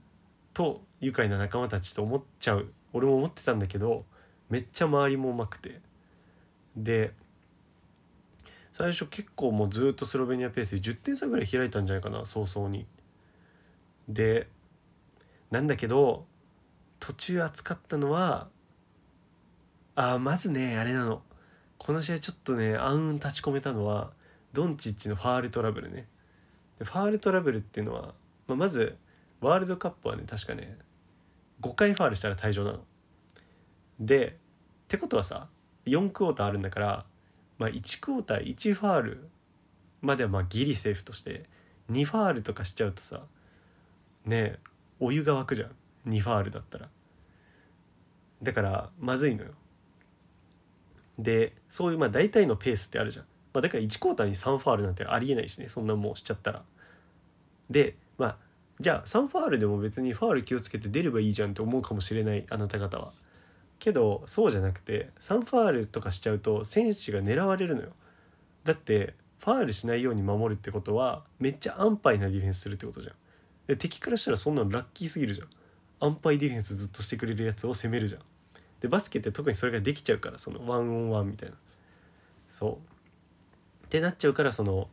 [0.56, 2.72] と愉快な仲間たちと思っちゃう。
[2.94, 4.06] 俺も思ってたんだけど
[4.48, 5.82] めっちゃ周りもうまくて。
[6.74, 7.12] で
[8.72, 12.86] 最初結構もうずっとスロベニアペースで10点差ぐらい開いたんじゃないかな早々に。
[14.08, 14.48] で
[15.50, 16.24] なんだけど
[17.00, 18.48] 途中熱かったのは
[19.94, 21.20] あまずねあれなの。
[21.76, 24.10] この試合ちょっとね暗雲立ち込めたのは
[24.54, 26.08] ドンチッチのファールトラブルね。
[26.78, 28.14] ファールトラブルっていうのは、
[28.46, 28.96] まあ、まず
[29.40, 30.76] ワールドカップはね確かね
[31.60, 32.80] 5回ファールしたら退場なの。
[33.98, 34.38] で
[34.84, 35.48] ってことはさ
[35.86, 37.04] 4クォーターあるんだから、
[37.58, 39.28] まあ、1クォーター1ファール
[40.02, 41.44] まではまあギリセーフとして
[41.90, 43.22] 2ファールとかしちゃうとさ
[44.24, 44.58] ね
[45.00, 45.70] お湯が沸くじゃん
[46.08, 46.88] 2ファールだったら。
[48.42, 49.52] だからまずいのよ。
[51.18, 53.24] でそういうまあ大体のペースってあるじゃん。
[53.52, 56.62] まあ、だから1クォーターに3ファールなんてありえないしねそんなもうしちゃったら。
[57.70, 58.36] でまあ
[58.78, 63.12] じゃあ3ファールでも別にファール気をつけて出ればいいじゃんって思うかもしれないあなた方は。
[63.78, 67.88] けどそうじゃなくて3ファールとかしちゃうと選手が狙われるのよ。
[68.64, 73.14] だってファールしないように守るってことはめっちゃ安牌なディフェンスするってことじゃん。
[73.66, 75.48] で敵からしたらそんなのラッキーすぎるじゃん。
[75.98, 78.20] 安牌ディフェンスずっとしてくれるやつを攻めるじゃん。
[78.80, 81.56] でバスケって特にそれができちゃうからそのワンオンワンみたいな。
[82.50, 83.86] そう。
[83.86, 84.88] ってなっちゃうからその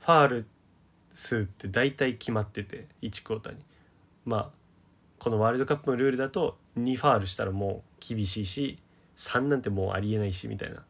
[0.00, 0.46] ファール
[1.18, 3.58] 数って大体決まってて1クォーターに
[4.24, 4.48] まあ
[5.18, 8.78] このワールドカップのルールだと2ファールしたらもう厳しいし
[9.16, 10.84] 3なんてもうありえないしみたいな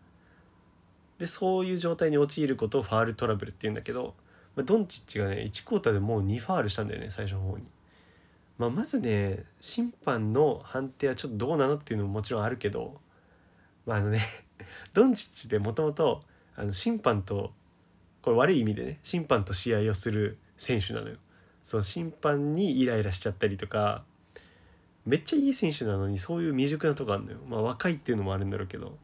[1.17, 4.15] でそういう状態に陥ることをファールトラブルって言うんだけど、
[4.55, 7.65] まあ、ドンチッチがね1クォーターでもう2ファールしたんだよね最初の方に。
[8.59, 13.01] まあ、まずね審判の判定はちょっとどうなのっていうのももちろんあるけど、
[13.87, 14.21] まあ、あのね
[14.93, 16.23] ドンチッチってもともと
[16.73, 17.53] 審判と
[18.29, 21.17] これ悪い意味でね審判と試合をする選手なのよ。
[21.65, 24.05] その審判にイライラしちゃったりとか
[25.07, 27.39] めっちゃいい選手なのにそういう未熟なとこあるのよ。
[27.49, 28.99] まあ若いっていうのもあるんだろうけど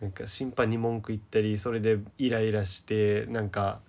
[0.00, 3.80] なんか審判に文句言ったりそれでイライラしてなんか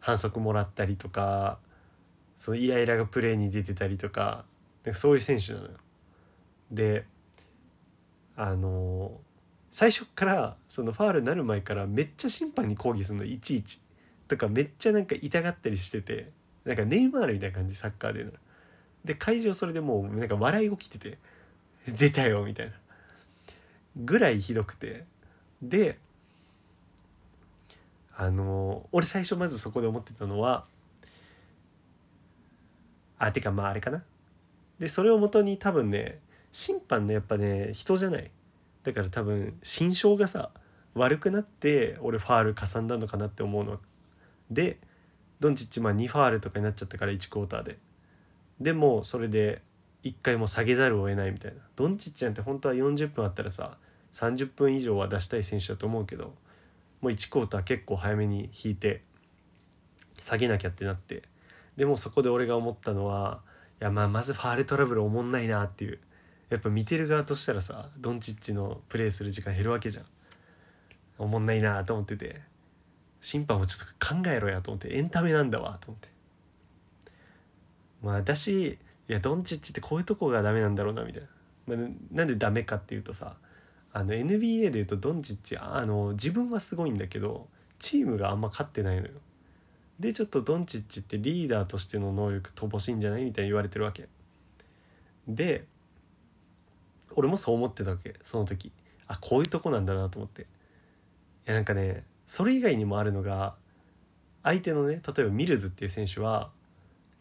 [0.00, 1.58] 反則もらったりとか
[2.36, 4.46] そのイライラがプレーに出てたりとか
[4.92, 5.72] そういう選手なのよ。
[6.70, 7.04] で
[8.34, 9.12] あの
[9.72, 13.80] 最初からそのファールになる前からめっちゃ審判に抗議するのいちいち
[14.28, 16.30] とかめっちゃなんか痛がったりしてて
[16.66, 18.26] なんかネイマールみたいな感じサッカーで
[19.02, 21.18] で会場それでもうなんか笑い起きてて
[21.88, 22.72] 出たよみたいな。
[23.96, 25.04] ぐらいひどくて。
[25.62, 25.96] で
[28.14, 30.64] あの俺最初まずそこで思ってたのは
[33.18, 34.04] あてかまああれかな。
[34.78, 36.18] でそれをもとに多分ね
[36.50, 38.30] 審判のやっぱね人じゃない。
[38.82, 40.50] だから多分心象がさ
[40.94, 43.80] 悪くなって俺ファールかさんだのかなって思うの。
[44.50, 44.78] で
[45.40, 47.78] ドンチッチまあ2ファールとかになっちゃったから1クォーターで。
[48.60, 49.62] でもそれで
[50.04, 51.60] 1回も下げざるを得ないみたいな。
[51.76, 53.76] ドンチッチなんて本当は40分あったらさ
[54.12, 56.34] 30分以上は出したい選手だと思うけど
[57.00, 59.02] もう1クォーター結構早めに引いて
[60.18, 61.22] 下げなきゃってなって。
[61.76, 63.40] でもそこで俺が思ったのは
[63.80, 65.98] いやまあまずファールトラブルおもんないなっていう。
[66.54, 70.04] やっぱ見てる側としたらさドンチッチのプレーする時間減るわけじゃん。
[71.18, 72.52] おもんないなと思ってて。
[73.22, 76.08] 審判もちょっと考えろやと思ってエンタメなんだわと思って。
[78.02, 81.28] まあだしいやドンチッチってこういうとこがダメなんだろうなみたいな、
[81.68, 83.36] まあ、なんでダメかっていうとさ
[83.92, 87.46] あの NBA で言うとドンチッチあの自分はすごいんだけど
[87.78, 89.08] チームがあんま勝ってないのよ。
[90.00, 94.08] でちょっとドンチッチってリーダーとしての能力乏しいんじゃないみたいに言われてるわけ。
[95.28, 95.64] で
[97.16, 98.72] 俺もそう思ってたわけその時。
[99.08, 100.42] あこういうとこなんだなと思って。
[100.42, 100.44] い
[101.46, 103.54] やなんかねそれ以外にもあるのが
[104.42, 106.50] 相手のね例えばミルズっていう選手は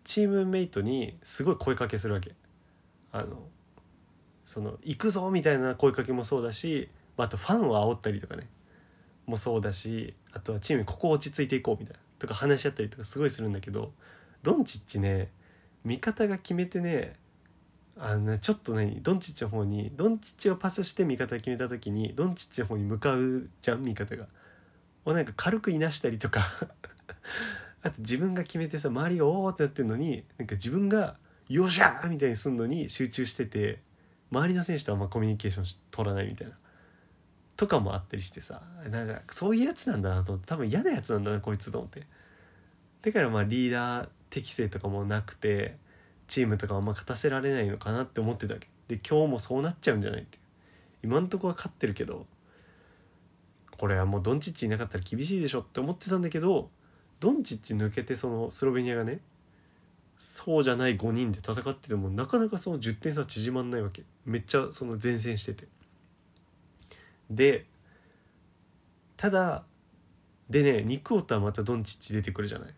[0.04, 2.34] チームメイトにすごい声かけするわけ。
[3.12, 3.40] あの
[4.46, 8.48] その行くぞみたいな声かけもそうだしまあとファンを煽ったりとかね
[9.26, 13.92] もそうだしあとはチームここ落ち着いていこうみたいなとか話し合ったりとかすごいするんだけど
[14.44, 15.30] ドンチッチね
[15.84, 17.16] 味方が決めてね
[17.98, 24.26] あのちょっと何ドンチッチの方にドンチッチをパスして味方決めた時にドンチッチの方に向かうじゃん味方が。
[25.06, 26.46] をなんか軽くいなしたりとか
[27.82, 31.18] あと自分が決めてさ周りがおおってなってるのになんか自分が
[31.50, 33.82] 「よっしゃ!」みたいにすんのに集中してて
[34.32, 36.54] 周りの選手とあんまコミュニケーション取らないみたいな
[37.58, 42.04] とかもあったりしてさなんかそういうやつなんだなと思って多分嫌なやつなんだなこいつと思って
[43.02, 45.78] だからまあリーダー適性とかもなくて
[46.32, 48.70] チームとかあんま勝たせられないのかなって思ってたわけ。
[48.88, 50.38] で今日もそうなっちゃうんじゃないって
[51.04, 52.26] 今んとこは勝ってるけど
[53.78, 56.70] これはもうドンチッチいなかったら厳しいでしょって思ってたんだけど
[57.20, 59.20] ドンチッチ抜けてそのスロベニアがね
[60.18, 64.04] そうじゃない5人で戦っててもなかなかその10点差縮まんないわけ。
[64.24, 65.68] めっちゃその前線してて。
[67.30, 67.66] で
[69.18, 69.64] ただ
[70.50, 72.74] でね2クォーターまたドンチッチ出てくるじゃない。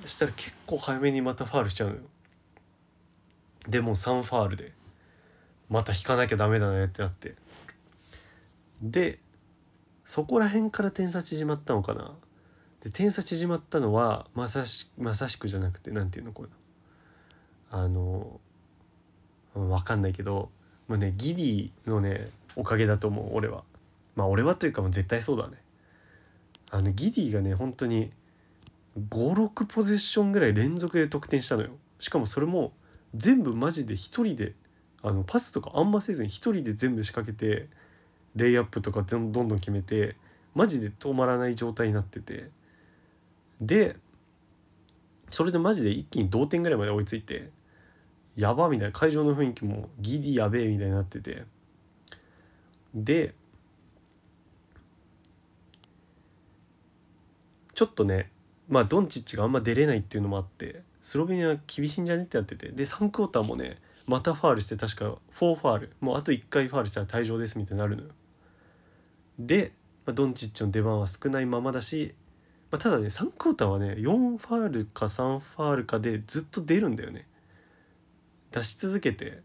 [0.00, 2.00] そしたら結構早めにまたファールしちゃうのよ。
[3.68, 4.72] でも3ファールで
[5.68, 7.34] また引かなきゃダメだねってなって。
[8.82, 9.18] で
[10.04, 12.12] そこら辺から点差縮まったのかな。
[12.80, 16.48] で点差縮まったのはまさしまさしくじゃなくて何ていうのこれ
[17.70, 18.40] あの
[19.54, 20.50] 分かんないけど
[20.86, 23.64] もうねギディのねおかげだと思う俺は。
[24.14, 25.56] まあ俺はというかもう絶対そうだね。
[26.70, 28.10] あのギディがね本当に
[29.10, 31.70] 56ポゼッションぐらい連続で得点したのよ。
[31.98, 32.72] しかもそれも
[33.16, 34.54] 全部マジで一人で
[35.02, 37.66] あのパスとかあんませずに一人で全部仕掛けて
[38.34, 40.16] レイアップとかどんどん決めて
[40.54, 42.50] マジで止まらない状態になってて。
[43.60, 43.96] で
[45.30, 47.50] それでマジで一気に同点ぐらいまで追いついて
[48.36, 51.44] やばみたいな会場の雰囲気もギディやべえみたいになってて。
[52.94, 53.34] で
[57.74, 58.30] ちょっとね
[58.70, 62.24] まあドンチッチがあんま出れないっていうのもあってスロベニア厳しいんじゃね？
[62.24, 62.70] ってなってて。
[62.72, 63.78] で3クォーターもね
[64.08, 65.92] またファールして確か4ファール。
[66.00, 68.08] もうあと1回ファールしたら退場ですみたいになるのよ。
[69.38, 69.70] で、
[70.04, 72.12] まあ、ドンチッチの出番は少ないままだし、
[72.72, 77.28] まあ、ただね3クォーターはね4ファールか3ファールかでずっと出るんだよね。
[78.50, 79.42] 出し続けて。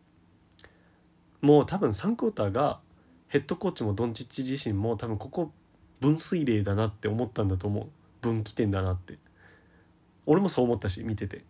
[1.41, 2.79] もう多分3クォーターが
[3.27, 5.51] ヘッドコーチもドンチッチ自身も多分ここ
[5.99, 7.87] 分水嶺だなって思ったんだと思う。
[8.21, 9.19] 分岐点だなって。
[10.25, 11.43] 俺もそう思ったし見てて。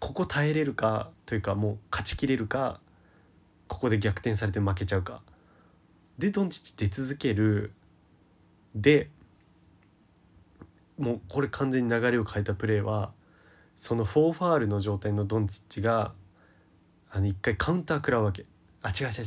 [0.00, 2.78] ここ耐えれるかというかもう勝ちきれるか
[3.68, 5.22] ここで逆転されて負けちゃうか。
[6.18, 7.72] でドンチッチ出続ける。
[8.74, 9.08] で
[10.98, 13.12] もうこれ完全に流れを変えたプレーは
[13.76, 16.12] その4ファールの状態のドンチッチが
[17.10, 18.44] あの一回カウンター食らうわけ。
[18.82, 19.22] あ違う違う違う違う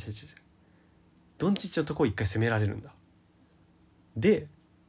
[1.40, 2.94] ドンチッチのとこ一回攻められるんだ。
[4.16, 4.46] で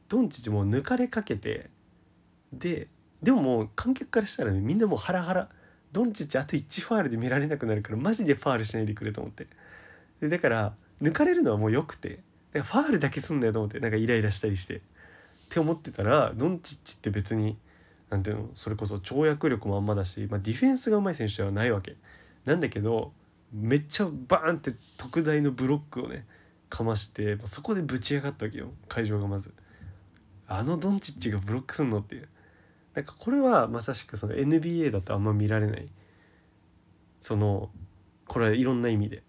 [0.07, 1.71] ドンチッチもう抜かれかけて
[2.57, 2.87] で
[3.21, 5.49] でももう観客からしたらねみんなもうハラハラ。
[5.91, 9.45] ドンチッチあと1ファールで見られなくなるからマジでファールしないでくれと思って。
[10.19, 12.21] でだから抜かれるのはもうよくてだか
[12.53, 14.77] らファールだけすんだよと思ってなんかイライラしたりして。
[14.77, 14.81] っ
[15.49, 17.57] て思ってたらドンチッチって別に
[18.09, 21.95] なんていうのそれこそ跳躍力もあんまだし、まあ、ディフェンスが上手い選手ではないわけ。
[22.45, 23.11] なんだけど
[23.51, 26.25] めっちゃバーンって特大のブロックをね
[26.69, 28.71] かましてそこでぶち上がったわけよ。
[28.87, 29.53] 会場がまず。
[30.47, 32.27] あのドンチッチがブロックすんのっていう。
[32.93, 35.87] なんかこれはまさしくその NBA だとあんま見られない
[37.19, 37.69] その
[38.27, 39.23] これはいろんな意味で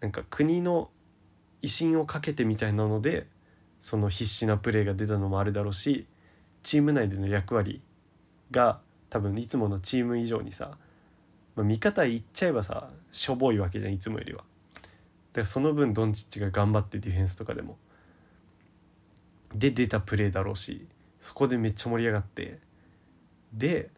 [0.00, 0.90] なんか国の
[1.62, 3.26] 威信をかけてみたいなので
[3.80, 6.06] その必死なプレーが出たのもあるだろうし
[6.62, 7.82] チーム内での役割
[8.50, 10.76] が多分いつものチーム以上にさ、
[11.54, 14.38] まあ、味方言っちゃえばさしょぼいわけじゃんいつもよりは。
[14.38, 17.76] だからその分ドンチッチが頑張ってディフェンスとかでも。
[19.54, 20.86] で出たプレーだろうし
[21.20, 22.58] そこでめっちゃ盛り上がって
[23.52, 23.90] で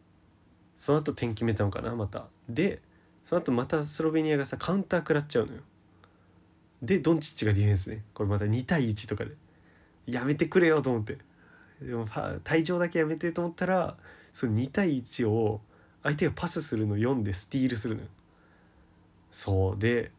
[0.75, 2.27] その後点決めたのかなまた。
[2.49, 2.81] で
[3.25, 5.61] その後またスロベニアがさカウンター食らっちゃうのよ。
[6.83, 8.05] でドンチッチがディフェンスね。
[8.15, 9.33] これまた2対1とかで。
[10.07, 11.19] やめてくれよと思って。
[11.83, 13.97] でも退場だけやめてと思ったら
[14.33, 15.61] その2対1を
[16.03, 18.09] 相手がパスするの読んでスティールするのよ。
[19.31, 19.79] そう。
[19.79, 20.11] で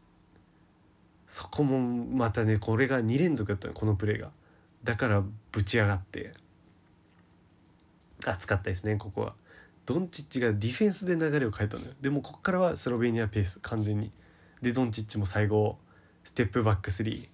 [1.26, 4.30] そこもまたねこれが2連続だったのこのプレーが。
[4.84, 6.32] だからぶち上がって。
[8.26, 9.34] 熱かったですねここは。
[9.86, 11.92] ドンチッチがディフェンスで流れを変えたのよ。
[12.00, 14.12] でもこっからはスロベニアペース完全に。
[14.62, 15.78] でドンチッチも最後
[16.22, 17.28] ステップバック3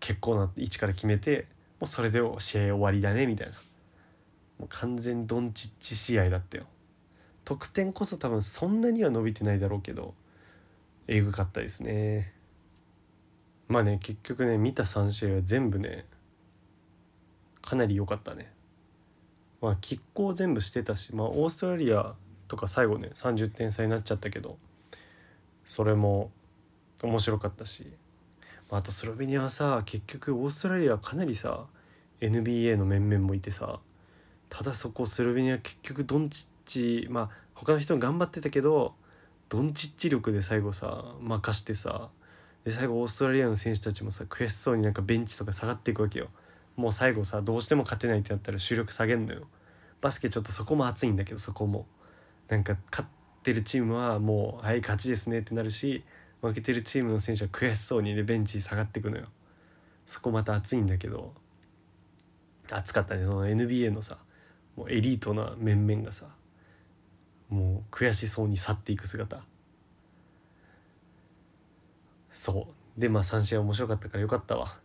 [0.00, 1.46] 結構な位置から決めて
[1.80, 3.54] もうそれで試合終わりだねみたいな。
[4.58, 6.64] もう完全ドンチッチ試合だったよ。
[7.44, 10.14] 得点こそ多分そんなには伸びてないだろうけど
[11.08, 12.32] えぐかったですね。
[13.66, 16.04] まあね結局ね見た3試合は全部ね
[17.62, 18.52] かなり良かったね。
[19.60, 22.14] まあ拮抗全部してたしまあオーストラリア
[22.48, 24.58] とか最後ね30点差になっちゃったけど
[25.64, 26.30] それも
[27.02, 27.86] 面白かったし
[28.70, 31.66] まあとスロベニアはさ結局オーストラリアかなりさ
[32.20, 33.80] NBA の面々もいてさ
[34.48, 36.48] ただそこスロベニア結局ドンチッ
[37.04, 38.94] チまあ他の人も頑張ってたけど
[39.48, 42.08] ドンチッチ力で最後さ任してさ
[42.64, 46.28] で最後オーストラリアの選手たちもさ悔しそうになんかベンチとか下がっていくわけよ。
[46.80, 49.46] もう最後さどうしても勝てないってなったら主力下げんのよ。
[50.00, 51.86] バスケちょっとそこも熱いんだけどそこも。
[52.48, 53.08] なんか勝っ
[53.42, 56.02] てるチームはもうはい勝ちですねってなるし
[56.40, 59.26] 負けてるチームの選手は悔しそうにねベンチ下がっていくのよ。
[60.06, 61.34] そこまた熱いんだけど。
[62.72, 64.16] 熱かったねその NBA のさ
[64.76, 66.26] もうエリートな面々がさ
[67.48, 69.42] もう悔しそうに去っていく姿。
[72.32, 73.00] そう。
[73.00, 74.76] でまあ3試合面白かったからよかったわ。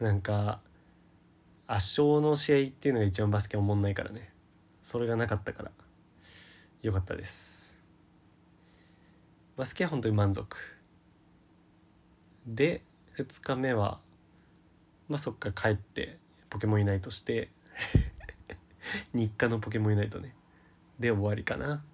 [0.00, 0.60] なんか
[1.72, 4.32] 圧勝の試合っていうのが一番バスケおもんないからね。
[4.82, 5.70] それがなかったから。
[6.82, 7.78] よかったです。
[9.56, 10.56] バスケは本当に満足。
[12.44, 12.82] で
[13.18, 14.00] 2日目は
[15.08, 16.18] まあそっか帰って
[16.48, 17.50] ポケモンユナイトして
[19.14, 20.34] 日課のポケモンユナイトね。
[20.98, 21.84] で終わりかな。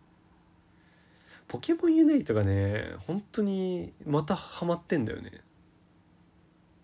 [1.48, 5.42] ポケモンユナイトがね本当にまたハマってんだよね。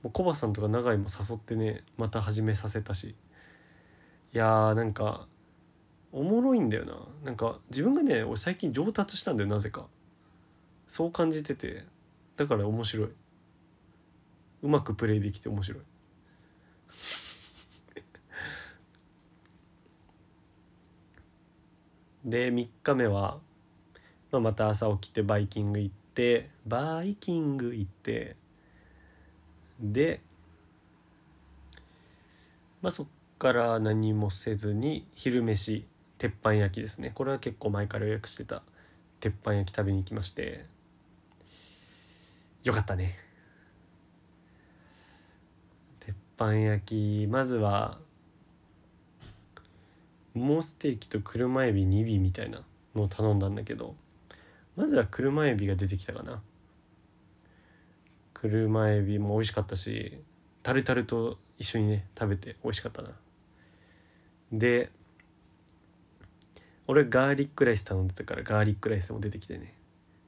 [0.02, 3.14] もうコバさんとか永井も誘ってねまた始めさせたし。
[4.34, 5.26] いやーなんか
[6.10, 6.94] おもろいんだよな。
[7.24, 9.86] なんか自分がね俺最近上達したんだよなぜか。
[10.86, 11.84] そう感じてて。
[12.36, 13.08] だから面白い。
[14.62, 15.82] うまくプレイできて面白い。
[22.24, 23.40] で3日目は、
[24.30, 28.36] まあ、また朝起きてバイキング行ってバイキング行って
[29.82, 30.20] で
[32.80, 33.06] まあそっ
[33.38, 35.86] から何もせずに昼飯
[36.18, 37.10] 鉄板焼きですね。
[37.12, 38.62] これは結構前から予約してた
[39.18, 40.64] 鉄板焼き食べに行きまして
[42.62, 43.16] よかったね。
[45.98, 47.98] 鉄板焼きまずは
[50.34, 52.62] モステーキと車エビ2尾みたいな
[52.94, 53.96] のを頼んだんだけど
[54.76, 56.40] まずは車エビが出てきたかな。
[58.42, 60.18] 車エビも美味しかったし
[60.64, 63.10] タルタルと一緒にね食べて美味しかったな。
[64.52, 64.90] で
[66.88, 69.74] 俺ガーリックライス頼んでたからガーリックライスも出てきてね。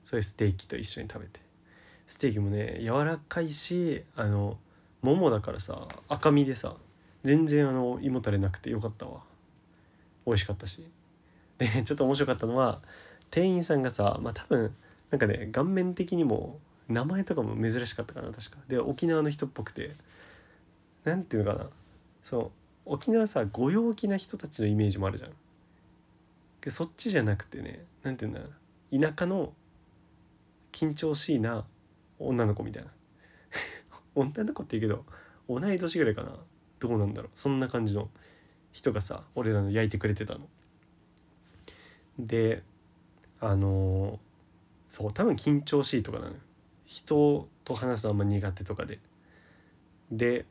[0.04, 1.40] それステーキと一緒に食べて。
[2.06, 4.58] ステーキもね柔らかいしあの
[5.02, 6.76] ももだからさ赤身でさ
[7.24, 9.22] 全然あの胃もたれなくてよかったわ。
[10.24, 10.86] 美味しかったし。
[11.58, 12.80] でちょっと面白かったのは
[13.32, 14.72] 店員さんがさまあ多分
[15.10, 18.58] なんかね顔面的にも名前とかも珍しかったかな確か。
[18.68, 19.92] で沖縄の人っぽくて。
[21.04, 21.70] 何ていうのかな。
[22.22, 22.50] そう。
[22.86, 25.30] 沖縄さご陽気な人たちのイメージもあるじゃん。
[26.60, 28.52] でそっちじゃなくてね何て言うんだろ
[28.92, 29.14] う。
[29.14, 29.52] 田舎の
[30.72, 31.64] 緊張しいな
[32.18, 32.90] 女の子みたいな。
[34.14, 36.36] 女の子って言うけど同い年ぐらいかな。
[36.80, 37.30] どうなんだろう。
[37.34, 38.10] そんな感じの
[38.72, 40.48] 人がさ俺らの焼いてくれてたの。
[42.18, 42.62] で
[43.40, 44.18] あのー、
[44.88, 46.36] そう多分緊張しいとかなのよ
[46.86, 48.98] 人と話すのあんま苦手とかで。
[50.10, 50.44] で、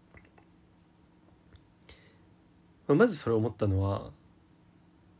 [2.87, 4.11] まあ、まずそれ思ったのは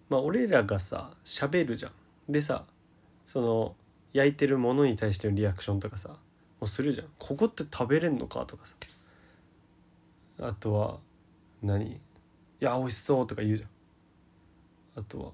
[0.10, 1.92] まあ俺らがさ喋るじゃん。
[2.30, 2.66] でさ
[3.26, 3.76] その
[4.12, 6.16] 焼いてるものに対してのリアクションとかさも
[6.62, 7.08] うするじゃん。
[7.20, 8.76] ここって食べれんのかとかさ。
[10.42, 10.98] あとは
[11.62, 11.86] 何？
[11.92, 12.00] い
[12.60, 13.70] や美味しそうとか言うじゃん。
[14.96, 15.32] あとは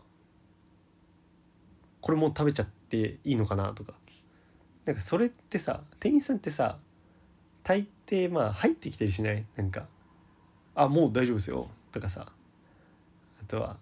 [2.01, 3.93] これもう食べちゃっていいのかなとか
[4.85, 6.77] なんかそれってさ店員さんってさ
[7.63, 9.45] 大抵まあ入ってきたりしない？
[9.55, 9.87] なんか
[10.75, 12.31] 「あもう大丈夫ですよ」とかさ。
[13.41, 13.77] あとは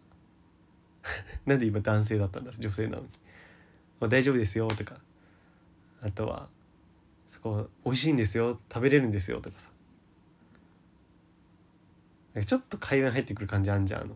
[1.46, 2.62] なんで今男性だったんだろう？
[2.62, 3.10] 女性なのに
[4.00, 4.98] 「まあ大丈夫ですよ」とか。
[6.02, 6.50] あとは
[7.28, 8.60] 「そこ美味しいんですよ。
[8.72, 9.72] 食べれるんですよ」とかさ。
[12.46, 14.16] ちょっと会話入ってくる感じあんじゃんあの。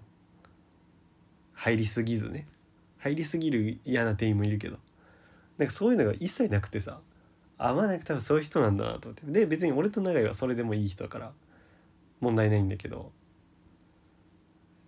[1.54, 2.48] 入りすぎずね。
[3.00, 4.78] 入りすぎる嫌な店員もいるけど。
[5.58, 7.00] なんかそういうのが一切なくてさ。
[7.58, 9.32] あまあなんか多分そういう人なんだなと思って。
[9.32, 11.32] で別に俺と永井はそれでもいい人だから。
[12.20, 13.12] 問題ないんだけど。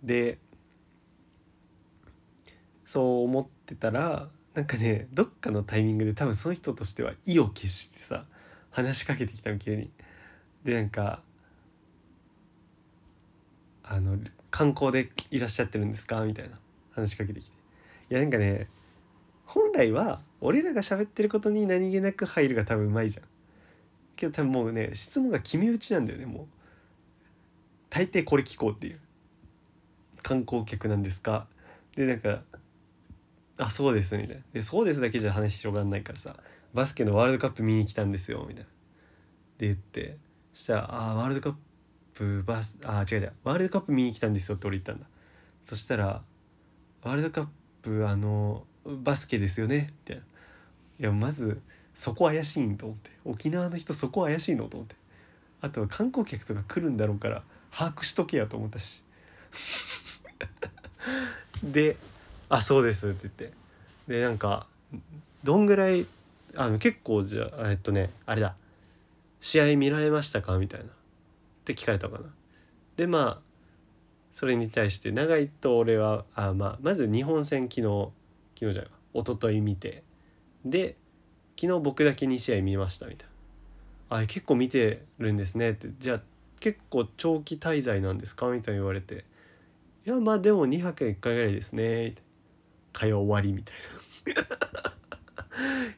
[0.02, 0.38] で
[2.84, 8.24] そう思ってたらなんかねどっかのタイミングで多分その人としては意を決してさ
[8.70, 9.90] 話しかけてきたの急に。
[10.62, 11.22] でなんか
[13.82, 14.18] あの
[14.50, 16.20] 観光でいらっしゃってるんですか？
[16.22, 16.58] みたいな
[16.92, 17.56] 話しかけてきて。
[18.10, 18.68] いやなんかね
[19.46, 23.26] 本来は俺らが喋ってることに何気なく入るが多分うまいじゃん。
[24.14, 26.46] けど多分もうね質問が決め打ちなんだよねもう。
[27.88, 29.00] 大抵これ聞こうっていう。
[30.22, 31.46] 観光客なんですか？
[31.96, 32.42] でなんか
[33.58, 34.42] 「あそうです」みたいな。
[34.52, 36.36] で「そうです」だけじゃ話広がんないからさ
[36.74, 38.70] 「バスケのワールドカップ見に来たんですよ」みたいな。
[39.56, 40.18] で言って。
[40.52, 41.54] そしたら「あワールドカッ
[42.12, 43.32] プバスあ違う違う。
[43.44, 45.06] ワールドカップ見に来たんですよ」って俺言ったんだ。
[45.64, 46.22] そしたら
[47.02, 47.46] 「ワールドカッ
[47.80, 50.22] プあのバスケですよね」みたいな
[50.98, 51.60] 「いやまず
[51.92, 53.10] そこ怪しいんと思って。
[53.24, 54.96] 沖縄の人そこ怪しいのと思って。
[55.60, 59.02] あとは観光客とか来るんだろうから把握しとけやと思ったし。
[61.62, 61.96] で
[62.50, 63.52] 「あそうです」って言って。
[64.08, 64.66] でなんか
[65.42, 66.06] どんぐらい
[66.56, 68.54] あの結構じゃえっとねあれだ。
[69.40, 70.58] 試合見られましたか？
[70.58, 70.86] みたいな。
[70.86, 70.90] っ
[71.64, 72.24] て聞かれたかな。
[72.96, 73.42] でまあ
[74.32, 78.10] それに対して長井と俺はあまあまず日本戦昨日
[78.54, 80.02] 昨日じゃない一昨日見て。
[80.64, 80.96] で
[81.60, 83.28] 昨日僕だけ2試合見ましたみたい
[84.10, 86.22] な「あ結構見てるんですね」って「じゃあ
[86.60, 89.24] 結構長期滞在なんですか?」みたいに言われて
[90.06, 92.24] 「いやまあでも2泊1回ぐらいですね」って。
[92.94, 93.74] 会話終わりみたい
[94.36, 94.92] な。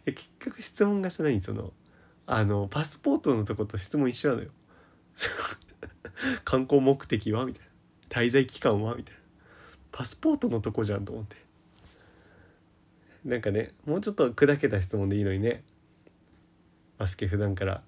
[0.12, 1.72] 結局質問がさ何その。
[2.28, 4.50] あのパスポートのとこと質問一緒なのよ。
[6.42, 7.70] 観光目的はみたいな。
[8.08, 9.20] 滞在期間はみたいな。
[9.92, 11.36] パスポートのとこじゃんと思って。
[13.26, 15.64] なんかねもうちょっと砕けた質問でいいのにね。
[16.96, 17.82] バスケ普段から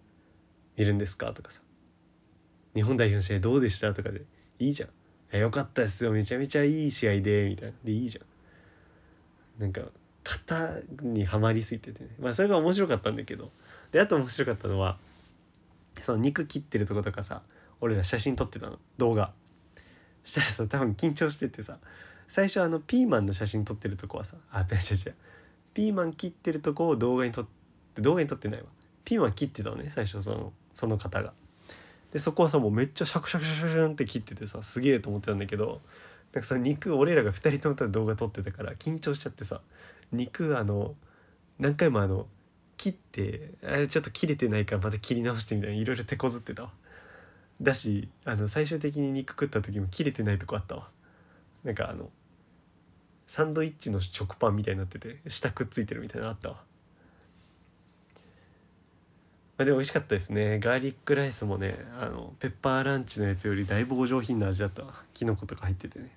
[0.76, 1.32] 見るんですか？
[1.32, 1.60] とかさ。
[2.74, 3.94] 日本代表の試合どうでした？
[3.94, 4.22] とかで。
[4.58, 4.90] いいじゃん
[5.38, 6.10] 「よかったですよ。
[6.10, 7.74] めちゃめちゃいい試合で」みたいな。
[7.84, 9.62] でいいじゃん。
[9.62, 9.82] なんか
[10.24, 12.10] 型にはまりすぎててね。
[12.20, 13.50] まあそれが面白かったんだけど。
[13.92, 14.98] であと面白かったのは
[16.00, 17.42] その肉切ってるとことかさ
[17.80, 18.78] 俺ら写真撮ってたの。
[18.96, 19.32] 動画。
[20.24, 21.78] したらさ多分緊張しててさ
[22.28, 25.14] 最初あのピーマンの写真撮ってるとこはさあ違う違う
[25.74, 28.66] ピーマン切ってるとこを動画に撮って動画に撮ってないわ。
[29.04, 31.32] ピーマン切ってたのね最初そのその方が。
[32.12, 35.80] でそこはさもうめっちゃシャクシャクシャクシャンって切っててさすげえと思ってたんだけど
[36.32, 39.60] なんかさ肉俺らが2人ともた動画撮ってたから緊張しちゃってさ
[40.12, 40.94] 肉あの
[41.58, 42.26] 何回もあの
[42.76, 46.70] 切ってあれちょっと切れてないからまた切り直してみたいないろいろ手こずってたわ。
[47.60, 50.88] だしあの最終的に肉食った時も切れてないとこあったわ。
[51.64, 52.08] なんかあの
[53.28, 56.54] サンドイッチの食パンみたいになってて下くっついてるみたいなのあったわ。
[59.58, 60.58] まあでも美味しかったですね。
[60.58, 64.94] ガーリックライスもねあのペッパーランチのやつよりだいぶお上品な味だったわ。
[65.12, 66.10] きのことか入っててね。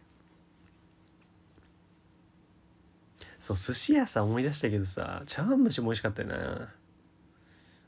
[3.40, 6.70] そう寿司屋さん思い出したけどさ茶碗蒸しも美味しかったよな。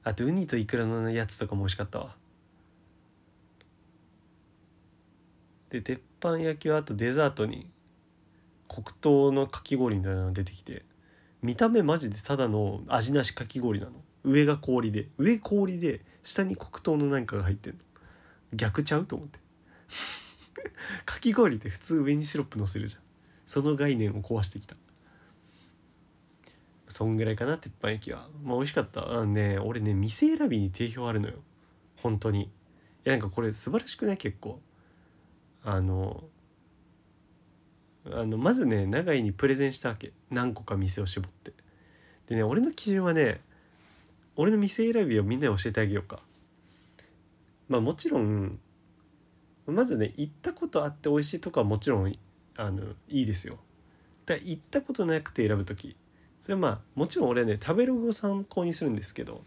[0.03, 2.15] あとウニとイクラのやつとかも美味しかったわ。
[5.69, 7.69] で鉄板焼きはあとデザートに
[8.73, 10.83] 黒糖のかき氷みたいなの出てきて
[11.43, 13.91] 見た目マジでただの味なしかき氷なの。
[14.23, 17.79] 上が氷で上氷で下に黒糖の何かが入ってんの。
[18.53, 19.39] 逆ちゃうと思って。
[21.05, 23.01] かき氷って普通上にシロップ乗せるじゃん。
[23.45, 24.75] その概念を壊してきた。
[26.87, 28.29] そんぐらいかな鉄板焼きは。
[28.41, 29.11] まあ美味しかった。
[29.11, 31.35] あね俺ね店選びに定評あるのよ。
[31.97, 32.43] 本当に。
[32.43, 32.49] い
[33.03, 34.17] やなんかこれ素晴らしくない？
[34.17, 34.61] 結構。
[35.63, 36.23] あの
[38.11, 40.11] あのまずね永井にプレゼンしたわけ。
[40.29, 41.53] 何個か店を絞って。
[42.27, 43.41] でね俺の基準はね
[44.35, 46.19] 俺の店選びをみんなに教えてあげようか。
[47.69, 48.59] まあもちろん
[49.65, 52.11] まずね行ったことあって美味しいとこはもちろん
[52.57, 53.57] あのいいですよ。
[54.25, 55.95] だ行ったことなくて選ぶ時。
[56.39, 59.43] それはまあもちろん俺はね食べログを参考にするんですけど、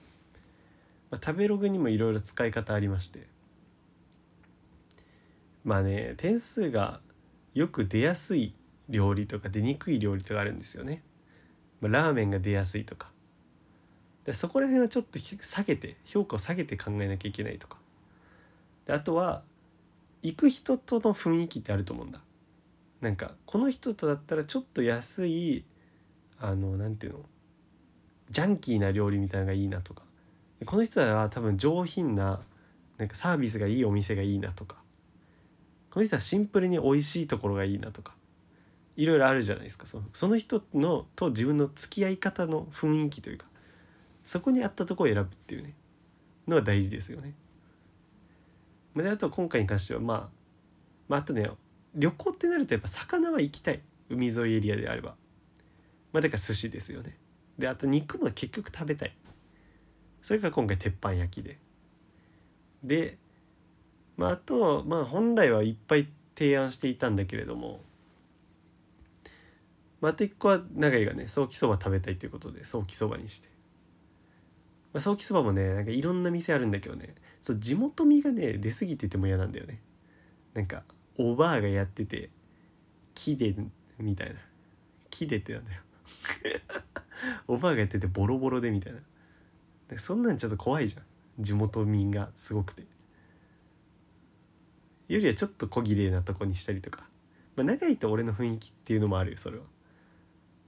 [1.11, 3.27] まあ、食べログにもいろいろ使い方ありまして。
[5.63, 7.01] まあね点数が
[7.57, 8.53] よく出やすい
[8.91, 11.03] 料理とか出にくい料理とかあるんですよね。
[11.81, 13.09] まあ、ラーメンが出やすいとか。
[14.25, 17.79] でそこら辺はちょっと下げて評価を下げて考えなきゃいけないとか。
[18.85, 19.43] であとは
[20.23, 22.21] 行く人との雰囲気ってあると思うんだ。
[23.01, 25.65] なんかこの人とだったらちょっと安い
[26.39, 27.25] あの何て言うの？
[28.29, 30.03] ジャンキーな料理みたいなのがいいなとか。
[30.67, 32.39] この人は多分上品な
[32.99, 34.77] なんかサービスがいいお店がいいなとか。
[35.97, 38.13] この人はシンプルに美味しいところがいいなとか
[38.99, 39.87] いろいろあるじゃないですか。
[39.87, 43.47] そのその人のと自分の付き合い方の雰囲気というか
[44.23, 45.73] そこに合ったとこを選ぶっていうね
[46.47, 47.33] のは大事ですよね。
[48.95, 50.29] であと今回に関してはまあ、
[51.09, 51.49] まあ、あとね
[51.95, 53.81] 旅行ってなるとやっぱ魚は行きたい。
[54.11, 55.15] 海沿いエリアであれば。
[56.13, 57.17] まあだから寿司ですよね。
[57.59, 59.17] であと肉も結局食べたい。
[60.21, 61.59] それが今回鉄板焼きで。
[62.85, 63.17] で
[64.17, 66.07] まああとまあ本来はいっぱい
[66.37, 67.81] 提案していたんだけれども
[70.01, 73.49] また一個は永井がねソーキそば食べたいということでソーキそばにして、
[74.93, 79.81] まあ、ソーキそばもねなんかいろんな店あるんだけどねそう地元味がね出過ぎてても嫌なんだよね。
[80.53, 80.83] なんか
[81.17, 82.31] おばあがやってて
[83.15, 83.55] 木で
[83.99, 84.35] みたいな。
[85.11, 85.83] 木でってなんだよ。
[87.47, 89.01] おばあがやっててボロボロでみたいな。
[89.97, 91.05] そんなんちょっと怖いじゃん。
[91.39, 92.83] 地元民がすごくて。
[95.09, 97.03] よりはちょっと小綺麗なとこにしたりとか、
[97.57, 99.65] まあ、長いと俺の雰囲気っていうのもあるよそれは。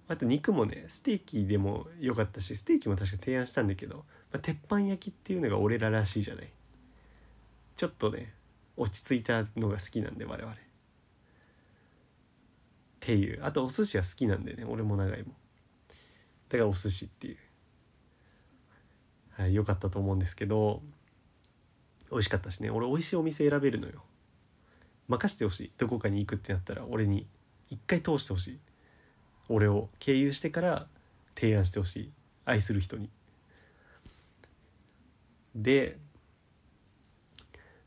[0.07, 4.05] あと肉もねステーキでも良かったしステーキも確か提案したんだけど、ま
[4.35, 6.49] あ、鉄板焼きっていうのが俺ららしいじゃない。
[7.77, 8.33] ちょっとね
[8.77, 10.53] 落ち着いたのが好きなんで我々。
[10.53, 10.57] っ
[13.01, 13.45] ていう。
[13.45, 15.35] あとお寿司は好きなんでね俺も長いも
[16.49, 17.37] だからお寿司っていう。
[19.33, 20.83] はい良かったと思うんですけど
[22.11, 22.71] 美味しかったしね。
[22.71, 24.03] 俺美味しいお店選べるのよ。
[25.09, 25.73] 任してほしい。
[25.77, 27.27] どこかに行くってなったら俺に
[27.71, 28.59] 一回通してほしい。
[29.49, 30.87] 俺を経由してから
[31.35, 32.13] 提案してほしい。
[32.45, 33.11] 愛する人に。
[35.55, 35.99] で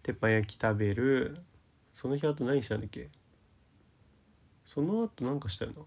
[0.04, 1.38] 鉄板焼き食べる。
[1.94, 3.10] その日あと何したんだっけ？
[4.66, 5.82] その後何かしたよな。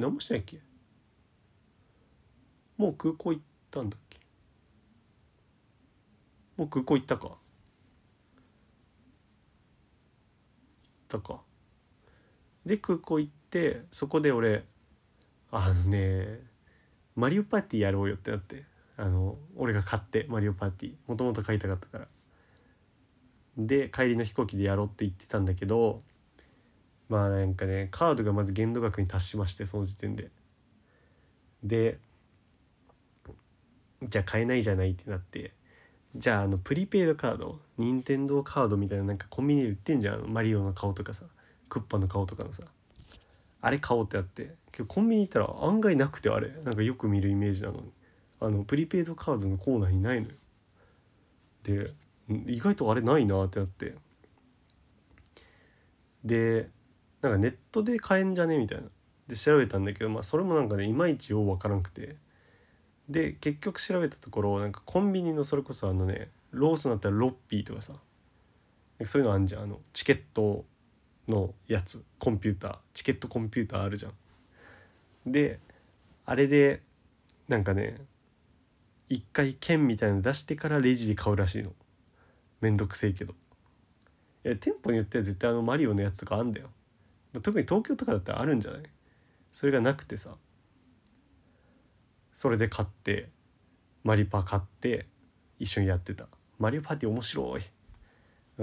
[0.00, 0.58] 何もしないっけ？
[2.76, 4.18] もう空港行ったんだっけ？
[6.56, 7.38] もう空港行ったか。
[11.06, 11.38] ったか。
[12.64, 14.64] で空港行ってそこで俺
[15.52, 16.40] あのね
[17.14, 18.64] マリオパーティーやろうよってなって
[18.96, 20.94] あの俺が買ってマリオパーティー。
[21.06, 22.08] もともと買いたかったから。
[23.56, 26.02] で帰りの飛行機でやろうって言ってたんだけど
[27.08, 30.30] まあなんかねカードがまず限度額に達しましてその時点で。
[31.62, 31.98] で
[34.02, 35.52] じゃあ買えないじゃないってなって
[36.18, 37.60] じゃああのプリペイドカード？
[37.76, 40.32] 任天堂カードみたいななんかコンビニで売ってんじゃん？
[40.32, 41.26] マリオの顔とかさ。
[41.68, 42.62] クッパの顔とかのさ。
[43.60, 44.54] あれ買おうってあって。
[44.72, 46.50] けどコンビニ行ったら案外なくてあれ。
[46.64, 47.92] なんかよく見るイメージなのに。
[48.40, 50.34] あのプリペイドカードのコーナーにないのよ。
[51.64, 51.90] で
[52.46, 53.94] 意外とあれないなってなって。
[56.24, 56.68] で
[57.20, 58.56] なんかネットで買えんじゃね？
[58.58, 58.88] みたいな。
[59.26, 62.16] で調べたんだけどまあそれもなんかねいまいちよう分からんくて。
[63.08, 67.92] で結局調べたところなんかコンビニのそれこそあのねローソンだったらロッピーとかさ
[69.04, 69.62] そういうのあんじゃん。
[69.62, 70.64] あのチケット
[71.28, 72.78] のやつコンピューター。
[72.94, 74.12] チケットコンピューターあるじゃん。
[75.30, 75.58] で
[76.24, 76.82] あれで
[77.46, 77.98] なんかね
[79.08, 81.72] 一回券みたいなの出してからレジで買うらしいの。
[82.60, 83.34] めんどくせえけど。
[84.44, 86.70] いや店舗によっては絶対あのマリオのやつとかあんだよ。
[87.42, 88.82] 特に東京とかだったらあるんじゃない？
[89.52, 90.36] それがなくてさ。
[92.36, 93.30] それで買って
[94.04, 95.06] マリパ買って
[95.58, 96.28] 一緒にやってた。
[96.58, 97.62] マリオパーティー面白い。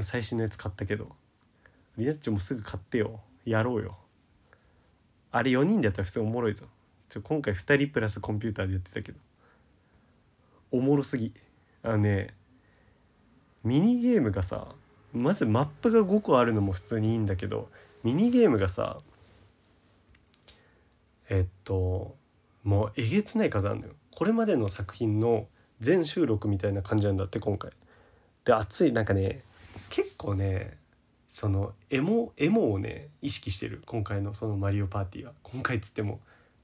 [0.04, 1.10] 最新のやつ買ったけど。
[1.98, 3.22] リナッチョもすぐ買ってよ。
[3.46, 3.98] やろうよ。
[5.32, 6.68] あれ4人でやったら普通おもろいぞ。
[7.10, 9.18] ちょ今回2人プラスコンピューターでやってたけど。
[10.70, 11.34] おもろすぎ。
[11.82, 12.36] あのね
[13.64, 14.68] ミニゲームがさ
[15.14, 17.70] まずマップが5個あるのも普通にいいんだけど
[18.04, 19.00] ミニゲームがさ
[21.28, 22.16] えっと
[22.64, 23.94] もうえげつない数あるのよ。
[24.12, 25.48] これまでの作品の
[25.80, 27.72] 全収録みたいな感じなんだって今回。
[28.46, 29.44] で熱いなんかね
[29.90, 30.78] 結構ね
[31.30, 33.82] そのエモエモをね意識してる。
[33.86, 35.34] 今回のそのマリオパーティーは。
[35.44, 36.20] 今回っつっても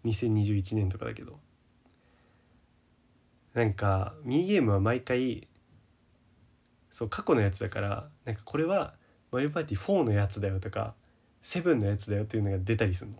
[0.05, 1.37] 2021年とかだけど。
[3.53, 5.47] なんかミニゲームは毎回
[6.91, 8.93] そう過去のやつだからなんかこれは
[9.31, 10.93] マリオパーティー4のやつだよとか
[11.43, 13.17] 7のやつだよっていうのが出たりするの。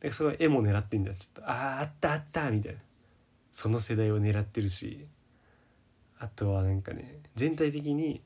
[0.00, 1.16] でその絵も狙ってんじゃん。
[1.16, 2.78] ちょっとあああったあったみたいな。
[3.52, 5.06] その世代を狙ってるし。
[6.18, 8.20] あとはなんかね全体的に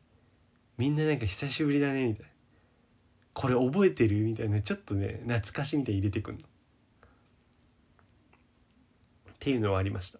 [0.79, 2.31] みんななんか久しぶりだねみたいな。
[3.33, 4.25] これ覚えてる？
[4.25, 4.61] みたいな。
[4.61, 6.41] ちょっとね懐かしみたいに入れてくんの。
[6.41, 6.45] っ
[9.39, 10.19] ていうのはありました。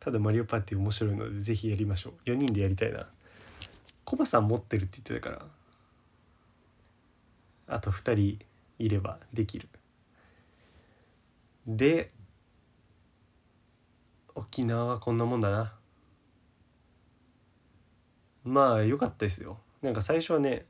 [0.00, 2.30] ただマリオパーティー面白いのでぜひやりましょう。
[2.30, 3.06] 4人でやりたいな。
[4.04, 5.44] コバさん持ってるって言ってたか
[7.68, 7.74] ら。
[7.76, 8.38] あと2人
[8.78, 9.68] いればできる。
[11.66, 12.12] で
[14.34, 15.72] 沖縄はこんなもんだな。
[18.44, 19.58] まあ良かったですよ。
[19.82, 20.66] なんか最初はね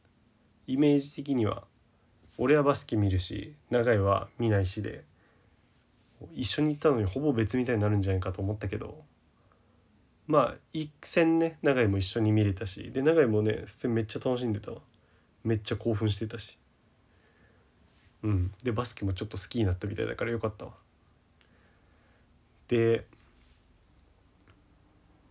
[0.66, 1.64] イメージ的には
[2.38, 5.04] 俺はバスケ見るし長井は見ないしで
[6.34, 9.04] 一緒に行ったのにほぼ別みたいになるんじゃないかと思ったけど
[10.26, 14.78] まあ一戦ね長井も一緒に見れたしで長井もね普通にめっちゃ楽しんでたわ。
[15.44, 16.58] めっちゃ興奮してたし。
[18.24, 18.52] うん。
[18.64, 20.72] でバスケもちょっと好きになったみたいだからよかったわ。
[22.68, 23.06] で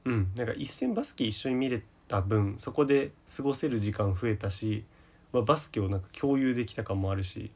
[0.06, 4.84] うんなんか一戦バスケ一緒に見れた分そこで過ごせる時間増えたし、
[5.34, 7.52] まあ、バスケをなんか共有できた感もあるし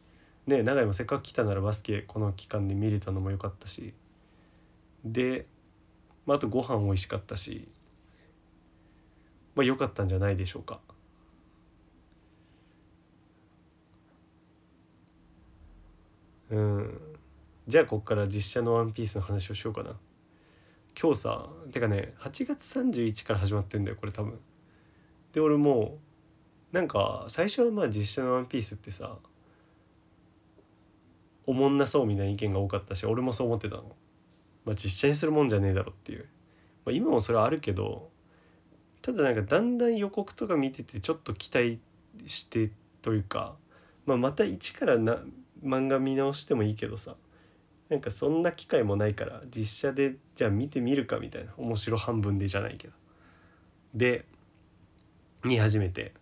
[0.48, 3.94] ね長井もせっかく来たならバスケこの期間で見れたのも良かったし
[5.06, 5.46] で、
[6.26, 7.68] まあ、あとご飯美味しかったし
[9.56, 10.80] まあ良かったんじゃないでしょうか。
[16.50, 17.09] うん
[17.70, 19.96] じゃあこっから実写の「ワンピースの話をしようかな。
[21.00, 24.40] 今日さてかね8月31から始まってんだよこれ多分。
[25.34, 26.00] で俺も
[26.74, 29.20] うなんか最初はまあ実写の「ワンピースってさ
[31.46, 33.96] おもんなそうみたいな意見が多かったし俺もそう思ってたの、
[34.66, 36.28] まあ、実写にするもんじゃねえだろっていう、
[36.86, 38.10] まあ、今もそれはあるけど
[39.04, 41.78] ただなんかだんだん予告とか見ててちょっと期待
[42.26, 42.72] して
[43.04, 43.56] というか、
[44.08, 45.20] まあ、また一からな
[45.64, 47.16] 漫画見直してもいいけどさ。
[47.90, 52.94] なんかそんな機会もないから実写でじゃあ見てみるかみたいな面白半分でじゃないけど。
[53.96, 54.26] で
[55.44, 56.14] 見始めて。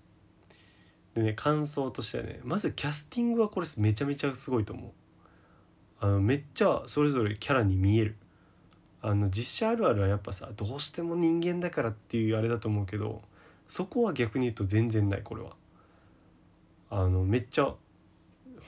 [1.13, 4.91] でね感想としてはねまずキャスティングはこれめちゃめちゃすごいと思う。
[5.99, 8.15] あのめっちゃそれぞれキャラに見える。
[9.01, 13.21] あの実写あるあるはやっぱさどうしても人間だからっていうあれだと思うけど
[13.67, 15.55] そこは逆に言うと全然ないこれは。
[16.89, 17.73] あのめっちゃ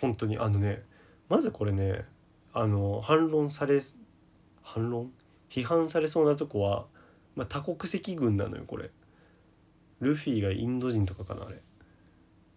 [0.02, 0.38] 本当に。
[0.38, 0.84] あのね
[1.30, 2.06] まずこれね
[2.54, 3.82] あの反論され
[4.62, 5.12] 反論？
[5.50, 6.86] 批判されそうなとこは、
[7.36, 8.92] まあ、多国籍軍なのよこれ。
[10.00, 11.62] ルフィがインド人とかかなあれ。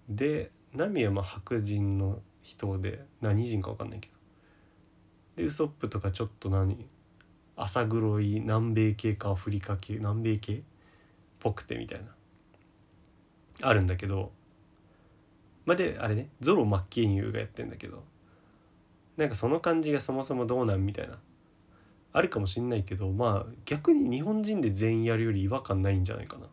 [0.08, 4.14] でナミはまあ白人の人で何人か分かんないけど。
[5.36, 6.86] でウソップとかちょっと何
[7.56, 10.60] 浅黒い南米系かアフリカ系南米系っ
[11.40, 12.06] ぽくてみたいな。
[13.68, 14.32] あるんだけど。
[15.64, 18.04] まあであれねゾロ・マッケンユーがやってんだけど。
[19.22, 21.16] なんかその感じがそもそもどうなんみたいな。
[22.12, 26.46] あるかもしんないけどまあ逆に日本人で全員やるより違和感ないんじゃないかな。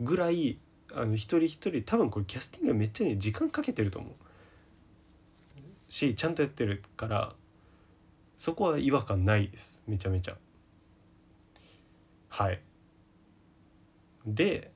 [0.00, 0.58] ぐらい
[0.94, 4.12] あの一人一人多分これキャスティングはめっちゃね時間かけてると思う。
[5.90, 7.34] しちゃんとやってるから
[8.38, 9.82] そこは違和感ないです。
[9.86, 10.38] めちゃめちゃ。
[12.30, 12.62] はい。
[14.26, 14.72] で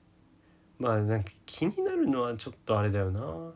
[0.79, 3.55] まあなんか気になるのはちょっとあれだよな。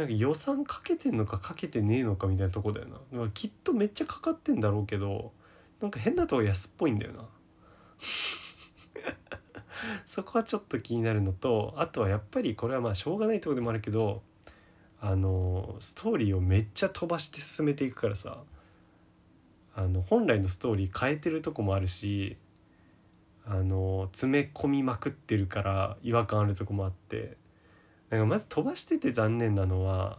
[0.00, 3.28] なんか予算かけてんのかかけてねえのかみたいなとこだよな。
[3.34, 5.32] きっとめっちゃかかってんだろうけど
[5.80, 7.24] なんか変なとこ安っぽいんだよな。
[10.06, 14.22] そこはちょっと気になるのとあとはやっぱりこれはまあしょうがないとこでもあるけど
[15.00, 18.42] あのストーリーをめっちゃ飛ばして進めていくからさ。
[19.76, 22.36] あの本来のストーリー変えてるとこもあるし
[23.46, 27.38] あの詰め込みまくってるから違和感あるとこもあって。
[28.10, 30.18] なんかまず飛ばしてて残念なのは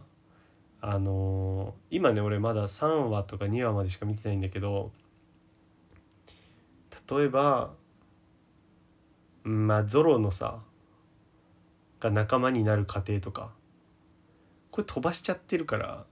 [0.80, 4.90] あの今ね俺まだ3話とか2話までしか見てないんだけど
[7.10, 7.74] 例えば
[9.44, 10.60] まあゾロのさ
[12.00, 13.50] が仲間になる過程とか
[14.70, 16.04] これ飛ばしちゃってるから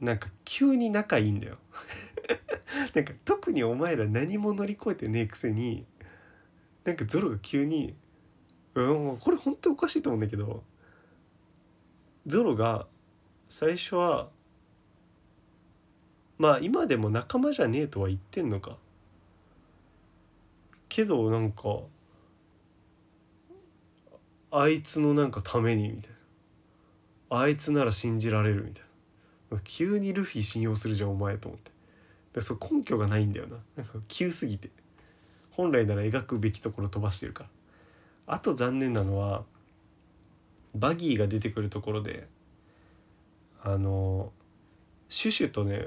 [0.00, 1.58] なんか急に仲いいんだよ。
[2.92, 5.86] なんか特にお前ら何も乗り越えてねえくせに
[6.84, 7.94] なんかゾロが急に
[8.74, 10.62] うんこれ本当おかしいと思うんだけど
[12.26, 12.86] ゾロが
[13.48, 14.28] 最初は
[16.38, 18.76] まあ今でも仲間じゃねえとは言ってんのか。
[20.88, 21.80] けどなんか
[24.50, 26.10] あいつのなんかためにみたい
[27.30, 27.40] な。
[27.40, 28.84] あいつなら信じられるみたい
[29.50, 29.58] な。
[29.64, 31.70] 急にルフィ信用するじゃんお前と思って。
[32.34, 33.56] でそ根拠がないんだよな。
[33.76, 34.70] なんか急すぎて。
[35.50, 37.50] 本来なら描くべきところ飛ばしてるから。
[38.32, 39.44] あと残念なのは
[40.74, 42.26] バギーが出てくるところで
[43.62, 44.32] あの
[45.10, 45.84] シュシュとね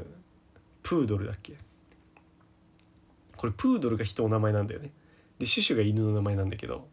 [0.83, 1.55] プードルだっけ？
[3.35, 4.91] これプードルが人の名前なんだよね。
[5.39, 6.87] でシュシュが犬の名前なんだけど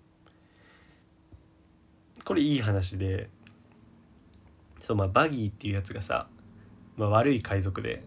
[2.24, 3.28] これいい話で
[4.80, 6.28] そうまあバギーっていうやつがさ、
[6.96, 8.02] まあ、悪い海賊で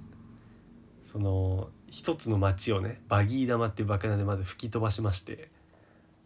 [1.03, 5.51] その一つの町をねバギー玉っていう爆弾でまず吹き飛ばしまして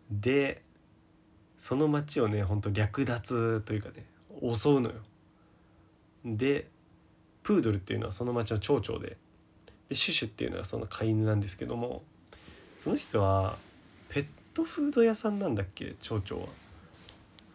[0.09, 0.61] で
[1.59, 4.05] その町をねほんと略奪というかね
[4.41, 4.95] 襲うのよ。
[6.25, 6.67] で
[7.43, 9.17] プードルっていうのはその町の町長で
[9.89, 12.01] でシュシュっていうのはその飼い犬なんですけども
[12.77, 13.57] その人は
[14.07, 16.47] ペットフード屋さんなんだっけ町長は。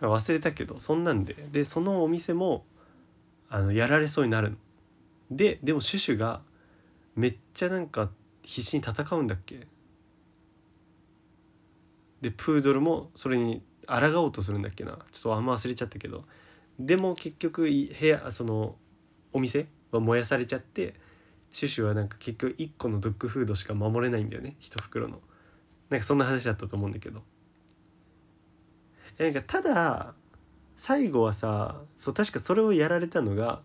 [0.00, 2.64] 忘れたけどそんなんででそのお店も
[3.48, 4.56] あのやられそうになるの。
[5.30, 6.42] ででもシュシュが
[7.16, 8.10] めっちゃなんか
[8.42, 9.66] 必死に戦うんだっけ
[12.20, 14.92] でプードルもそれに抗おうとするんだっけな。
[15.12, 16.24] ちょっとあんま忘れちゃったけど。
[16.78, 18.76] でも結局部屋その
[19.32, 20.94] お店は燃やされちゃって
[21.52, 24.56] シュシュはなんか結局1個のドッグフードしか守れないんだよね。
[24.60, 25.20] 1袋の。
[25.90, 27.22] なんかそんな話だったと思うんだけど。
[29.18, 30.14] なんかただ
[30.76, 33.60] 最後はさそう確かそれをやられたのが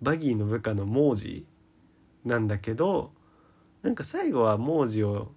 [0.00, 1.46] バギーの部下のモージ
[2.24, 3.10] なんだけど
[3.82, 5.28] なんか最後はモージを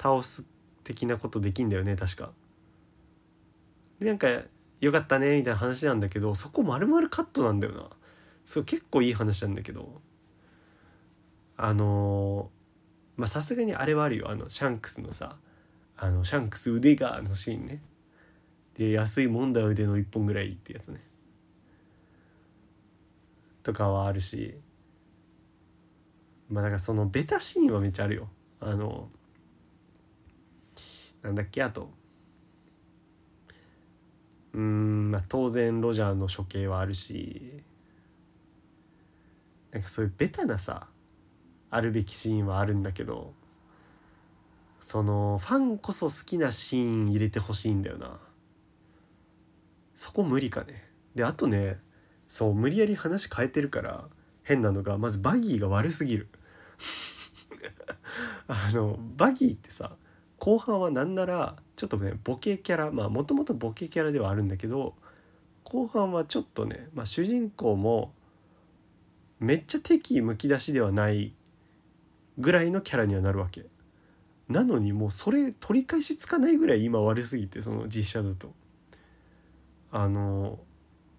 [0.00, 0.46] 倒す
[0.84, 2.30] 的なことできんだよね確か。
[3.98, 4.28] でなんか
[4.80, 7.90] よかったねみたいな話なんだけどそこ丸々カットなんだよな。
[8.44, 10.00] そう結構いい話なんだけど。
[11.56, 12.50] あの
[13.16, 14.30] まあさすがにあれはあるよ。
[14.30, 15.36] あのシャンクスのさ
[15.96, 17.82] あのシャンクス腕がのシーンね。
[18.74, 21.00] で安いもんだ腕の1本ぐらいってやつね。
[23.64, 24.54] とかはあるし。
[26.48, 28.28] まあだからそのベタシーンはめっちゃあるよ。
[28.60, 29.10] あの
[31.22, 31.90] なんだっけあと
[34.54, 37.62] うんまあ当然ロジャーの処刑はあるし
[39.70, 40.88] なんかそういうベタなさ
[41.70, 43.34] あるべきシーンはあるんだけど
[44.80, 48.18] そのファンこそ好きなシーン入れてほしいんだよな。
[49.94, 50.88] そこ無理かね。
[51.14, 51.78] であとね
[52.26, 54.04] そう無理やり話変えてるから
[54.44, 56.28] 変なのがまずバギーが悪すぎる。
[58.48, 59.96] あのバギーってさ
[60.38, 64.94] 後半はなんならちょっとねボケキャラまあもともとボケキャラではあるんだけど
[65.64, 68.12] 後半はちょっとね、まあ、主人公も
[69.38, 71.34] めっちゃ敵むき出しではない
[72.38, 73.66] ぐらいのキャラにはなるわけ。
[74.48, 78.54] なのにもうそれ取り返しつかないぐらい今悪すぎてその実写だと。
[79.90, 80.58] あの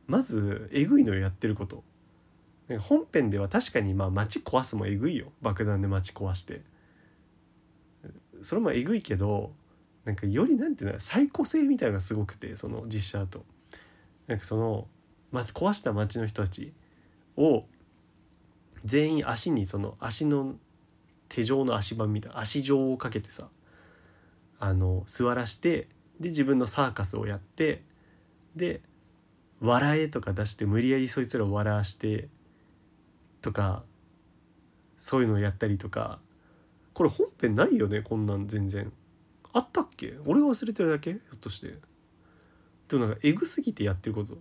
[0.08, 1.84] まずえぐいのよやってること。
[2.80, 5.32] 本編では確かにまあ街壊すもえぐいよ。
[5.42, 6.62] 爆弾で街壊して。
[8.42, 9.52] それもえぐいけど
[10.06, 13.46] なんかよりなんていうの最高性みたいなのがすごくてその実写と。
[14.28, 14.88] なんかその、
[15.32, 16.72] ま、壊した街の人たち
[17.36, 17.64] を
[18.86, 20.56] 全員足にその足の
[21.30, 23.50] 手錠の足盤みたいな足状をかけてさ
[24.60, 25.88] あの座らして
[26.20, 27.84] で自分のサーカスをやって
[28.56, 28.82] で
[29.62, 32.30] 「笑え」とか出して無理やりそいつらを笑わして
[33.42, 33.84] とか
[34.98, 36.20] そういうのをやったりとか
[37.00, 38.92] これ本編ないよねこんなん全然。
[39.54, 40.16] あったっけ？
[40.26, 41.14] 俺が忘れてるだけ？
[41.14, 41.76] ひょっとして。
[42.90, 44.38] でもなんかエグすぎてやってること。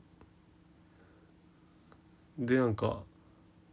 [2.36, 3.04] でなんか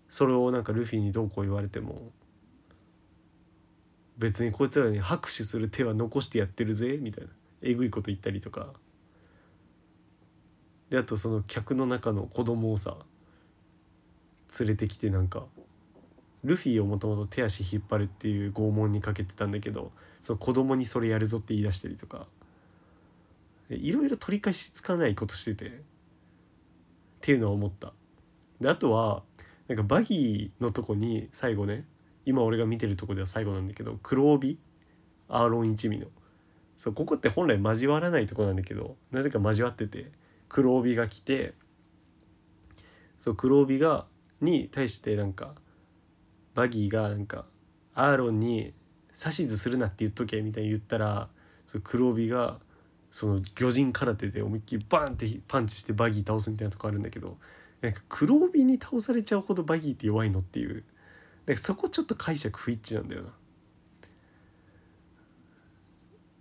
[0.07, 2.11] それをなんかルフィにどうこう言われても
[4.19, 7.31] 別にこいつらに拍手する手は残してやってるぜみたいな。
[7.63, 8.67] えぐいこと言ったりとか。
[10.91, 12.97] であとその客の中の子供をさ
[14.59, 15.45] 連れてきてなんか
[16.45, 19.91] ルフィをもともと手足引っ張るっていう拷問にかけてたんだけど
[20.21, 22.27] その子供にそれやるぞって言い出したりとか。
[23.69, 25.67] いろいろ取り返しつかないことしてて。
[25.67, 25.71] っ
[27.21, 27.93] ていうのは思った。
[28.61, 29.23] であとは
[29.67, 31.85] なんかバギーのとこに最後ね
[32.25, 34.59] 今俺が見てるとこでは最後なんだけど黒帯？
[35.27, 36.05] アーロン一味の。
[36.77, 40.11] そうここって本来交わらないとこなんだけどなぜか交わってて
[40.49, 41.53] 黒帯が来て
[43.17, 44.05] そう黒帯が
[44.41, 45.55] に対してなんか
[46.55, 47.45] バギーがなんか
[47.93, 48.73] アーロンに
[49.13, 51.27] 指図するなって言っとけみたいに言ったら
[51.67, 52.57] そ黒帯が
[53.11, 57.37] その魚人空手で思いっきりバーンってパンチしてバギー倒すみたいなとこあるんだけど
[57.81, 60.83] なんか黒帯に倒されちゃうほどバギーって弱いのっていう。
[61.45, 63.29] なんかそこちょっと解釈不一致なんだよな。
[63.29, 63.31] い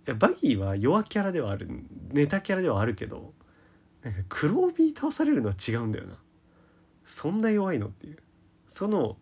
[0.07, 1.67] やバギーは弱キャラではある
[2.11, 3.33] ネタキャラではあるけど
[4.03, 6.17] なんか黒帯に倒されるのは違うんだよな。
[7.03, 8.17] そんな弱いのっていう。
[8.67, 9.17] その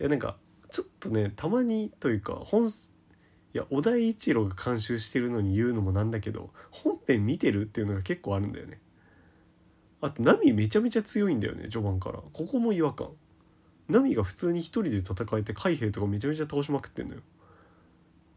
[0.00, 0.36] いやなんか
[0.70, 8.78] ちょっとねたまにというか本いや小田一郎が監修してるのに言うのもなんだけど本編見てるっていうのが結構あるんだよね。
[10.00, 12.20] あとナミめちゃめちゃ強いんだよね序盤から。
[12.32, 13.08] ここも違和感。
[13.88, 17.20] ナミが普通に一人で戦えて海兵とかめちゃめちゃ倒しまくってんのよ。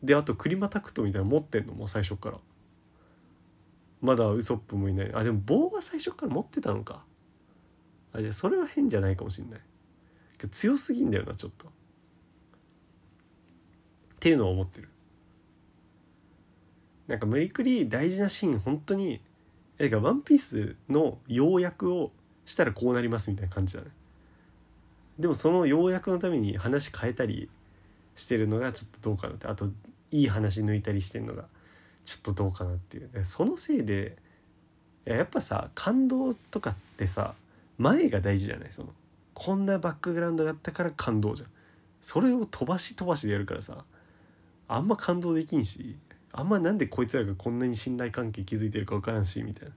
[0.02, 2.38] であとクリマタクトみたいなの持ってんのもう最初から。
[4.02, 5.12] まだウソップもいない。
[5.14, 7.04] あでも棒は最初から持ってたのか。
[8.14, 9.62] あじゃあそれは変じゃないかもしんない。
[10.48, 11.68] 強すぎんだよなちょっと。
[11.68, 11.70] っ
[14.20, 14.90] ていうのを思ってる。
[17.08, 19.20] なんか無理くり大事なシーン本当に
[19.80, 22.12] えかワンピースの要約を
[22.46, 23.90] したらこうなりますみたいな感じだね。
[25.20, 27.50] でもその要約のために話変えたり
[28.16, 29.48] してるのがちょっとどうかなって。
[29.48, 29.66] あと
[30.12, 31.46] いい話抜いたりしてるのが
[32.06, 33.10] ちょっとどうかなっていう。
[33.24, 34.18] そのせいで
[35.06, 37.34] やっぱさ感動とかってさ
[37.78, 38.72] 前が大事じゃない？
[38.72, 38.90] その
[39.34, 41.50] こんなバックグラウンドがあったから感動じゃん。
[42.00, 43.86] それを飛ばし飛ばしでやるからさ
[44.68, 45.98] あんま感動できんし
[46.32, 49.76] あんまなんでこいつらがこんなに信頼関係築いてるか分からんしみたいな。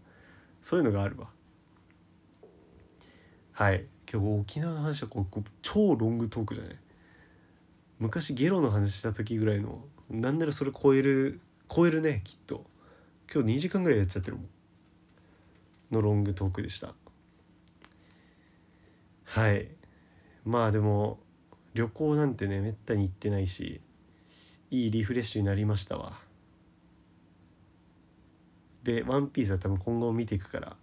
[0.62, 1.28] そういうのがあるわ。
[3.52, 3.84] はい。
[4.10, 6.76] 今日沖縄の話はこう超ロングトークじゃない？
[7.98, 12.64] 昔ゲロの話した時ぐらいのなんならそれ超える超えるねきっと。
[13.32, 14.48] 今日2時間ぐらいやっちゃってるもん。
[15.90, 16.94] のロングトークでした。
[19.24, 19.68] はい。
[20.44, 21.18] まあでも
[21.74, 23.80] 旅行なんてねめったに行ってないし
[24.70, 26.12] いいリフレッシュになりましたわ。
[28.82, 30.76] で「ワンピースは多分今後見ていくから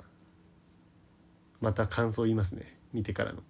[1.60, 2.78] また感想言いますね。
[2.92, 3.44] 見てからの。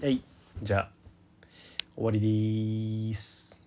[0.00, 0.22] はい。
[0.62, 0.90] じゃあ
[1.94, 2.20] 終わり
[3.08, 3.63] です